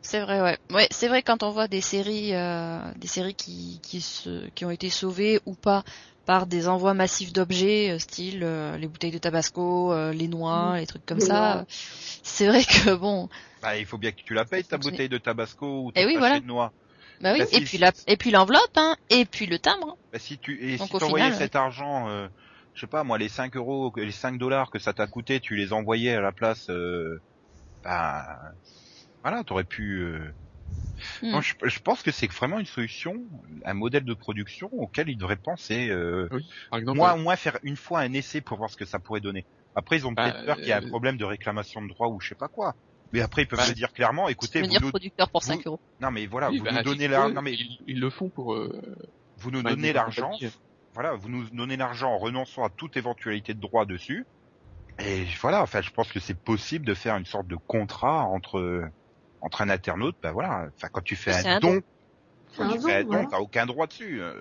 [0.00, 0.58] C'est vrai, ouais.
[0.72, 4.64] Ouais, c'est vrai quand on voit des séries, euh, des séries qui qui se, qui
[4.64, 5.82] ont été sauvées ou pas
[6.26, 10.74] par des envois massifs d'objets, euh, style euh, les bouteilles de Tabasco, euh, les noix,
[10.74, 10.76] Mm.
[10.76, 11.64] les trucs comme ça.
[11.68, 13.28] C'est vrai que bon,
[13.62, 16.06] Bah, il faut bien que tu la payes ta bouteille de Tabasco ou Eh ton
[16.08, 16.40] oui, voilà.
[16.40, 16.72] de noix.
[17.20, 17.40] bah oui.
[17.40, 19.96] Bah, et puis la, et puis l'enveloppe, hein, et puis le timbre.
[20.12, 22.28] Bah, si tu et Donc, si au t'envoyais final, cet argent, euh,
[22.74, 25.54] je sais pas moi, les 5 euros, les 5 dollars que ça t'a coûté, tu
[25.56, 27.20] les envoyais à la place, euh,
[27.82, 28.26] bah,
[29.22, 30.00] voilà, t'aurais pu.
[30.00, 30.32] euh,
[31.22, 33.16] Moi, je, je pense que c'est vraiment une solution,
[33.64, 35.88] un modèle de production auquel ils devraient penser.
[35.90, 36.46] Euh, Oui.
[36.70, 38.98] Par exemple, moi, au moins faire une fois un essai pour voir ce que ça
[38.98, 39.44] pourrait donner.
[39.76, 41.88] Après, ils ont Bah, peut-être peur qu'il y ait un euh, problème de réclamation de
[41.88, 42.74] droit ou je sais pas quoi.
[43.12, 44.90] Mais après, ils peuvent Bah, se dire clairement, écoutez, vous dire nous...
[44.90, 45.80] producteur pour vous- 5 euros.
[46.00, 48.28] non mais voilà, oui, vous bah, nous donnez la, non mais ils, ils le font
[48.28, 48.54] pour.
[48.54, 48.80] Euh,
[49.38, 50.30] vous nous donnez l'argent,
[50.94, 54.26] voilà, vous nous donnez l'argent en renonçant à toute éventualité de droit dessus.
[55.00, 58.88] Et voilà, enfin, je pense que c'est possible de faire une sorte de contrat entre
[59.44, 61.80] entre un internaute, ben voilà, enfin quand tu fais un, un don,
[62.56, 64.20] quand un tu don, fais un don, t'as aucun droit dessus.
[64.22, 64.34] euh.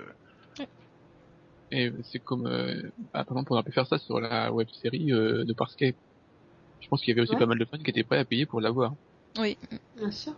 [1.72, 2.82] Et c'est comme, euh,
[3.14, 5.96] bah, par exemple, on aurait pu faire ça sur la web série euh, de Parscape.
[6.82, 7.40] Je pense qu'il y avait aussi Ouais.
[7.40, 8.94] pas mal de fans qui étaient prêts à payer pour l'avoir.
[9.40, 9.58] Oui.
[9.96, 10.36] Bien sûr.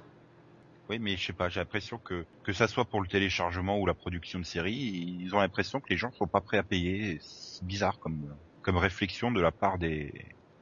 [0.88, 3.86] Oui, mais je sais pas, j'ai l'impression que que ça soit pour le téléchargement ou
[3.88, 4.76] la production de séries,
[5.20, 7.18] ils ont l'impression que les gens sont pas prêts à payer.
[7.22, 10.14] C'est bizarre comme comme réflexion de la part des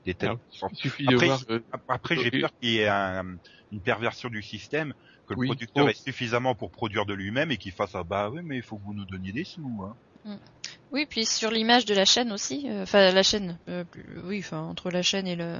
[0.05, 1.39] des Il suffit Après, de voir.
[1.49, 3.37] euh, Après, j'ai peur qu'il y ait un-
[3.71, 4.93] une perversion du système,
[5.27, 5.47] que le Oui.
[5.47, 5.89] producteur Oh.
[5.89, 8.77] ait suffisamment pour produire de lui-même et qu'il fasse ah bah oui, mais il faut
[8.77, 9.83] que vous nous donniez des sous.
[10.25, 10.37] Hein.
[10.91, 13.83] Oui, puis sur l'image de la chaîne aussi, euh, enfin la chaîne, euh,
[14.25, 15.57] oui, enfin entre la chaîne et le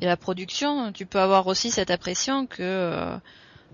[0.00, 3.16] et la production, tu peux avoir aussi cette impression que euh,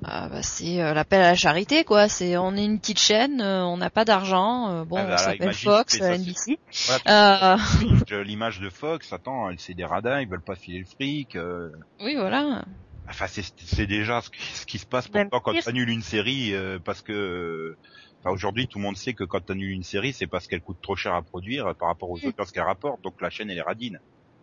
[0.05, 2.09] ah, bah, c'est euh, l'appel à la charité, quoi.
[2.09, 5.15] C'est on est une petite chaîne, euh, on n'a pas d'argent, euh, bon, Ah, bah,
[5.15, 6.59] on s'appelle Fox, ça, NBC.
[7.07, 11.37] Voilà, Euh, l'image de Fox, attends, c'est des radins, ils veulent pas filer le fric.
[11.37, 11.71] euh,
[12.01, 12.65] oui, voilà.
[13.09, 15.63] Enfin, c'est déjà ce qui, ce qui se passe Même pourtant quand pire.
[15.63, 17.75] tu annules une série, euh, parce que
[18.21, 20.61] enfin, aujourd'hui tout le monde sait que quand tu annules une série, c'est parce qu'elle
[20.61, 22.27] coûte trop cher à produire par rapport aux Mm.
[22.29, 23.99] autres qu'elle rapporte, donc la chaîne elle est radine.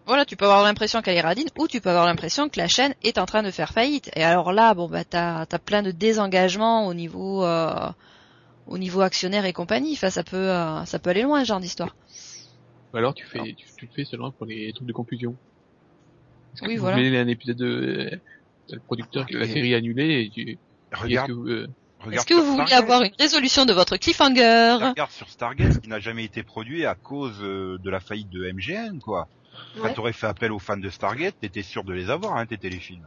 [0.05, 2.67] Voilà, tu peux avoir l'impression qu'elle est radine, ou tu peux avoir l'impression que la
[2.67, 4.11] chaîne est en train de faire faillite.
[4.15, 7.89] Et alors là, bon bah t'as as plein de désengagement au niveau euh,
[8.67, 9.93] au niveau actionnaire et compagnie.
[9.93, 11.95] Enfin, ça peut euh, ça peut aller loin ce genre d'histoire.
[12.93, 14.93] Ou alors tu fais, tu, tu le fais seulement pour les trucs de
[16.61, 16.97] que Oui, vous voilà.
[16.97, 18.17] un épisode de euh,
[18.71, 20.41] le producteur que la série annulée et tu.
[20.41, 20.59] et
[20.93, 21.67] est-ce Regarde, que vous, euh,
[21.99, 22.83] regarde Est-ce que sur vous voulez Stargate.
[22.83, 24.77] avoir une résolution de votre cliffhanger?
[24.89, 28.49] Regarde sur Stargate qui n'a jamais été produit à cause euh, de la faillite de
[28.51, 29.27] MGM, quoi.
[29.77, 29.93] Quand Ouais.
[29.93, 33.05] t'aurais fait appel aux fans de Stargate, t'étais sûr de les avoir, hein, tes téléfilms.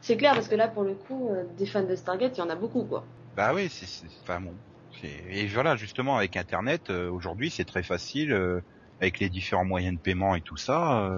[0.00, 2.42] C'est clair parce que là, pour le coup, euh, des fans de Stargate, il y
[2.42, 3.04] en a beaucoup, quoi.
[3.36, 4.54] Bah oui, c'est, enfin bon.
[5.02, 8.60] Et voilà, justement, avec Internet, euh, aujourd'hui, c'est très facile, euh,
[9.00, 11.10] avec les différents moyens de paiement et tout ça,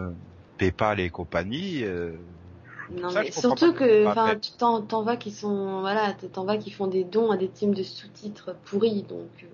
[0.59, 1.85] PayPal et compagnie.
[2.91, 6.59] Non, ça, mais surtout que, enfin, tu t'en, t'en vas qui sont, voilà, t'en vas
[6.59, 9.47] qui font des dons à des teams de sous-titres pourris, donc.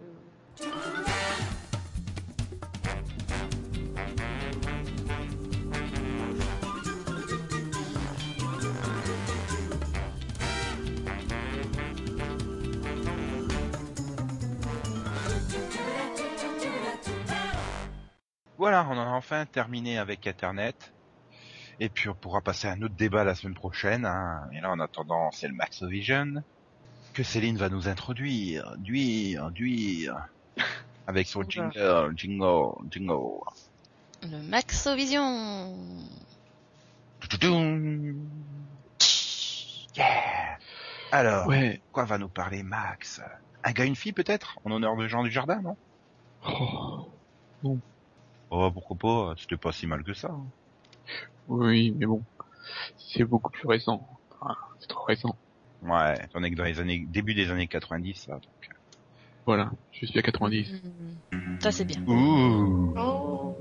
[18.58, 20.92] Voilà, on en a enfin terminé avec Internet.
[21.80, 24.04] Et puis on pourra passer à un autre débat la semaine prochaine.
[24.04, 24.48] Hein.
[24.52, 26.42] Et là, en attendant, c'est le Maxovision
[27.14, 30.26] que Céline va nous introduire, duire, duire,
[31.06, 33.40] avec son jingle, jingle, jingle.
[34.22, 35.76] Le Maxovision.
[39.96, 40.58] Yeah.
[41.10, 41.80] Alors, Ouais.
[41.92, 43.20] quoi va nous parler Max?
[43.64, 44.58] Un gars, une fille peut-être?
[44.64, 45.76] En honneur de Jean du Jardin, non?
[47.64, 47.78] Oh,
[48.50, 50.28] Oh, pourquoi pas C'était pas si mal que ça.
[50.30, 50.46] hein.
[51.48, 52.22] oui, mais bon,
[52.96, 54.06] c'est beaucoup plus récent.
[54.40, 55.36] Enfin, c'est trop récent.
[55.82, 58.32] Ouais, étant donné que dans les années, début des années 90, ça.
[58.34, 58.42] Donc.
[59.46, 60.82] Voilà, je suis à 90.
[61.32, 61.60] Hmm.
[61.60, 62.02] Ça c'est bien.
[62.06, 62.92] Ouh.
[62.96, 63.54] On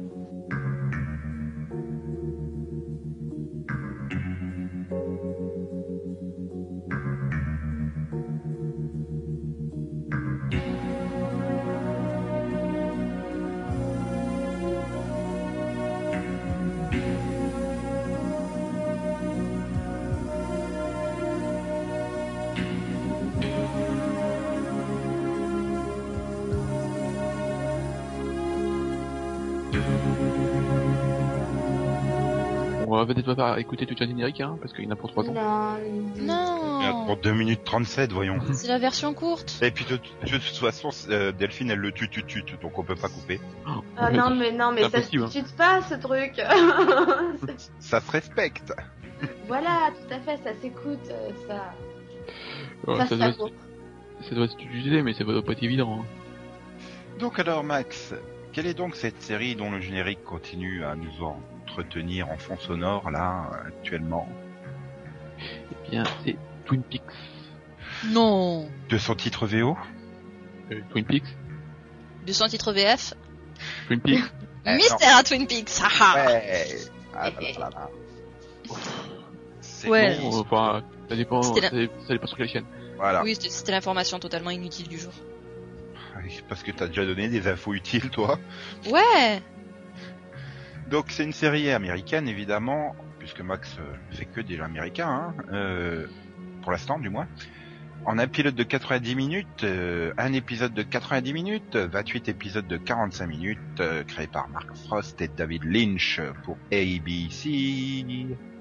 [33.24, 35.34] peut-être pas écouter tout le générique, hein, parce qu'il y en a pour 3 ans.
[35.34, 35.78] Non.
[36.16, 38.38] Il y a Non, Pour 2 minutes 37, voyons.
[38.54, 39.58] c'est la version courte.
[39.62, 42.84] Et puis de, de toute façon, euh, Delphine, elle le tue, tue, tue, donc on
[42.84, 43.40] peut pas couper.
[43.98, 45.26] Ah non, mais non, mais ça se hein.
[45.26, 46.34] discute pas, ce truc.
[47.80, 48.74] Ça se respecte.
[49.48, 51.74] voilà, tout à fait, ça s'écoute, euh, ça.
[52.86, 53.50] Ouais, ça, doit,
[54.22, 56.02] ça doit s'utiliser, mais ça doit pas être évident.
[56.02, 56.06] hein.
[57.20, 58.14] Donc alors, Max,
[58.52, 61.24] quelle est donc cette série dont le générique continue à nous
[61.80, 64.28] entretenir en fond sonore, là, actuellement
[65.40, 67.02] Eh bien, c'est Twin Peaks.
[68.08, 68.70] Non.
[68.90, 69.78] De son titre VO
[70.72, 71.36] Euh, Twin Peaks
[72.26, 73.14] De son titre VF.
[73.88, 74.24] Twin Peaks
[74.66, 75.70] Eh, Mystère à Twin Peaks.
[75.82, 76.26] haha.
[76.26, 76.76] Ouais.
[77.16, 77.90] Ah, là, là, là.
[79.62, 80.18] C'est Ouais.
[80.20, 80.30] bon.
[80.30, 82.66] Bon, enfin, ça dépend, la- ça dé- ça dépend sur quelle chaîne.
[82.98, 83.24] Voilà.
[83.24, 85.14] Oui, c'était- l'information totalement inutile du jour.
[86.50, 88.38] Parce que t'as déjà donné des infos utiles, toi.
[88.92, 89.42] Ouais.
[90.90, 96.08] Donc c'est une série américaine, évidemment, puisque Max euh, fait que des américains, hein, euh,
[96.62, 97.28] pour l'instant du moins.
[98.06, 102.78] En un pilote de 90 minutes, euh, un épisode de 90 minutes, 28 épisodes de
[102.78, 107.50] 45 minutes, euh, créé par Mark Frost et David Lynch pour ABC,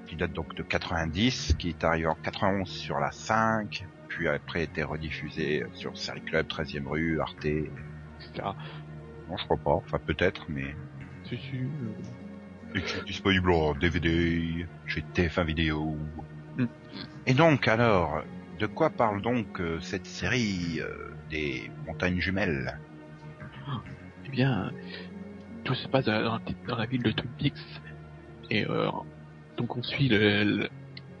[0.05, 4.63] qui date donc de 90, qui est arrivé en 91 sur la 5, puis après
[4.63, 7.45] été rediffusé sur Série Club, 13e rue, Arte.
[7.45, 8.49] etc.
[9.29, 10.75] Non, je crois pas, enfin peut-être, mais
[11.35, 11.69] sûr.
[12.75, 15.97] Et qui est disponible en DVD chez TF1 Vidéo.
[16.57, 16.65] Mm.
[17.25, 18.23] Et donc alors,
[18.59, 22.79] de quoi parle donc euh, cette série euh, des montagnes jumelles?
[24.25, 24.73] Eh bien,
[25.63, 27.81] tout se passe dans la, dans la ville de Twin Peaks.
[28.49, 28.89] Et euh,
[29.55, 30.09] donc on suit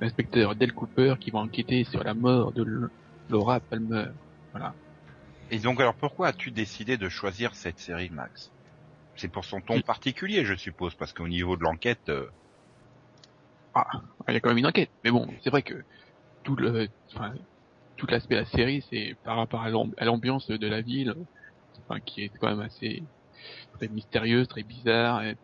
[0.01, 2.89] l'inspecteur Del Cooper qui va enquêter sur la mort de
[3.29, 4.07] Laura Palmer.
[4.51, 4.73] Voilà.
[5.51, 8.51] Et donc alors pourquoi as-tu décidé de choisir cette série Max?
[9.17, 12.29] C'est pour son ton particulier je suppose, parce qu'au niveau de l'enquête, euh,
[14.27, 14.89] Il y a quand même une enquête.
[15.03, 15.83] Mais bon, c'est vrai que
[16.43, 17.33] tout le, enfin,
[17.95, 21.13] tout l'aspect de la série, c'est par rapport à l'amb- à l'ambiance de la ville,
[21.79, 23.03] enfin, qui est quand même assez
[23.73, 25.23] très mystérieuse, très bizarre.
[25.23, 25.35] Et,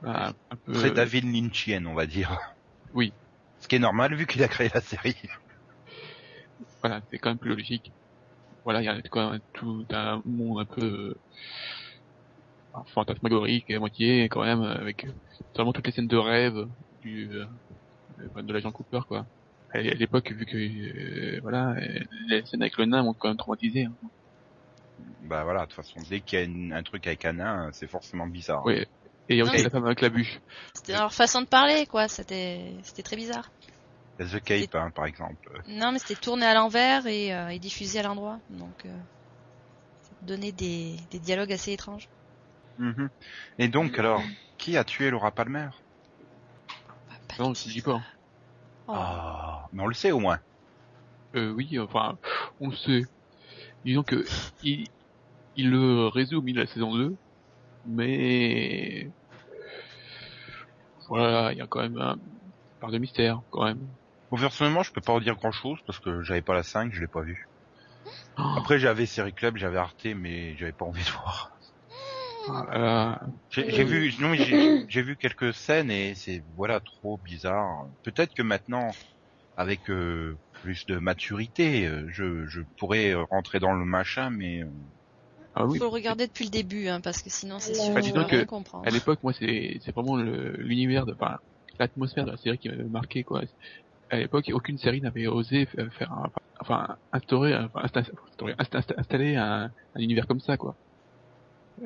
[0.00, 0.72] voilà, un peu.
[0.72, 2.38] très David Lynchienne on va dire.
[2.94, 3.12] Oui.
[3.60, 5.16] Ce qui est normal vu qu'il a créé la série.
[6.80, 7.92] Voilà, c'est quand même plus logique.
[8.64, 11.18] Voilà, il y a quand même tout un monde un peu euh,
[12.94, 15.06] fantasmagorique à moitié quand même avec
[15.54, 16.66] vraiment toutes les scènes de rêve
[17.02, 17.46] du euh,
[18.36, 19.26] euh, de l'agent Cooper quoi.
[19.70, 21.98] À à l'époque vu que euh, voilà euh,
[22.28, 23.84] les scènes avec le nain m'ont quand même traumatisé.
[23.84, 23.92] Hein.
[25.24, 27.70] Bah voilà, de toute façon, dès qu'il y a une- un truc avec un nain,
[27.72, 28.64] c'est forcément bizarre.
[28.64, 28.84] Oui.
[29.28, 30.38] Et il y a aussi la femme avec la bûche.
[30.74, 32.08] C'était dans leur façon de parler, quoi.
[32.08, 33.50] C'était, c'était très bizarre.
[34.18, 35.62] The Cape, hein, par exemple.
[35.68, 38.38] Non, mais c'était tourné à l'envers et, euh, et diffusé à l'endroit.
[38.50, 38.94] Donc, euh,
[40.02, 42.08] ça donnait des, des dialogues assez étranges.
[42.78, 43.10] Mhm.
[43.58, 44.22] Et donc alors,
[44.58, 45.68] qui a tué Laura Palmer?
[47.08, 48.00] Bah, Non, de je qui, dis pas.
[48.88, 48.92] Oh.
[48.94, 50.40] Ah, mais on le sait au moins.
[51.34, 52.18] Euh, oui, enfin,
[52.60, 53.02] on le sait.
[53.84, 54.24] Disons que
[54.62, 54.86] il,
[55.56, 57.16] il le résout au milieu de la saison 2,
[57.86, 59.10] mais
[61.08, 62.16] voilà, il y a quand même un
[62.80, 63.88] part de mystère, quand même.
[64.30, 66.92] Bon, personnellement, je peux pas en dire grand chose parce que j'avais pas la 5,
[66.92, 67.48] je l'ai pas vue.
[68.38, 71.51] Oh, Après, j'avais Série Club, j'avais Arte, mais j'avais pas envie de voir.
[72.48, 73.14] Euh,
[73.50, 77.86] J'ai j'ai vu, non, mais j'ai j'ai vu quelques scènes et c'est voilà trop bizarre.
[78.02, 78.96] Peut-être que maintenant,
[79.56, 84.70] avec euh, plus de maturité, euh, je, je pourrais rentrer dans le machin, mais euh,
[85.54, 87.94] ah oui, Faut le regarder depuis le début, hein, parce que sinon c'est Bah, sûr
[87.94, 88.84] Bah, va rien que, comprendre.
[88.84, 91.38] à l'époque, moi, c'est c'est vraiment le- l'univers de, enfin,
[91.78, 93.42] l'atmosphère de la série qui m'avait marqué, quoi.
[94.10, 96.30] À l'époque, aucune série n'avait osé fa- faire, un,
[96.60, 97.82] enfin, instaurer, enfin,
[98.98, 100.76] installer un, un univers comme ça, quoi.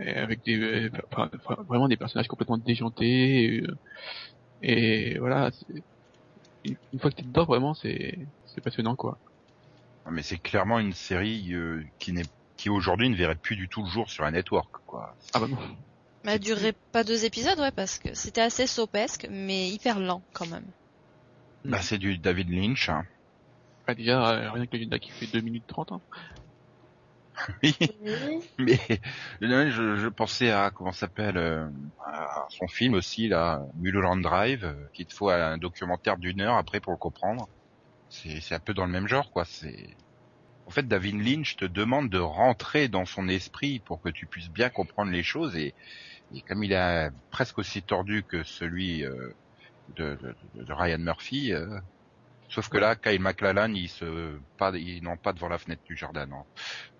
[0.00, 1.30] Et avec des, enfin,
[1.68, 3.76] vraiment des personnages complètement déjantés, et, euh,
[4.62, 5.50] et voilà.
[6.64, 9.18] Une fois que t'es dedans, vraiment, c'est c'est passionnant, quoi.
[10.10, 12.24] mais c'est clairement une série euh, qui n'est
[12.56, 15.14] qui aujourd'hui ne verrait plus du tout le jour sur un network, quoi.
[15.34, 15.58] Ah bah non.
[16.24, 20.22] Mais elle durerait pas deux épisodes, ouais, parce que c'était assez sopesque, mais hyper lent
[20.32, 20.64] quand même.
[21.64, 22.88] Bah, c'est du David Lynch.
[22.88, 23.04] Hein.
[23.86, 26.00] Bah, déjà, euh, rien que le qui fait 2 minutes 30, hein.
[28.58, 28.76] Oui.
[29.40, 31.68] Mais je, je pensais à comment s'appelle euh,
[32.04, 36.56] à son film aussi là, Mulholland Drive, euh, qu'il te faut un documentaire d'une heure
[36.56, 37.48] après pour le comprendre.
[38.08, 39.44] C'est un peu dans le même genre quoi.
[39.44, 39.96] C'est
[40.66, 44.50] en fait David Lynch te demande de rentrer dans son esprit pour que tu puisses
[44.50, 45.74] bien comprendre les choses et,
[46.32, 49.32] et comme il est presque aussi tordu que celui euh,
[49.88, 51.52] de, de, de Ryan Murphy,
[52.48, 55.96] Sauf que là, Kyle McLallan, il se pas, il non pas devant la fenêtre du
[55.96, 56.44] jardin, non.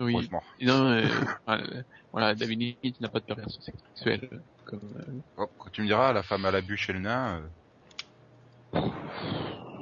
[0.00, 0.14] Oui.
[0.14, 0.42] Heureusement.
[0.60, 1.06] Non, euh,
[1.46, 1.82] voilà,
[2.12, 4.28] voilà, David Lynch n'a pas de perversion sexuelle.
[4.64, 7.40] Comme, euh, Oh, quand tu me diras, la femme à la bûche et le nain.
[7.40, 7.48] euh,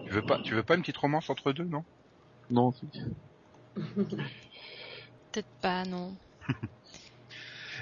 [0.07, 1.85] Tu veux pas, tu veux pas une petite romance entre deux, non?
[2.51, 2.87] Non, c'est-
[5.33, 6.17] Peut-être pas, non.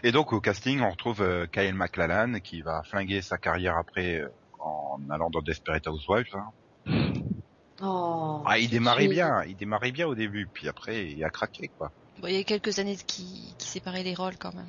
[0.03, 4.20] Et donc au casting, on retrouve euh, Kyle MacLachlan qui va flinguer sa carrière après
[4.20, 4.28] euh,
[4.61, 6.26] en allant dans Desperate Housewives.
[6.35, 6.51] hein.
[7.81, 11.68] Oh, Ah, il démarrait bien, il démarrait bien au début, puis après il a craqué
[11.79, 11.91] quoi.
[12.20, 14.66] Bon, il y a quelques années qui, qui séparaient les rôles quand même.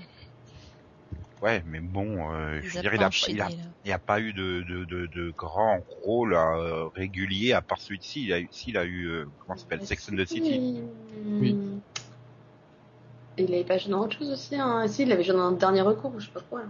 [1.42, 3.50] Ouais, mais bon, euh, je veux dire, il a, il a,
[3.84, 8.24] il a pas eu de, de, de, de grand rôle euh, régulier à part celui-ci.
[8.24, 10.80] Il a eu, s'il a eu, euh, comment ça s'appelle, Sex and the City.
[11.26, 11.58] Oui.
[13.38, 14.88] Il avait pas joué dans autre chose aussi, hein.
[14.88, 16.62] Si, il avait joué dans un dernier recours, je sais pas quoi.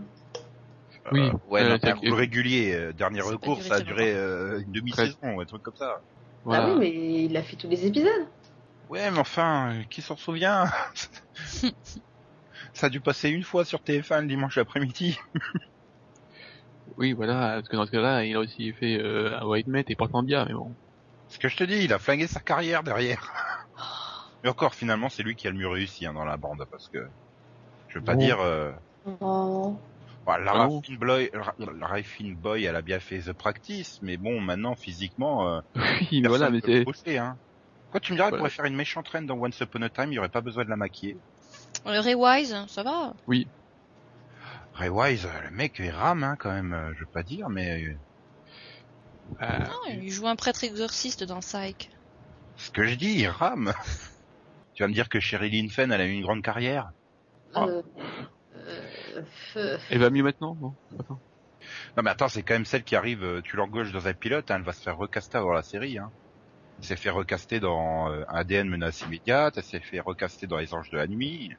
[1.12, 1.20] Oui.
[1.22, 2.74] Euh, ouais, Euh, non, un rôle régulier.
[2.74, 6.02] euh, dernier recours, duré ça a duré euh, une demi-saison, ou un truc comme ça.
[6.46, 6.66] Voilà.
[6.66, 8.28] Ah oui, mais il a fait tous les épisodes.
[8.90, 10.66] Ouais, mais enfin, euh, qui s'en souvient
[12.74, 15.18] Ça a dû passer une fois sur TF1 le dimanche après-midi.
[16.98, 19.86] Oui, voilà, parce que dans ce cas-là, il a aussi fait euh, un White Met
[19.88, 20.76] et pourtant bien, mais bon.
[21.28, 23.34] Ce que je te dis, il a flingué sa carrière derrière.
[24.44, 26.90] Mais encore, finalement, c'est lui qui a le mieux réussi hein, dans la bande, parce
[26.90, 27.08] que
[27.88, 28.20] je veux pas Bon.
[28.20, 28.40] dire.
[28.42, 28.72] Euh...
[29.22, 29.76] Oh.
[30.26, 34.18] Bah, Lara, Ah bon Finboy, Lara- Lara Finboy, elle a bien fait The Practice, mais
[34.18, 35.62] bon, maintenant, physiquement, euh,
[36.12, 37.40] Oui, mais voilà, mais bosser, hein.
[37.90, 38.42] Quoi, tu me diras, elle Voilà.
[38.42, 40.66] pourrait faire une méchante reine dans Once Upon a Time, il y aurait pas besoin
[40.66, 41.22] de la maquiller.
[41.86, 43.14] Euh, Ray Wise, ça va?
[44.74, 47.84] Ray Wise, le mec, il rame, hein, quand même, euh, je veux pas dire, mais
[49.42, 51.90] euh, Non, il joue un prêtre exorciste dans Psych.
[52.56, 53.74] ce que je dis, il rame.
[54.74, 56.90] tu vas me dire que Sherilyn Fenn, elle a eu une grande carrière?
[57.54, 57.66] Ah.
[57.66, 58.26] Euh, euh,
[59.90, 60.76] Elle va mieux maintenant, non?
[61.00, 61.20] Attends.
[61.96, 64.52] Non mais attends, c'est quand même celle qui arrive, euh, tu l'engauches dans un pilote,
[64.52, 65.98] hein, elle va se faire recaster avant la série.
[65.98, 66.12] Hein.
[66.78, 70.74] Elle s'est fait recaster dans euh, ADN menace immédiate, elle s'est fait recaster dans Les
[70.74, 71.54] Anges de la Nuit.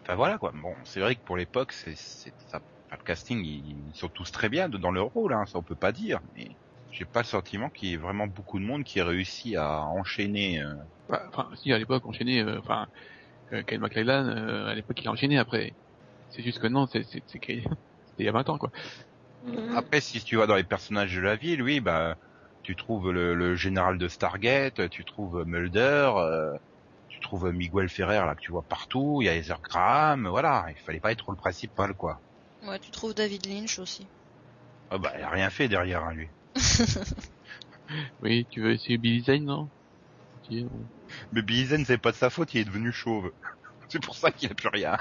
[0.00, 0.52] Enfin voilà quoi.
[0.54, 4.30] Bon, c'est vrai que pour l'époque, c'est, c'est ça, enfin, le casting, ils, sont tous
[4.32, 6.20] très bien dans leur rôle, hein, ça on peut pas dire.
[6.34, 6.48] Mais
[6.90, 9.82] j'ai pas le sentiment qu'il y ait vraiment beaucoup de monde qui ait réussi à
[9.82, 10.60] enchaîner.
[10.62, 10.74] euh,
[11.08, 12.86] Ouais, Enfin, si, à l'époque, enchaîné, euh, enfin,
[13.52, 15.76] euh, Kyle MacLachlan, euh, à l'époque, il a enchaîné après.
[16.28, 17.52] C'est juste que non, c'est, c'est, c'est que-
[18.04, 18.70] c'était il y a 20 ans, quoi.
[19.42, 19.76] Mhm.
[19.76, 22.16] Après, si tu vas dans les personnages de la ville, oui, bah,
[22.62, 26.52] tu trouves le, le général de Stargate, tu trouves Mulder, euh,
[27.08, 30.66] tu trouves Miguel Ferrer là que tu vois partout, il y a Heather Graham, voilà,
[30.70, 32.22] il fallait pas être le principal quoi.
[32.62, 34.08] Ouais, tu trouves David Lynch aussi.
[34.90, 36.30] Ah bah, il a rien fait derrière hein, lui.
[38.20, 39.70] Oui, tu veux essayer Billy Zane, non?
[41.32, 43.30] Mais Billy Zane, c'est pas de sa faute, il est devenu chauve.
[43.88, 44.96] C'est pour ça qu'il a plus rien.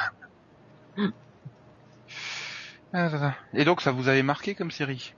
[2.93, 3.35] Ah.
[3.53, 5.13] Et donc, ça vous avait marqué comme série?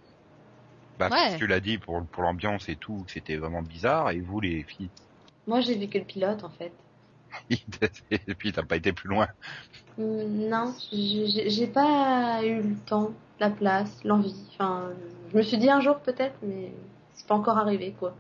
[0.98, 1.10] Bah, Ouais.
[1.10, 4.12] parce que tu l'as dit pour, pour l'ambiance et tout, que c'était vraiment bizarre.
[4.12, 4.90] Et vous, les filles,
[5.48, 6.72] Moi, j'ai vu que le pilote, en fait.
[8.12, 9.28] et puis t'as pas été plus loin.
[9.98, 14.36] Hum, Non, j'ai pas eu le temps, la place, l'envie.
[14.54, 14.90] Enfin,
[15.32, 16.72] je me suis dit un jour peut-être, mais
[17.14, 18.16] c'est pas encore arrivé, quoi.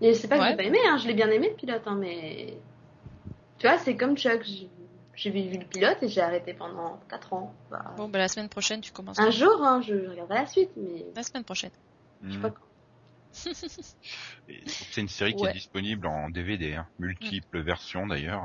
[0.00, 0.50] Et c'est pas que Ouais.
[0.50, 2.54] j'ai pas aimé, hein, je l'ai bien aimé le pilote, hein, mais
[3.58, 4.42] tu vois, c'est comme Chuck.
[5.16, 7.52] J'ai- vu vu le pilote et j'ai arrêté pendant 4 ans.
[7.70, 9.18] Bah, Bon, bah la semaine prochaine, tu commences.
[9.18, 11.70] Un jour, hein, je regarderai la suite, mais La semaine prochaine.
[12.22, 12.60] je sais pas quand.
[14.48, 15.50] Et C'est une série qui Ouais.
[15.50, 16.86] est disponible en DVD, hein.
[16.98, 18.42] multiples versions d'ailleurs.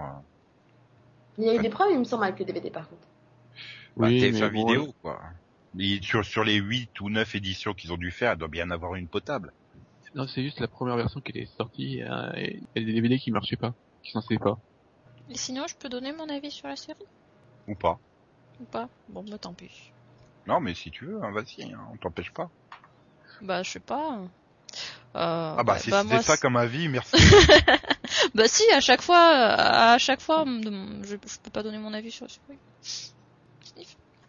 [1.38, 3.08] Il y a eu des problèmes, il me semble, avec le DVD par contre.
[3.96, 5.22] Bah, Oui, TF1 mais bon, vidéo quoi.
[5.74, 8.70] Mais sur, sur les 8 ou 9 éditions qu'ils ont dû faire, il doit bien
[8.72, 9.54] avoir une potable.
[10.14, 12.94] Non, c'est juste la première version qui était sortie, euh, et il y a des
[12.94, 14.60] DVD qui marchaient pas, qui s'en savaient pas.
[15.30, 16.98] Et sinon, je peux donner mon avis sur la série?
[17.68, 18.00] Ou pas.
[18.60, 18.90] Ou pas?
[19.10, 19.92] Bon, bah tant pis.
[20.48, 22.50] Non mais si tu veux, hein, vas-y, hein, on t'empêche pas.
[23.42, 24.20] Bah, je sais pas.
[25.16, 27.16] Euh, Ah bah si bah, c'était moi, ça c'est- comme avis, merci.
[28.36, 29.18] Bah si, à chaque fois,
[29.94, 32.60] à chaque fois, je, je peux pas donner mon avis sur la série.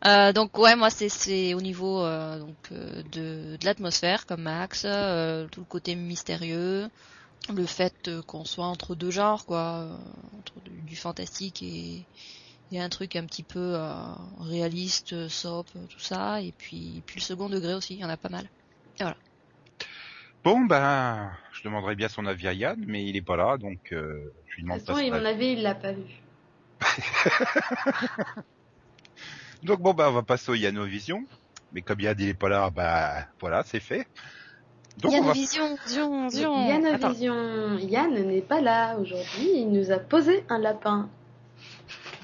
[0.04, 4.42] Euh, donc ouais, moi c'est c'est au niveau euh, donc euh, de, de l'atmosphère comme
[4.42, 6.88] Max, tout le côté mystérieux,
[7.54, 9.96] le fait euh, qu'on soit entre deux genres quoi, euh,
[10.38, 12.06] entre du, du fantastique et
[12.72, 13.92] et un truc un petit peu euh,
[14.40, 18.16] réaliste, soap, tout ça, et puis puis le second degré aussi, il y en a
[18.16, 18.48] pas mal.
[20.42, 23.92] bon ben, je demanderai bien son avis à Yann, mais il est pas là, donc
[23.92, 25.26] euh, je lui De demande toute façon, à mon avis.
[25.26, 26.04] avis, il l'a pas vu.
[29.62, 31.24] Donc bon bah on va passer au Yanovision.
[31.72, 34.06] Mais comme Yann il est pas là, bah voilà, c'est fait.
[34.98, 35.76] Donc va Vision.
[36.68, 37.10] Yann Attends.
[37.10, 41.08] Vision, Yann n'est pas là aujourd'hui, il nous a posé un lapin.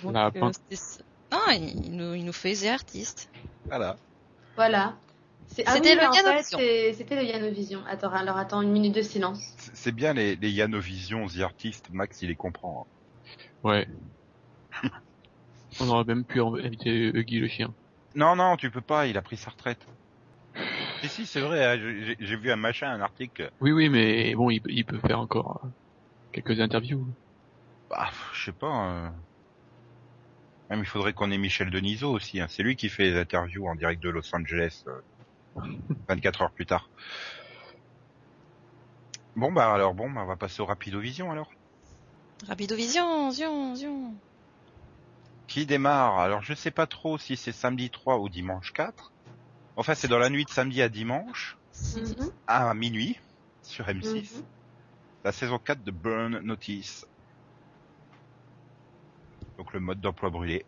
[0.02, 0.50] Donc, Lapin.
[0.70, 1.02] euh.
[1.32, 3.30] Non, il nous, il nous fait The Artist.
[4.56, 4.94] voilà.
[5.66, 7.80] Ah C'était oui, le C'était le Yanovision.
[7.88, 9.40] Attends, alors attends une minute de silence.
[9.72, 12.86] C'est bien les, les Yanovision, The Artist, Max il les comprend.
[12.86, 13.38] hein.
[13.64, 13.88] Ouais.
[15.80, 17.72] On aurait même pu inviter Huggy le chien.
[18.14, 19.80] Non, non, tu peux pas, il a pris sa retraite.
[21.02, 24.50] Si, si, c'est vrai, hein, j'ai vu un machin, un article, Oui, oui, mais bon,
[24.50, 25.68] il, peut- il peut faire encore euh,
[26.32, 27.14] quelques interviews.
[27.90, 29.06] bah, je sais pas.
[29.06, 29.10] euh.
[30.70, 32.46] Même il faudrait qu'on ait Michel Denisot aussi, hein.
[32.48, 35.00] c'est lui qui fait les interviews en direct de Los Angeles, euh,
[36.08, 36.90] 24 heures plus tard.
[39.36, 41.50] Bon bah alors bon, bah, on va passer au Rapidovision alors.
[42.48, 44.14] Rapidovision, zion, zion.
[45.48, 46.20] Qui démarre?
[46.20, 49.12] Alors je sais pas trop si c'est samedi 3 ou dimanche 4.
[49.78, 51.56] Enfin c'est dans la nuit de samedi à dimanche,
[51.96, 53.16] Mhm, à minuit,
[53.62, 54.34] sur M6.
[54.38, 54.42] mhm.
[55.24, 57.06] la saison 4 de Burn Notice.
[59.56, 60.66] Donc le mode d'emploi brûlé.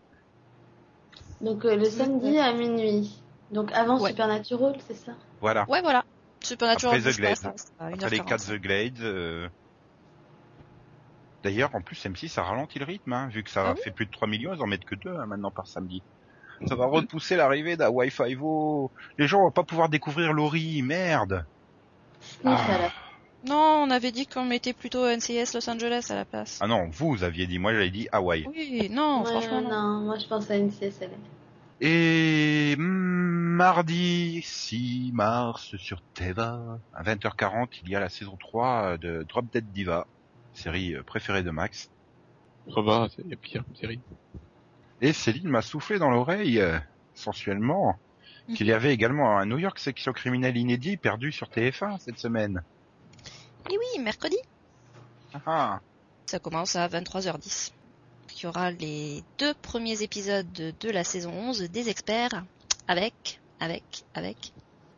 [1.40, 3.20] Donc euh, le samedi à minuit.
[3.50, 4.10] Donc avant Ouais.
[4.10, 5.12] Supernatural, c'est ça?
[5.40, 5.68] Voilà.
[5.68, 6.04] Ouais, voilà.
[6.42, 7.54] Supernatural Après The Glade.
[7.80, 8.24] Après les 1h40.
[8.26, 9.00] 4 The Glades.
[9.00, 9.48] euh,
[11.42, 13.90] D'ailleurs, en plus, M6, ça ralentit le rythme, hein, vu que ça Ah oui fait
[13.90, 16.02] plus de 3 millions, ils en mettent que 2 hein, maintenant par samedi.
[16.66, 18.90] Ça va repousser l'arrivée d'un Wi-Fi Vo.
[19.18, 21.44] Les gens vont pas pouvoir découvrir Laurie, merde.
[22.44, 22.90] Ah.
[23.46, 26.58] Non, on avait dit qu'on mettait plutôt NCS Los Angeles à la place.
[26.60, 28.46] Ah non, vous aviez dit, moi j'avais dit Hawaï.
[28.48, 30.00] Oui, non, Ouais, franchement non.
[30.00, 31.10] moi je pense à une CSL.
[31.80, 39.24] Et mardi 6 mars sur Teva, à 20h40, il y a la saison 3 de
[39.26, 40.06] Drop Dead Diva,
[40.52, 41.90] série préférée de Max.
[42.66, 44.00] Il y a pire comme série.
[45.00, 46.78] Et Céline m'a soufflé dans l'oreille, euh,
[47.14, 47.98] sensuellement,
[48.54, 52.62] qu'il y avait également un New York section criminelle inédit perdu sur TF1 cette semaine.
[53.70, 54.36] Et oui, mercredi.
[55.32, 55.80] Ah, ah.
[56.26, 57.72] Ça commence à 23h10.
[58.36, 62.44] Il y aura les deux premiers épisodes de, de la saison 11 des experts
[62.88, 64.52] avec, avec, avec.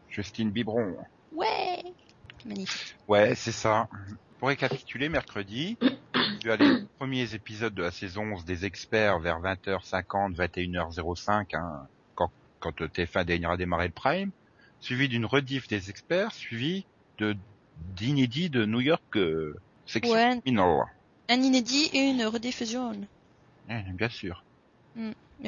[0.09, 0.97] Justine Biberon.
[1.33, 1.83] Ouais
[2.45, 2.97] Magnifique.
[3.09, 3.89] Ouais, c'est ça.
[4.39, 5.77] Pour récapituler, mercredi,
[6.43, 6.67] tu as les
[6.99, 11.87] premiers épisodes de la saison 11 des experts vers 20h50, 21h05, hein,
[12.17, 12.31] quand,
[12.61, 14.31] quand TF1 daignera démarrer le prime,
[14.81, 16.85] suivi d'une rediff des experts, suivi
[17.19, 17.37] de
[17.97, 20.39] d'inédit de New York euh, section Ouais.
[20.43, 20.83] criminal.
[21.29, 22.91] Un inédit et une rediffusion.
[23.69, 24.45] Ouais, bien sûr.
[24.97, 25.01] Et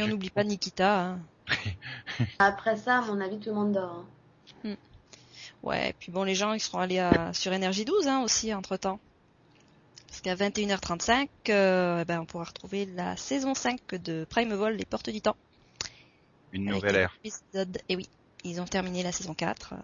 [0.03, 1.01] on Je- n'oublie pas Nikita.
[1.01, 1.19] hein.
[2.39, 4.07] Après ça, à mon avis, tout le monde dort.
[4.65, 4.75] hein.
[5.63, 8.53] Ouais, et puis bon, les gens, ils seront allés à, sur Énergie 12 hein, aussi,
[8.55, 9.01] entre-temps.
[10.15, 14.75] Parce qu'à 21h35, euh, eh ben, on pourra retrouver la saison 5 de Prime Vol,
[14.75, 15.35] Les Portes du Temps.
[16.53, 17.19] Une nouvelle ère.
[17.25, 18.09] épisode- Et oui,
[18.45, 19.75] ils ont terminé la saison 4.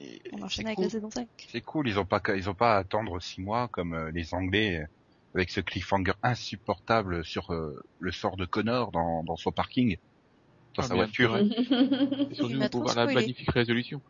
[0.00, 0.84] Et- On enchaîne avec cool.
[0.84, 1.26] la saison 5.
[1.50, 4.12] C'est cool, ils ont pas qu'à- ils ont pas à attendre six mois comme euh,
[4.12, 4.86] les Anglais euh,
[5.34, 9.96] avec ce cliffhanger insupportable sur euh, le sort de Connor dans, dans son parking,
[10.76, 11.36] dans Ah, sa voiture.
[11.36, 14.00] Et surtout m'a pour voir la magnifique résolution.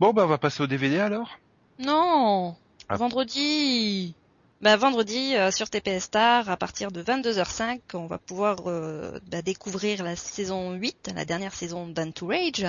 [0.00, 1.38] Bon bah on va passer au DVD alors?
[1.78, 2.56] Non
[2.92, 2.96] Ah.
[2.96, 4.16] Vendredi
[4.60, 9.42] bah, vendredi euh, sur TPS Star à partir de 22h05 on va pouvoir euh, bah,
[9.42, 12.66] découvrir la saison 8 la dernière saison d'Un to Rage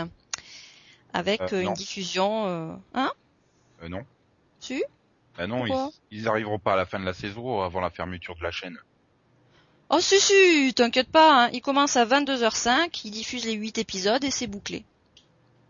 [1.11, 2.75] avec Euh, une diffusion euh...
[2.93, 3.11] hein?
[3.81, 4.05] Euh, non.
[4.59, 4.83] Si
[5.39, 5.91] Ah non, ils, Pourquoi?
[6.11, 8.77] ils arriveront pas à la fin de la saison avant la fermeture de la chaîne.
[9.89, 11.49] Oh si si, t'inquiète pas, hein.
[11.51, 14.85] il commence à 22h05, il diffuse les 8 épisodes et c'est bouclé.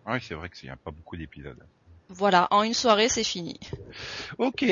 [0.05, 1.63] Ah oui, c'est vrai qu'il n'y a pas beaucoup d'épisodes.
[2.11, 3.59] Voilà, en une soirée c'est fini.
[4.37, 4.65] Ok.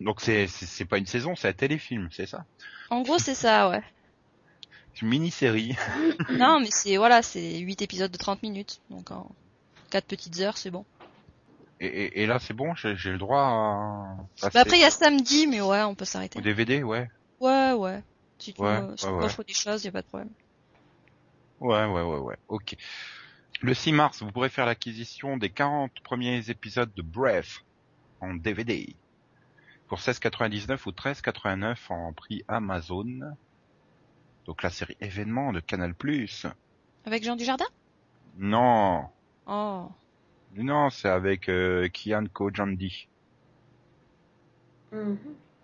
[0.00, 2.44] Donc c'est c'est pas une saison, c'est un téléfilm, c'est ça?
[2.90, 3.82] En gros c'est ça, ouais.
[4.94, 5.76] C'est une mini-série.
[6.38, 9.30] non mais c'est voilà, c'est 8 épisodes de 30 minutes, donc en
[9.90, 10.84] 4 petites heures c'est bon.
[11.80, 14.90] Et, et, et là c'est bon, j'ai le droit à Bah après il y a
[14.90, 16.38] samedi, mais ouais, on peut s'arrêter.
[16.38, 17.08] au DVD, ouais.
[17.40, 18.02] Ouais, ouais.
[18.38, 19.28] Si tu Ouais, me- ouais, ouais.
[19.46, 20.30] des choses, y a pas de problème.
[21.60, 22.36] Ouais, ouais, ouais, ouais.
[22.48, 22.74] Ok.
[23.60, 27.62] Le 6 mars, vous pourrez faire l'acquisition des 40 premiers épisodes de Breath
[28.20, 28.94] en DVD
[29.88, 33.36] pour 16,99 ou 13,89 en prix Amazon.
[34.46, 35.94] Donc la série événement de Canal+.
[37.04, 37.66] Avec Jean Dujardin?
[38.38, 39.08] Non,
[39.46, 39.88] Oh.
[40.54, 43.08] non, c'est avec euh, Kian Kojandi
[44.92, 45.18] Mhm.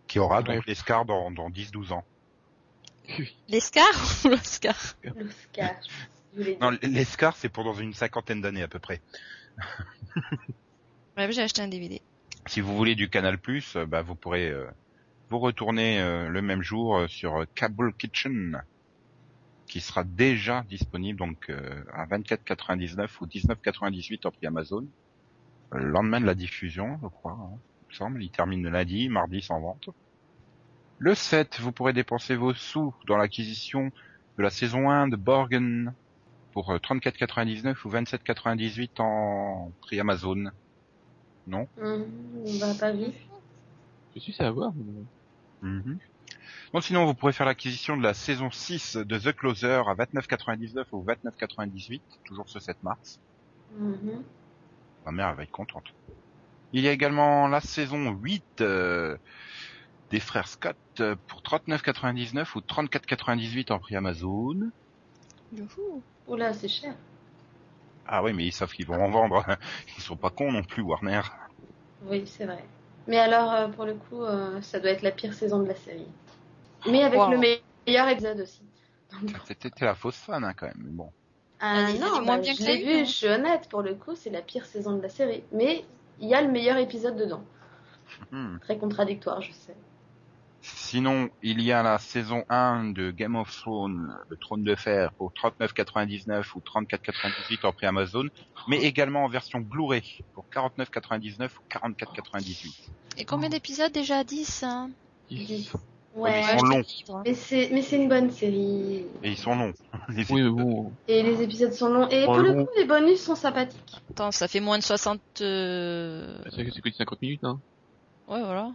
[0.07, 0.63] qui aura donc Ouais.
[0.67, 2.05] les scars dans, dans 10-12 ans.
[3.49, 3.85] L'Escar
[4.25, 4.75] ou l'Oscar?
[5.05, 5.71] L'Oscar.
[6.61, 9.01] Non, les scars c'est pour dans une cinquantaine d'années à peu près.
[11.17, 12.01] Ouais, j'ai acheté un DVD.
[12.47, 13.39] Si vous voulez du Canal+,
[13.77, 14.67] euh, bah, vous pourrez euh,
[15.31, 18.63] vous retourner euh, le même jour euh, sur euh, Cable Kitchen,
[19.67, 24.87] qui sera déjà disponible donc euh, à 24,99 ou 19,98 en prix Amazon.
[25.75, 28.23] Euh, Le lendemain de la diffusion, je crois, hein, il me semble.
[28.23, 29.91] Il termine le lundi, mardi sans vente.
[30.99, 33.91] Le 7, vous pourrez dépenser vos sous dans l'acquisition
[34.39, 35.93] de la saison 1 de Borgen
[36.53, 40.51] pour euh, 34,99 ou 27,98 en prix Amazon.
[41.47, 41.69] Non?
[41.81, 42.07] Hum,
[42.45, 43.07] on va pas vu.
[44.15, 44.73] Je suis à voir.
[44.75, 45.05] mais-.
[46.73, 50.85] Bon, sinon, vous pourrez faire l'acquisition de la saison 6 de The Closer à 29,99
[50.93, 53.21] ou 29,98, toujours ce 7 mars.
[53.77, 54.23] Mhm.
[55.07, 55.95] Ma mère, elle va être contente.
[56.73, 59.17] Il y a également la saison 8 euh,
[60.11, 64.71] des frères Scott euh, pour 39,99 ou 34,98 en prix Amazon.
[65.53, 66.03] Youhou.
[66.27, 66.95] Oula, c'est cher.
[68.07, 69.45] Ah oui, mais ils savent qu'ils vont en vendre.
[69.99, 71.21] Ils sont pas cons non plus, Warner.
[72.03, 72.65] Oui, c'est vrai.
[73.07, 75.75] Mais alors, euh, pour le coup, euh, ça doit être la pire saison de la
[75.75, 76.07] série.
[76.87, 77.31] Mais avec Wow.
[77.31, 78.63] le meilleur épisode aussi.
[79.47, 80.77] C'était la fausse fan, hein, quand même.
[80.85, 81.11] mais Bon.
[81.61, 83.69] ah, non, moins bah, bien que je ça, l'ai vu, je suis honnête.
[83.69, 85.43] Pour le coup, c'est la pire saison de la série.
[85.53, 85.85] Mais
[86.21, 87.43] il y a le meilleur épisode dedans.
[88.31, 88.59] Hmm.
[88.61, 89.77] Très contradictoire, je sais.
[90.61, 95.13] Sinon, il y a la saison 1 de Game of Thrones, le trône de fer,
[95.13, 98.25] pour 39,99 ou 34,98 en prix Amazon,
[98.67, 102.89] mais également en version Blu-ray pour 49,99 ou 44,98.
[103.19, 104.25] Et combien d'épisodes déjà?
[104.25, 104.91] 10 hein?
[105.31, 105.73] Dix.
[106.15, 106.43] Ouais, Ouais.
[106.55, 107.23] ils sont longs.
[107.25, 109.05] Mais c'est, mais c'est une bonne série.
[109.23, 109.73] Et ils sont longs.
[110.09, 110.57] Les Oui, mais épisodes.
[110.57, 110.93] bon.
[111.07, 112.09] Et les épisodes sont longs.
[112.09, 114.03] Et Oh, pour le coup, les bonus sont sympathiques.
[114.11, 115.21] Attends, ça fait moins de 60...
[115.43, 117.61] euh, C'est que c'est que 50 minutes, hein.
[118.27, 118.73] Ouais, voilà.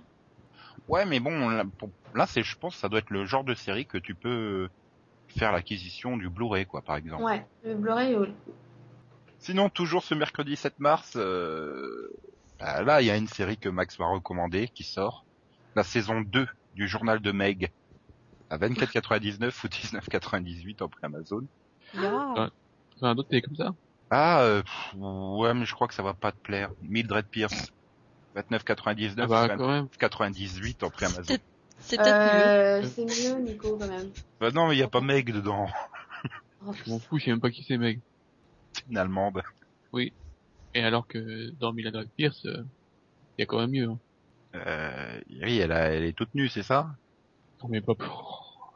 [0.87, 3.43] Ouais, mais bon, là, pour- là, c'est, je pense, que ça doit être le genre
[3.43, 4.69] de série que tu peux
[5.27, 7.23] faire l'acquisition du Blu-ray, quoi, par exemple.
[7.23, 8.15] Ouais, le Blu-ray
[9.39, 12.09] Sinon, toujours ce mercredi 7 mars, euh,
[12.59, 15.25] bah, là, il y a une série que Max m'a recommandée qui sort,
[15.75, 17.71] la saison 2 du journal de Meg,
[18.49, 21.45] à 24,99 ou 19,98 en prix Amazon.
[21.93, 22.49] Yeah.
[23.01, 23.73] Un autre comme ça?
[24.11, 26.69] Ah, euh, pff, ouais, mais je crois que ça va pas te plaire.
[26.81, 27.71] Mildred Pierce,
[28.35, 29.85] 29,99 Ah bah, ou quand même.
[29.85, 31.23] 28,98 en prix Amazon.
[31.27, 31.41] C'est-
[31.79, 32.45] C'est peut-être mieux.
[32.45, 34.11] Euh, c'est mieux, Nico, quand même.
[34.39, 35.67] Bah non, mais il y a pas Meg dedans.
[36.65, 37.99] Oh, Je m'en fous, je sais même pas qui c'est, mec.
[38.73, 39.41] C'est une Allemande.
[40.75, 42.65] Et alors que dans Mildred Pierce, il
[43.37, 43.89] y a quand même mieux.
[43.89, 43.99] Hein.
[44.55, 46.87] Euh, oui, elle, a- elle est toute nue, c'est ça?
[47.61, 48.71] Non, mais pas pour...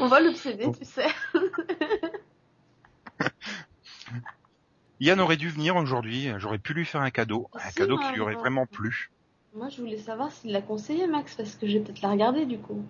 [0.00, 1.06] On va l'obséder, tu sais.
[5.00, 8.06] Yann aurait dû venir aujourd'hui, j'aurais pu lui faire un cadeau, un Si, cadeau moi,
[8.08, 8.42] qui lui aurait moi.
[8.42, 9.10] vraiment plu.
[9.54, 12.46] Moi, je voulais savoir s'il l'a conseillé, Max, parce que je vais peut-être la regarder,
[12.46, 12.84] du coup.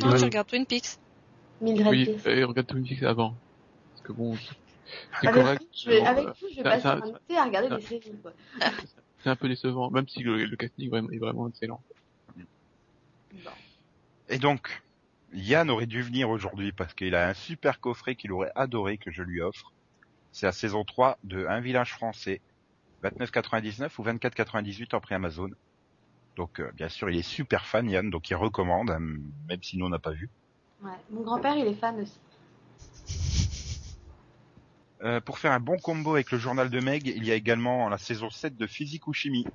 [0.00, 0.18] Non, Ouais.
[0.18, 0.98] tu regardes Twin Peaks.
[1.60, 3.36] Mildred Oui, et regarde Twin Peaks avant.
[3.92, 4.36] Parce que bon,
[5.20, 5.62] c'est Avec correct.
[5.62, 7.68] vous, je vais, bon, avec euh, vous, je vais passer ça- un été à regarder
[7.68, 8.32] ça- des séries, quoi.
[9.22, 11.80] C'est un peu décevant, même si le, le casting est vraiment excellent.
[14.28, 14.82] Et donc,
[15.32, 19.10] Yann aurait dû venir aujourd'hui parce qu'il a un super coffret qu'il aurait adoré que
[19.10, 19.72] je lui offre.
[20.34, 22.40] C'est la saison 3 de Un village français,
[23.04, 25.50] 29,99 ou 24,98 en prix Amazon.
[26.34, 29.78] Donc, euh, bien sûr, il est super fan, Yann, donc il recommande, hein, même si
[29.78, 30.28] nous on n'a pas vu.
[30.82, 30.90] Ouais.
[31.10, 32.18] Mon grand-père, il est fan aussi.
[35.04, 37.88] Euh, pour faire un bon combo avec le journal de Meg, il y a également
[37.88, 39.46] la saison 7 de Physique ou Chimie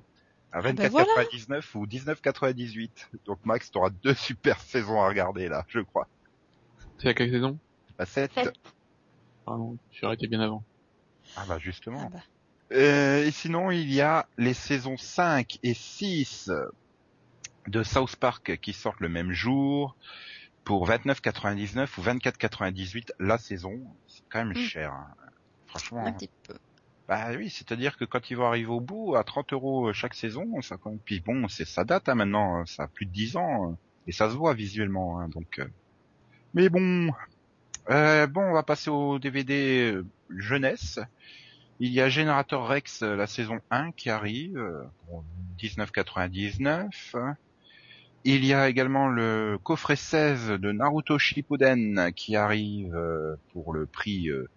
[0.53, 2.89] à ben 24,99 ou 19,98.
[3.25, 6.07] Donc Max, t'auras deux super saisons à regarder là, je crois.
[6.99, 7.59] C'est à quelle saison?
[7.97, 8.53] La 7, Sept.
[9.43, 10.63] Pardon, je suis arrêté bien avant.
[11.35, 12.01] Ah bah justement.
[12.05, 12.19] Ah bah.
[12.71, 16.51] Euh, et sinon, il y a les saisons 5 et 6
[17.67, 19.95] de South Park qui sortent le même jour
[20.65, 23.79] pour 29,99 ou 24,98 la saison.
[24.07, 24.55] C'est quand même Mm.
[24.61, 24.93] cher.
[24.93, 25.07] hein.
[25.67, 26.05] Franchement.
[26.05, 26.53] Un petit peu.
[27.07, 30.61] Bah oui, c'est-à-dire que quand ils vont arriver au bout, à 30 euros chaque saison,
[30.61, 30.99] ça quand même...
[30.99, 33.75] Puis bon, c'est ça date hein, maintenant, ça a plus de 10 ans,
[34.05, 35.57] et ça se voit visuellement, hein, donc...
[35.57, 35.67] euh.
[36.53, 37.11] Mais bon,
[37.89, 40.99] euh, bon, on va passer au DVD euh, jeunesse.
[41.79, 45.23] Il y a Générateur Rex, euh, la saison 1 qui arrive, euh, pour
[45.59, 47.35] 19,99.
[48.25, 53.85] Il y a également le coffret 16 de Naruto Shippuden qui arrive euh, pour le
[53.85, 54.49] prix euh,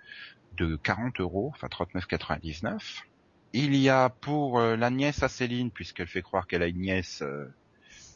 [0.56, 3.04] de 40 euros, enfin 39,99.
[3.52, 6.80] Il y a pour euh, la nièce à Céline, puisqu'elle fait croire qu'elle a une
[6.80, 7.46] nièce, euh,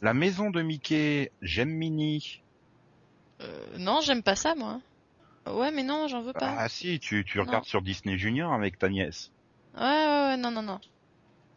[0.01, 2.41] la maison de Mickey, j'aime Mini.
[3.41, 4.81] Euh, non, j'aime pas ça, moi.
[5.53, 6.55] Ouais, mais non, j'en veux pas.
[6.59, 7.45] Ah si, tu, tu Non.
[7.45, 9.31] regardes sur Disney Junior avec ta nièce.
[9.75, 10.79] Ouais, ouais, ouais, non, non, non.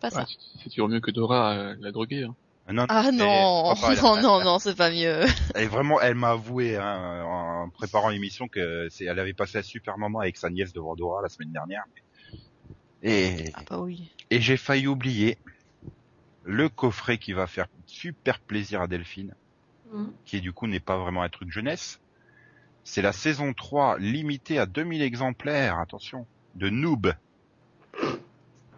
[0.01, 0.21] Pas ça.
[0.21, 2.25] Ouais, c'est- c'est toujours mieux que Dora euh, la droguée.
[2.25, 2.35] Hein.
[2.73, 5.21] Non, Ah non, papa, elle- non, non, non, c'est pas mieux.
[5.57, 9.63] Elle, vraiment, elle m'a avoué hein, en préparant l'émission que c'est, elle avait passé un
[9.63, 11.85] super moment avec sa nièce devant Dora la semaine dernière.
[13.03, 14.11] Et, Ah bah oui.
[14.31, 15.39] et j'ai failli oublier
[16.45, 19.35] le coffret qui va faire super plaisir à Delphine.
[19.93, 20.13] Mhm.
[20.25, 21.99] qui du coup n'est pas vraiment un truc jeunesse.
[22.85, 27.13] C'est la saison 3 limitée à 2000 exemplaires, attention, de Noob.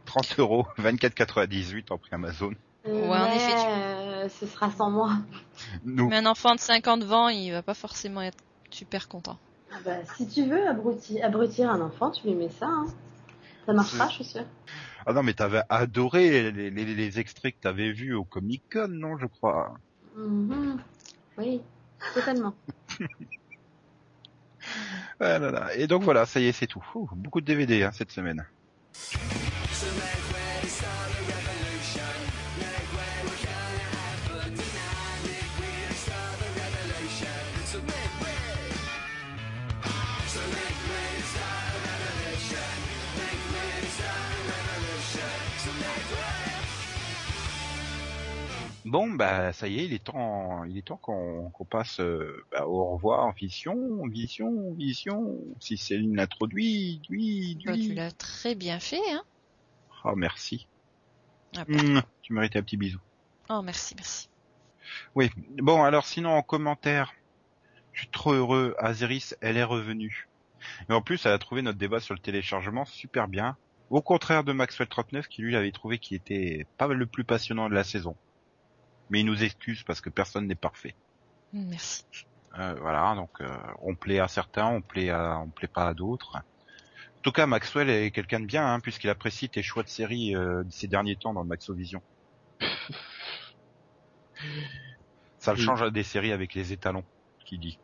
[0.05, 2.53] 30 euros, 24,98 en prix Amazon.
[2.87, 5.13] Euh, Ouais, en effet, tu- euh, ce sera sans moi.
[5.85, 6.11] Noob.
[6.11, 8.39] Mais un enfant de 50 ans, il va pas forcément être
[8.71, 9.39] super content.
[9.73, 12.67] Ah bah, si tu veux abrutir, abrutir un enfant, tu lui mets ça.
[12.67, 12.87] Hein.
[13.65, 14.45] Ça marchera, je suis sûre.
[15.07, 18.89] Ah non, mais t'avais adoré les, les, les extraits que t'avais vus au Comic Con,
[18.89, 19.75] non, je crois.
[20.17, 20.79] Mhm.
[21.39, 21.61] Oui,
[22.15, 22.55] totalement.
[25.21, 25.39] Ah.
[25.77, 26.85] Et donc voilà, ça y est, c'est tout.
[27.15, 28.45] Beaucoup de DVD hein, cette semaine.
[48.93, 52.67] Bon, bah ça y est, il est temps, il est temps qu'on passe euh, bah,
[52.67, 55.39] au revoir, vision, vision, vision.
[55.61, 59.25] Si Céline l'introduit, oui, Bah, tu l'as très bien fait, hein
[60.05, 60.69] Oh merci.
[61.57, 62.99] Ah, Mouah, tu mérites un petit bisou.
[63.49, 64.29] Oh, merci, merci.
[65.15, 65.31] Oui.
[65.63, 67.15] Bon, alors sinon en commentaire,
[67.95, 68.75] je suis trop heureux.
[68.77, 70.29] Azeris, elle est revenue.
[70.91, 73.57] Et en plus, elle a trouvé notre débat sur le téléchargement super bien.
[73.89, 77.71] Au contraire de Maxwell 39 qui lui avait trouvé qu'il était pas le plus passionnant
[77.71, 78.17] de la saison.
[79.13, 80.95] Mais il nous excuse parce que personne n'est parfait.
[81.53, 82.05] Merci.
[82.59, 85.95] Euh, voilà, donc euh, on plaît à certains, on plaît à, on plaît pas à
[85.95, 86.37] d'autres.
[86.37, 90.35] En tout cas, Maxwell est quelqu'un de bien, hein, puisqu'il apprécie tes choix de série
[90.35, 92.03] euh, ces derniers temps dans Maxovision.
[95.39, 95.65] Ça le Oui.
[95.65, 97.05] change à des séries avec les étalons,
[97.45, 97.79] qu'il dit.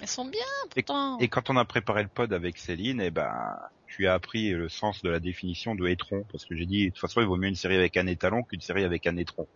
[0.00, 0.40] Elles sont bien,
[0.70, 1.18] pourtant.
[1.18, 3.32] Et quand on a préparé le pod avec Céline, eh ben,
[3.98, 6.90] lui ai appris le sens de la définition de étron, parce que j'ai dit, de
[6.90, 9.46] toute façon, il vaut mieux une série avec un étalon qu'une série avec un étron.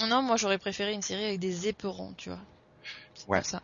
[0.00, 2.46] Non, moi j'aurais préféré une série avec des éperons, tu vois.
[3.26, 3.44] Ouais.
[3.44, 3.62] ça.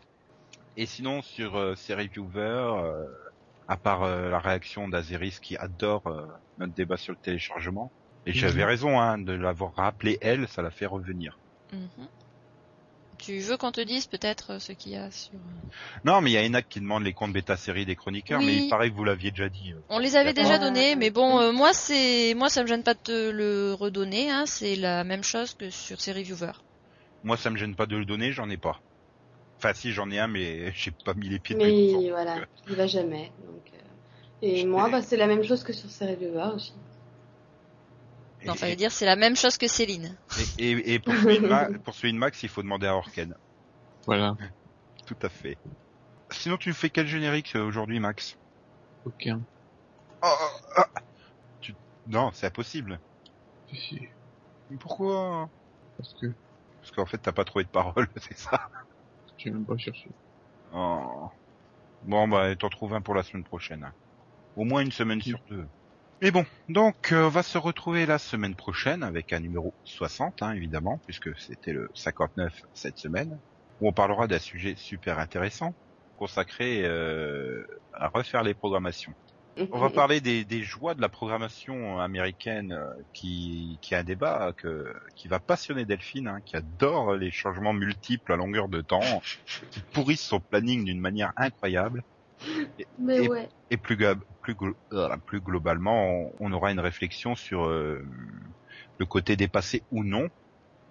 [0.75, 2.39] Et sinon, sur euh, ces reviewers,
[2.83, 3.05] euh,
[3.67, 6.27] à part euh, la réaction d'Azeris qui adore euh,
[6.57, 7.93] notre débat sur le téléchargement,
[8.25, 8.65] et j'avais Mhm.
[8.65, 11.39] raison hein, de l'avoir rappelé elle, ça l'a fait revenir.
[11.71, 12.07] Mhm.
[13.21, 15.31] Tu veux qu'on te dise peut-être euh, ce qu'il y a sur...
[16.03, 18.45] Non, mais il y a Enac qui demande les comptes bêta série des chroniqueurs, Oui.
[18.47, 19.73] mais il paraît que vous l'aviez déjà dit.
[19.73, 19.79] euh.
[19.89, 22.95] On les avait déjà donnés, mais bon, euh, moi c'est, moi ça me gêne pas
[22.95, 24.31] de te le redonner.
[24.31, 26.57] Hein, c'est la même chose que sur ces reviewers.
[27.23, 28.81] Moi, ça me gêne pas de le donner, j'en ai pas.
[29.57, 31.99] Enfin, si j'en ai un, mais j'ai pas mis les pieds dedans.
[32.01, 32.37] Mais voilà,
[32.67, 33.31] il va jamais.
[33.45, 33.77] Donc, euh,
[34.41, 36.73] Et moi, bah, c'est la même chose que sur ces reviewers aussi.
[38.45, 40.17] Non, Et- fallait dire c'est la même chose que Céline.
[40.57, 42.95] Et, et, et pour, celui de Ma- pour celui de Max, il faut demander à
[42.95, 43.35] Orken.
[44.05, 44.35] Voilà.
[45.05, 45.57] Tout à fait.
[46.31, 48.37] Sinon, tu fais quel générique euh, aujourd'hui, Max?
[49.05, 49.41] Aucun.
[50.23, 50.81] Oh.
[51.59, 51.75] Tu...
[52.07, 52.99] Non, c'est impossible.
[53.69, 53.99] Si, si.
[54.79, 55.49] Pourquoi?
[55.97, 56.27] Parce que
[56.79, 58.69] Parce qu'en fait, t'as pas trouvé de parole, c'est ça?
[59.37, 60.07] j'ai même pas cherché.
[60.73, 61.29] Oh.
[62.03, 63.91] Bon, bah, t'en trouves un pour la semaine prochaine.
[64.55, 65.67] Au moins une semaine sur deux.
[66.21, 70.43] Mais bon, donc euh, on va se retrouver la semaine prochaine avec un numéro 60,
[70.43, 73.39] hein, évidemment, puisque c'était le 59 cette semaine,
[73.79, 75.73] où on parlera d'un sujet super intéressant,
[76.17, 79.13] consacré euh, à refaire les programmations.
[79.71, 84.53] On va parler des, joies de la programmation américaine euh, qui, qui a un débat
[85.15, 89.23] qui va passionner Delphine, hein, qui adore les changements multiples à longueur de temps,
[89.71, 92.03] qui pourrissent son planning d'une manière incroyable.
[92.97, 93.49] Mais et- ouais.
[93.69, 94.15] Et plus, euh,
[95.25, 98.05] plus globalement, on, on aura une réflexion sur euh,
[98.97, 100.27] le côté dépassé ou non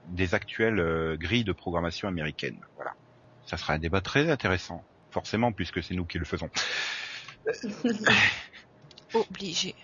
[0.06, 2.60] des actuelles euh, grilles de programmation américaines.
[2.76, 2.92] Voilà.
[3.44, 6.48] Ça sera un débat très intéressant, forcément, puisque c'est nous qui le faisons.
[9.14, 9.74] Obligé.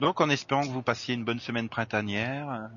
[0.00, 2.68] Donc en espérant que vous passiez une bonne semaine printanière,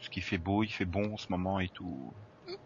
[0.00, 2.12] ce qui fait beau, il fait bon en ce moment et tout.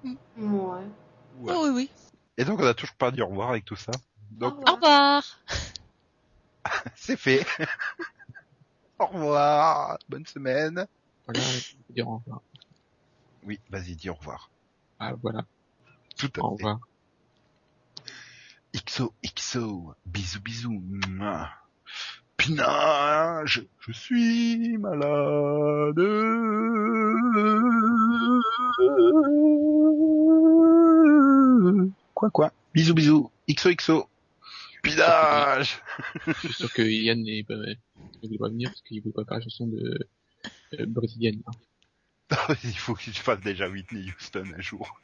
[0.03, 0.17] Ouais.
[0.37, 1.55] Ouais.
[1.55, 1.91] Oh, oui, oui.
[2.39, 3.93] Et donc on a toujours pas dit au revoir avec tout ça.
[4.31, 5.23] Donc Au Au revoir.
[6.97, 7.45] c'est fait.
[8.99, 10.87] au revoir, bonne semaine.
[11.27, 12.41] Voilà, je vais dire au revoir.
[13.45, 14.51] Oui, vas-y, dis au revoir.
[14.99, 15.45] Ah, voilà.
[16.17, 16.65] Tout à Au fait.
[16.65, 16.79] revoir.
[18.75, 20.83] XO, XO, bisous, bisous.
[21.09, 21.51] Mouah.
[22.37, 25.99] Pina, je, je suis malade.
[32.15, 32.53] Quoi, quoi?
[32.75, 33.31] Bisous, bisous.
[33.49, 34.10] XO, XO.
[34.83, 35.79] Pinage
[36.27, 37.75] Je suis sûr que Yann n'est pas, ne
[38.23, 40.09] voulait pas venir parce qu'il voulait pas faire la chanson de
[40.79, 41.43] euh, brésilienne.
[42.31, 42.55] hein.
[42.65, 45.01] Il faut que je fasse déjà Whitney Houston un jour.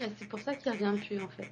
[0.00, 1.50] Ouais, C'est pour ça qu'il revient plus en fait.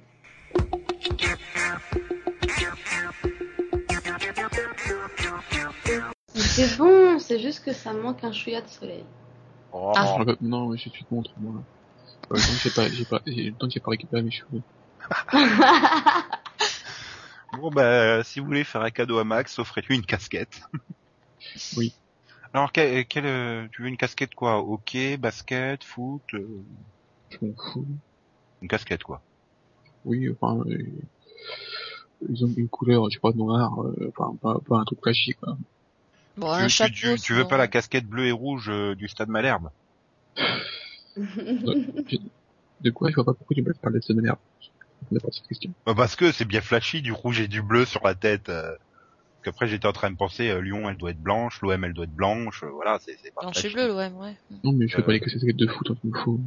[6.35, 9.03] Mais C'est bon, c'est juste que ça manque un chouïa de soleil.
[9.73, 11.61] Oh, Je regarde- Non, mais je suis te montre, moi.
[12.31, 14.61] Euh, tant que j'ai pas, j'ai pas, j'ai- tant que j'ai pas récupéré mes cheveux.
[17.53, 20.61] Bon, bah, si vous voulez faire un cadeau à Max, offrez-lui une casquette.
[21.75, 21.93] Oui.
[22.53, 24.59] Alors, quel, quel, euh, tu veux une casquette quoi?
[24.61, 26.47] Hockey, basket, foot euh,
[27.29, 27.87] Je m'en fous.
[28.61, 29.21] Une casquette quoi.
[30.05, 30.77] Oui, enfin, euh,
[32.29, 35.33] ils ont une couleur, je sais pas, noire, euh, enfin, pas, pas un truc flashy,
[35.33, 35.57] quoi.
[36.37, 36.93] Bon, Tu, un tu- chapeau.
[36.93, 39.69] tu- tu veux pas la casquette bleue et rouge euh, du stade Malherbe?
[42.81, 44.37] De quoi Je vois pas pourquoi tu me parler de cette manière.
[45.11, 45.71] Cette question.
[45.85, 48.49] Bah, Parce que c'est bien flashy du rouge et du bleu sur la tête.
[48.49, 48.75] Euh...
[49.43, 52.03] Qu'après j'étais en train de penser euh, Lyon elle doit être blanche, l'OM elle doit
[52.05, 54.35] être blanche, euh, voilà c'est c'est pas Blanche et bleu, ouais, ouais.
[54.63, 55.05] Non, mais je fais Euh.
[55.05, 56.39] pas les casquettes de foot, il me faut.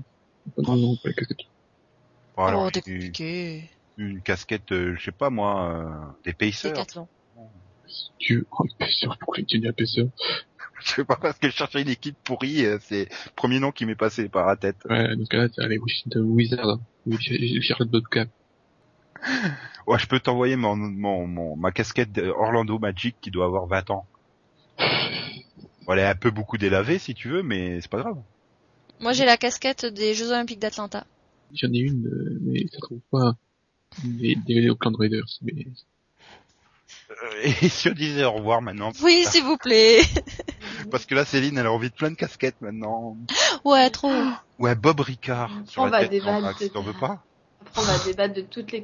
[0.58, 1.38] Non, non, pas les casquettes.
[2.36, 3.68] Bon, alors, oh, t'es une, compliqué.
[3.96, 6.34] une casquette, euh, je sais pas moi, euh, des.
[6.34, 7.08] Décathlon.
[8.20, 10.06] Tu, oh, épaisseur, pourquoi tu dis épaisseur?
[10.80, 13.86] Je sais pas parce que je cherchais une équipe pourrie, c'est le premier nom qui
[13.86, 14.76] m'est passé par la tête.
[14.88, 18.26] Ouais, ce cas-là, c'est je cherche le Bobcat.
[19.86, 23.66] Ouais, je peux t'envoyer mon, mon, mon, ma casquette de Orlando Magic qui doit avoir
[23.66, 24.06] 20 ans.
[24.78, 28.16] Bon, elle est un peu beaucoup délavée si tu veux, mais c'est pas grave.
[29.00, 31.04] Moi, j'ai la casquette des Jeux Olympiques d'Atlanta.
[31.52, 33.34] J'en ai une, euh, mais ça trouve pas
[34.02, 35.66] des, des Oakland Raiders, mais
[37.10, 37.14] Euh,
[37.62, 40.00] Et si on disait au revoir maintenant Oui, s'il vous plaît.
[40.90, 43.16] Parce que là, Céline, elle a envie de plein de casquettes maintenant.
[43.64, 44.10] Ouais, trop.
[44.58, 46.10] Ouais, Bob Ricard sur On la va tête.
[46.10, 47.22] débattre Max, de- t'en veux pas
[47.66, 48.82] Après, on va débattre de toutes les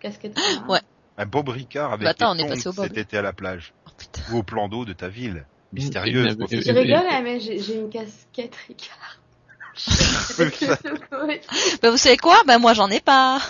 [0.00, 0.36] casquettes.
[0.68, 0.80] Ouais.
[1.18, 2.86] Un Bob Ricard avec Bah, attends, les on est passé tongs au Bob.
[2.88, 3.72] cet été à la plage.
[3.86, 4.20] Oh, putain.
[4.32, 5.46] Ou au plan d'eau de ta ville.
[5.76, 6.28] Ceux Tu qui- rigoles,
[7.10, 9.20] hein, mais j'ai une casquette Ricard.
[11.82, 12.42] Bah, vous savez quoi?
[12.46, 13.40] Bah, moi, j'en ai pas.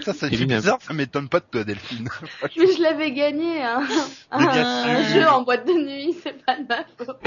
[0.00, 2.08] Ça, ça fait bizarre, ça m'étonne pas de toi, Delphine.
[2.56, 3.82] Mais je l'avais gagné, hein.
[4.30, 7.20] Un, jeu en boîte de nuit, c'est pas de ma faute.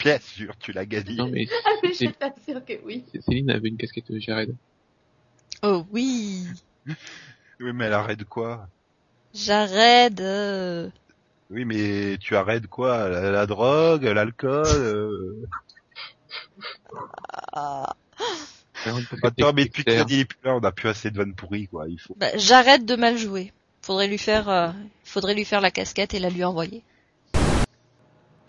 [0.00, 1.14] Bien sûr, tu l'as gagné.
[1.14, 3.04] non, mais Ah, mais je C'est- t'assure que oui.
[3.20, 4.54] Céline avait une casquette Jared.
[5.62, 6.46] Oh oui.
[6.86, 8.66] Oui, mais elle arrête quoi?
[9.34, 10.20] J'arrête.
[10.20, 10.90] euh.
[11.50, 13.08] Oui, mais tu arrêtes quoi?
[13.08, 15.46] La, la drogue, l'alcool euh...
[17.52, 17.94] Ah.
[19.22, 21.34] Attends, mais depuis que t'as dit les plus là, on a plus assez de vannes
[21.34, 21.88] pourries, quoi.
[21.88, 22.16] Il faut.
[22.18, 23.52] Bah, j'arrête de mal jouer.
[23.82, 24.70] Faudrait lui faire, euh,
[25.04, 26.82] faudrait lui faire la casquette et la lui envoyer.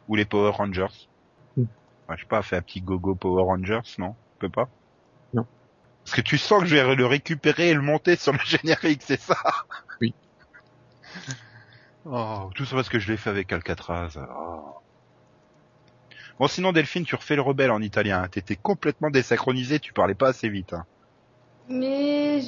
[0.07, 1.07] Ou les Power Rangers.
[1.55, 1.65] Hmm.
[2.09, 4.15] Ouais, je sais pas, fait un petit gogo Power Rangers, non?
[4.33, 4.69] Tu peux pas?
[6.05, 9.01] Parce que tu sens que je vais le récupérer et le monter sur le générique,
[9.03, 9.37] c'est ça?
[10.01, 10.13] Oui.
[12.05, 14.17] Oh, tout ça parce que je l'ai fait avec Alcatraz.
[14.17, 14.75] Oh.
[16.39, 18.27] Bon, sinon Delphine, tu refais le rebelle en italien.
[18.27, 20.73] T'étais complètement désynchronisé, tu parlais pas assez vite.
[20.73, 20.85] Hein.
[21.69, 22.41] Mais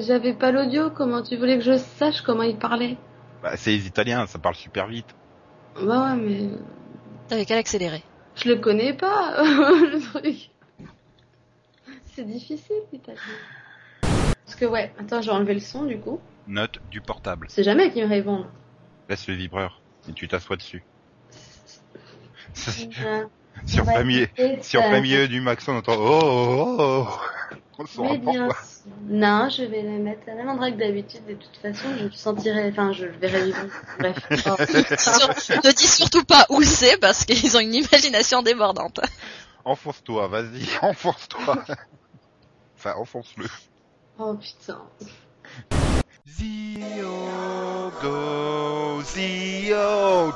[0.00, 2.96] j'avais pas l'audio, comment tu voulais que je sache comment il parlait?
[3.42, 5.14] Bah, c'est les Italiens, ça parle super vite.
[5.80, 6.48] Bah ouais, mais
[7.28, 8.02] T'avais qu'à l'accélérer.
[8.34, 10.50] je le connais pas, le truc.
[12.14, 13.18] C'est difficile, l'italien.
[14.44, 16.20] Parce que ouais, attends, j'ai enlevé le son du coup.
[16.46, 17.46] Note du portable.
[17.48, 18.46] C'est jamais qui me répondent.
[19.08, 20.82] Laisse le vibreur et tu t'assois dessus.
[22.54, 22.90] si
[23.66, 26.20] si on va plein milieu, essayer si en plein milieu du max on entend oh
[26.22, 27.54] oh oh, oh.
[27.78, 28.48] on saura Mais bien.
[29.08, 31.24] Non, je vais le mettre à la même endroit que d'habitude.
[31.26, 33.66] De toute façon, je le sentirai, enfin, je le verrai vivre.
[33.98, 34.16] Bref.
[34.46, 34.56] Oh.
[34.58, 39.00] Ne dis surtout pas où c'est parce qu'ils ont une imagination débordante.
[39.64, 41.64] Enfonce-toi, vas-y, enfonce-toi.
[42.80, 43.46] Enfin, enfonce-le.
[44.18, 44.76] Oh putain.
[46.28, 50.32] Zio, go, Zio.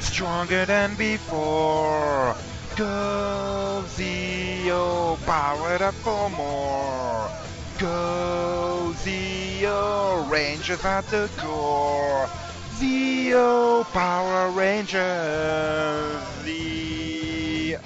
[0.00, 2.34] Stronger than before.
[2.76, 7.28] Go, Zio, powered up for more.
[7.78, 12.28] Go, Zio, Rangers at the core.
[12.76, 16.22] Zio, Power Rangers.
[16.44, 17.78] Zio,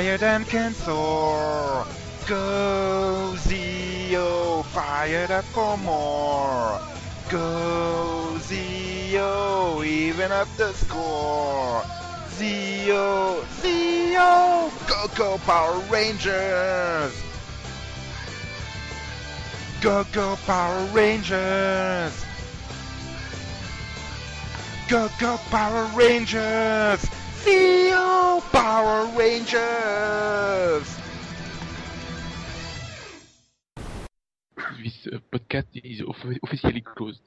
[0.00, 1.86] higher than can soar.
[2.26, 6.80] Go, Zio, fired up for more.
[7.28, 11.84] Go, Zio, even up the score.
[12.30, 17.12] Zio, Zio, go, go, Power Rangers.
[19.82, 22.24] Go, go, Power Rangers.
[24.88, 27.04] Go, go, Power Rangers.
[27.44, 30.88] Zio, Power Rangers.
[34.82, 37.20] This podcast is off- officially closed.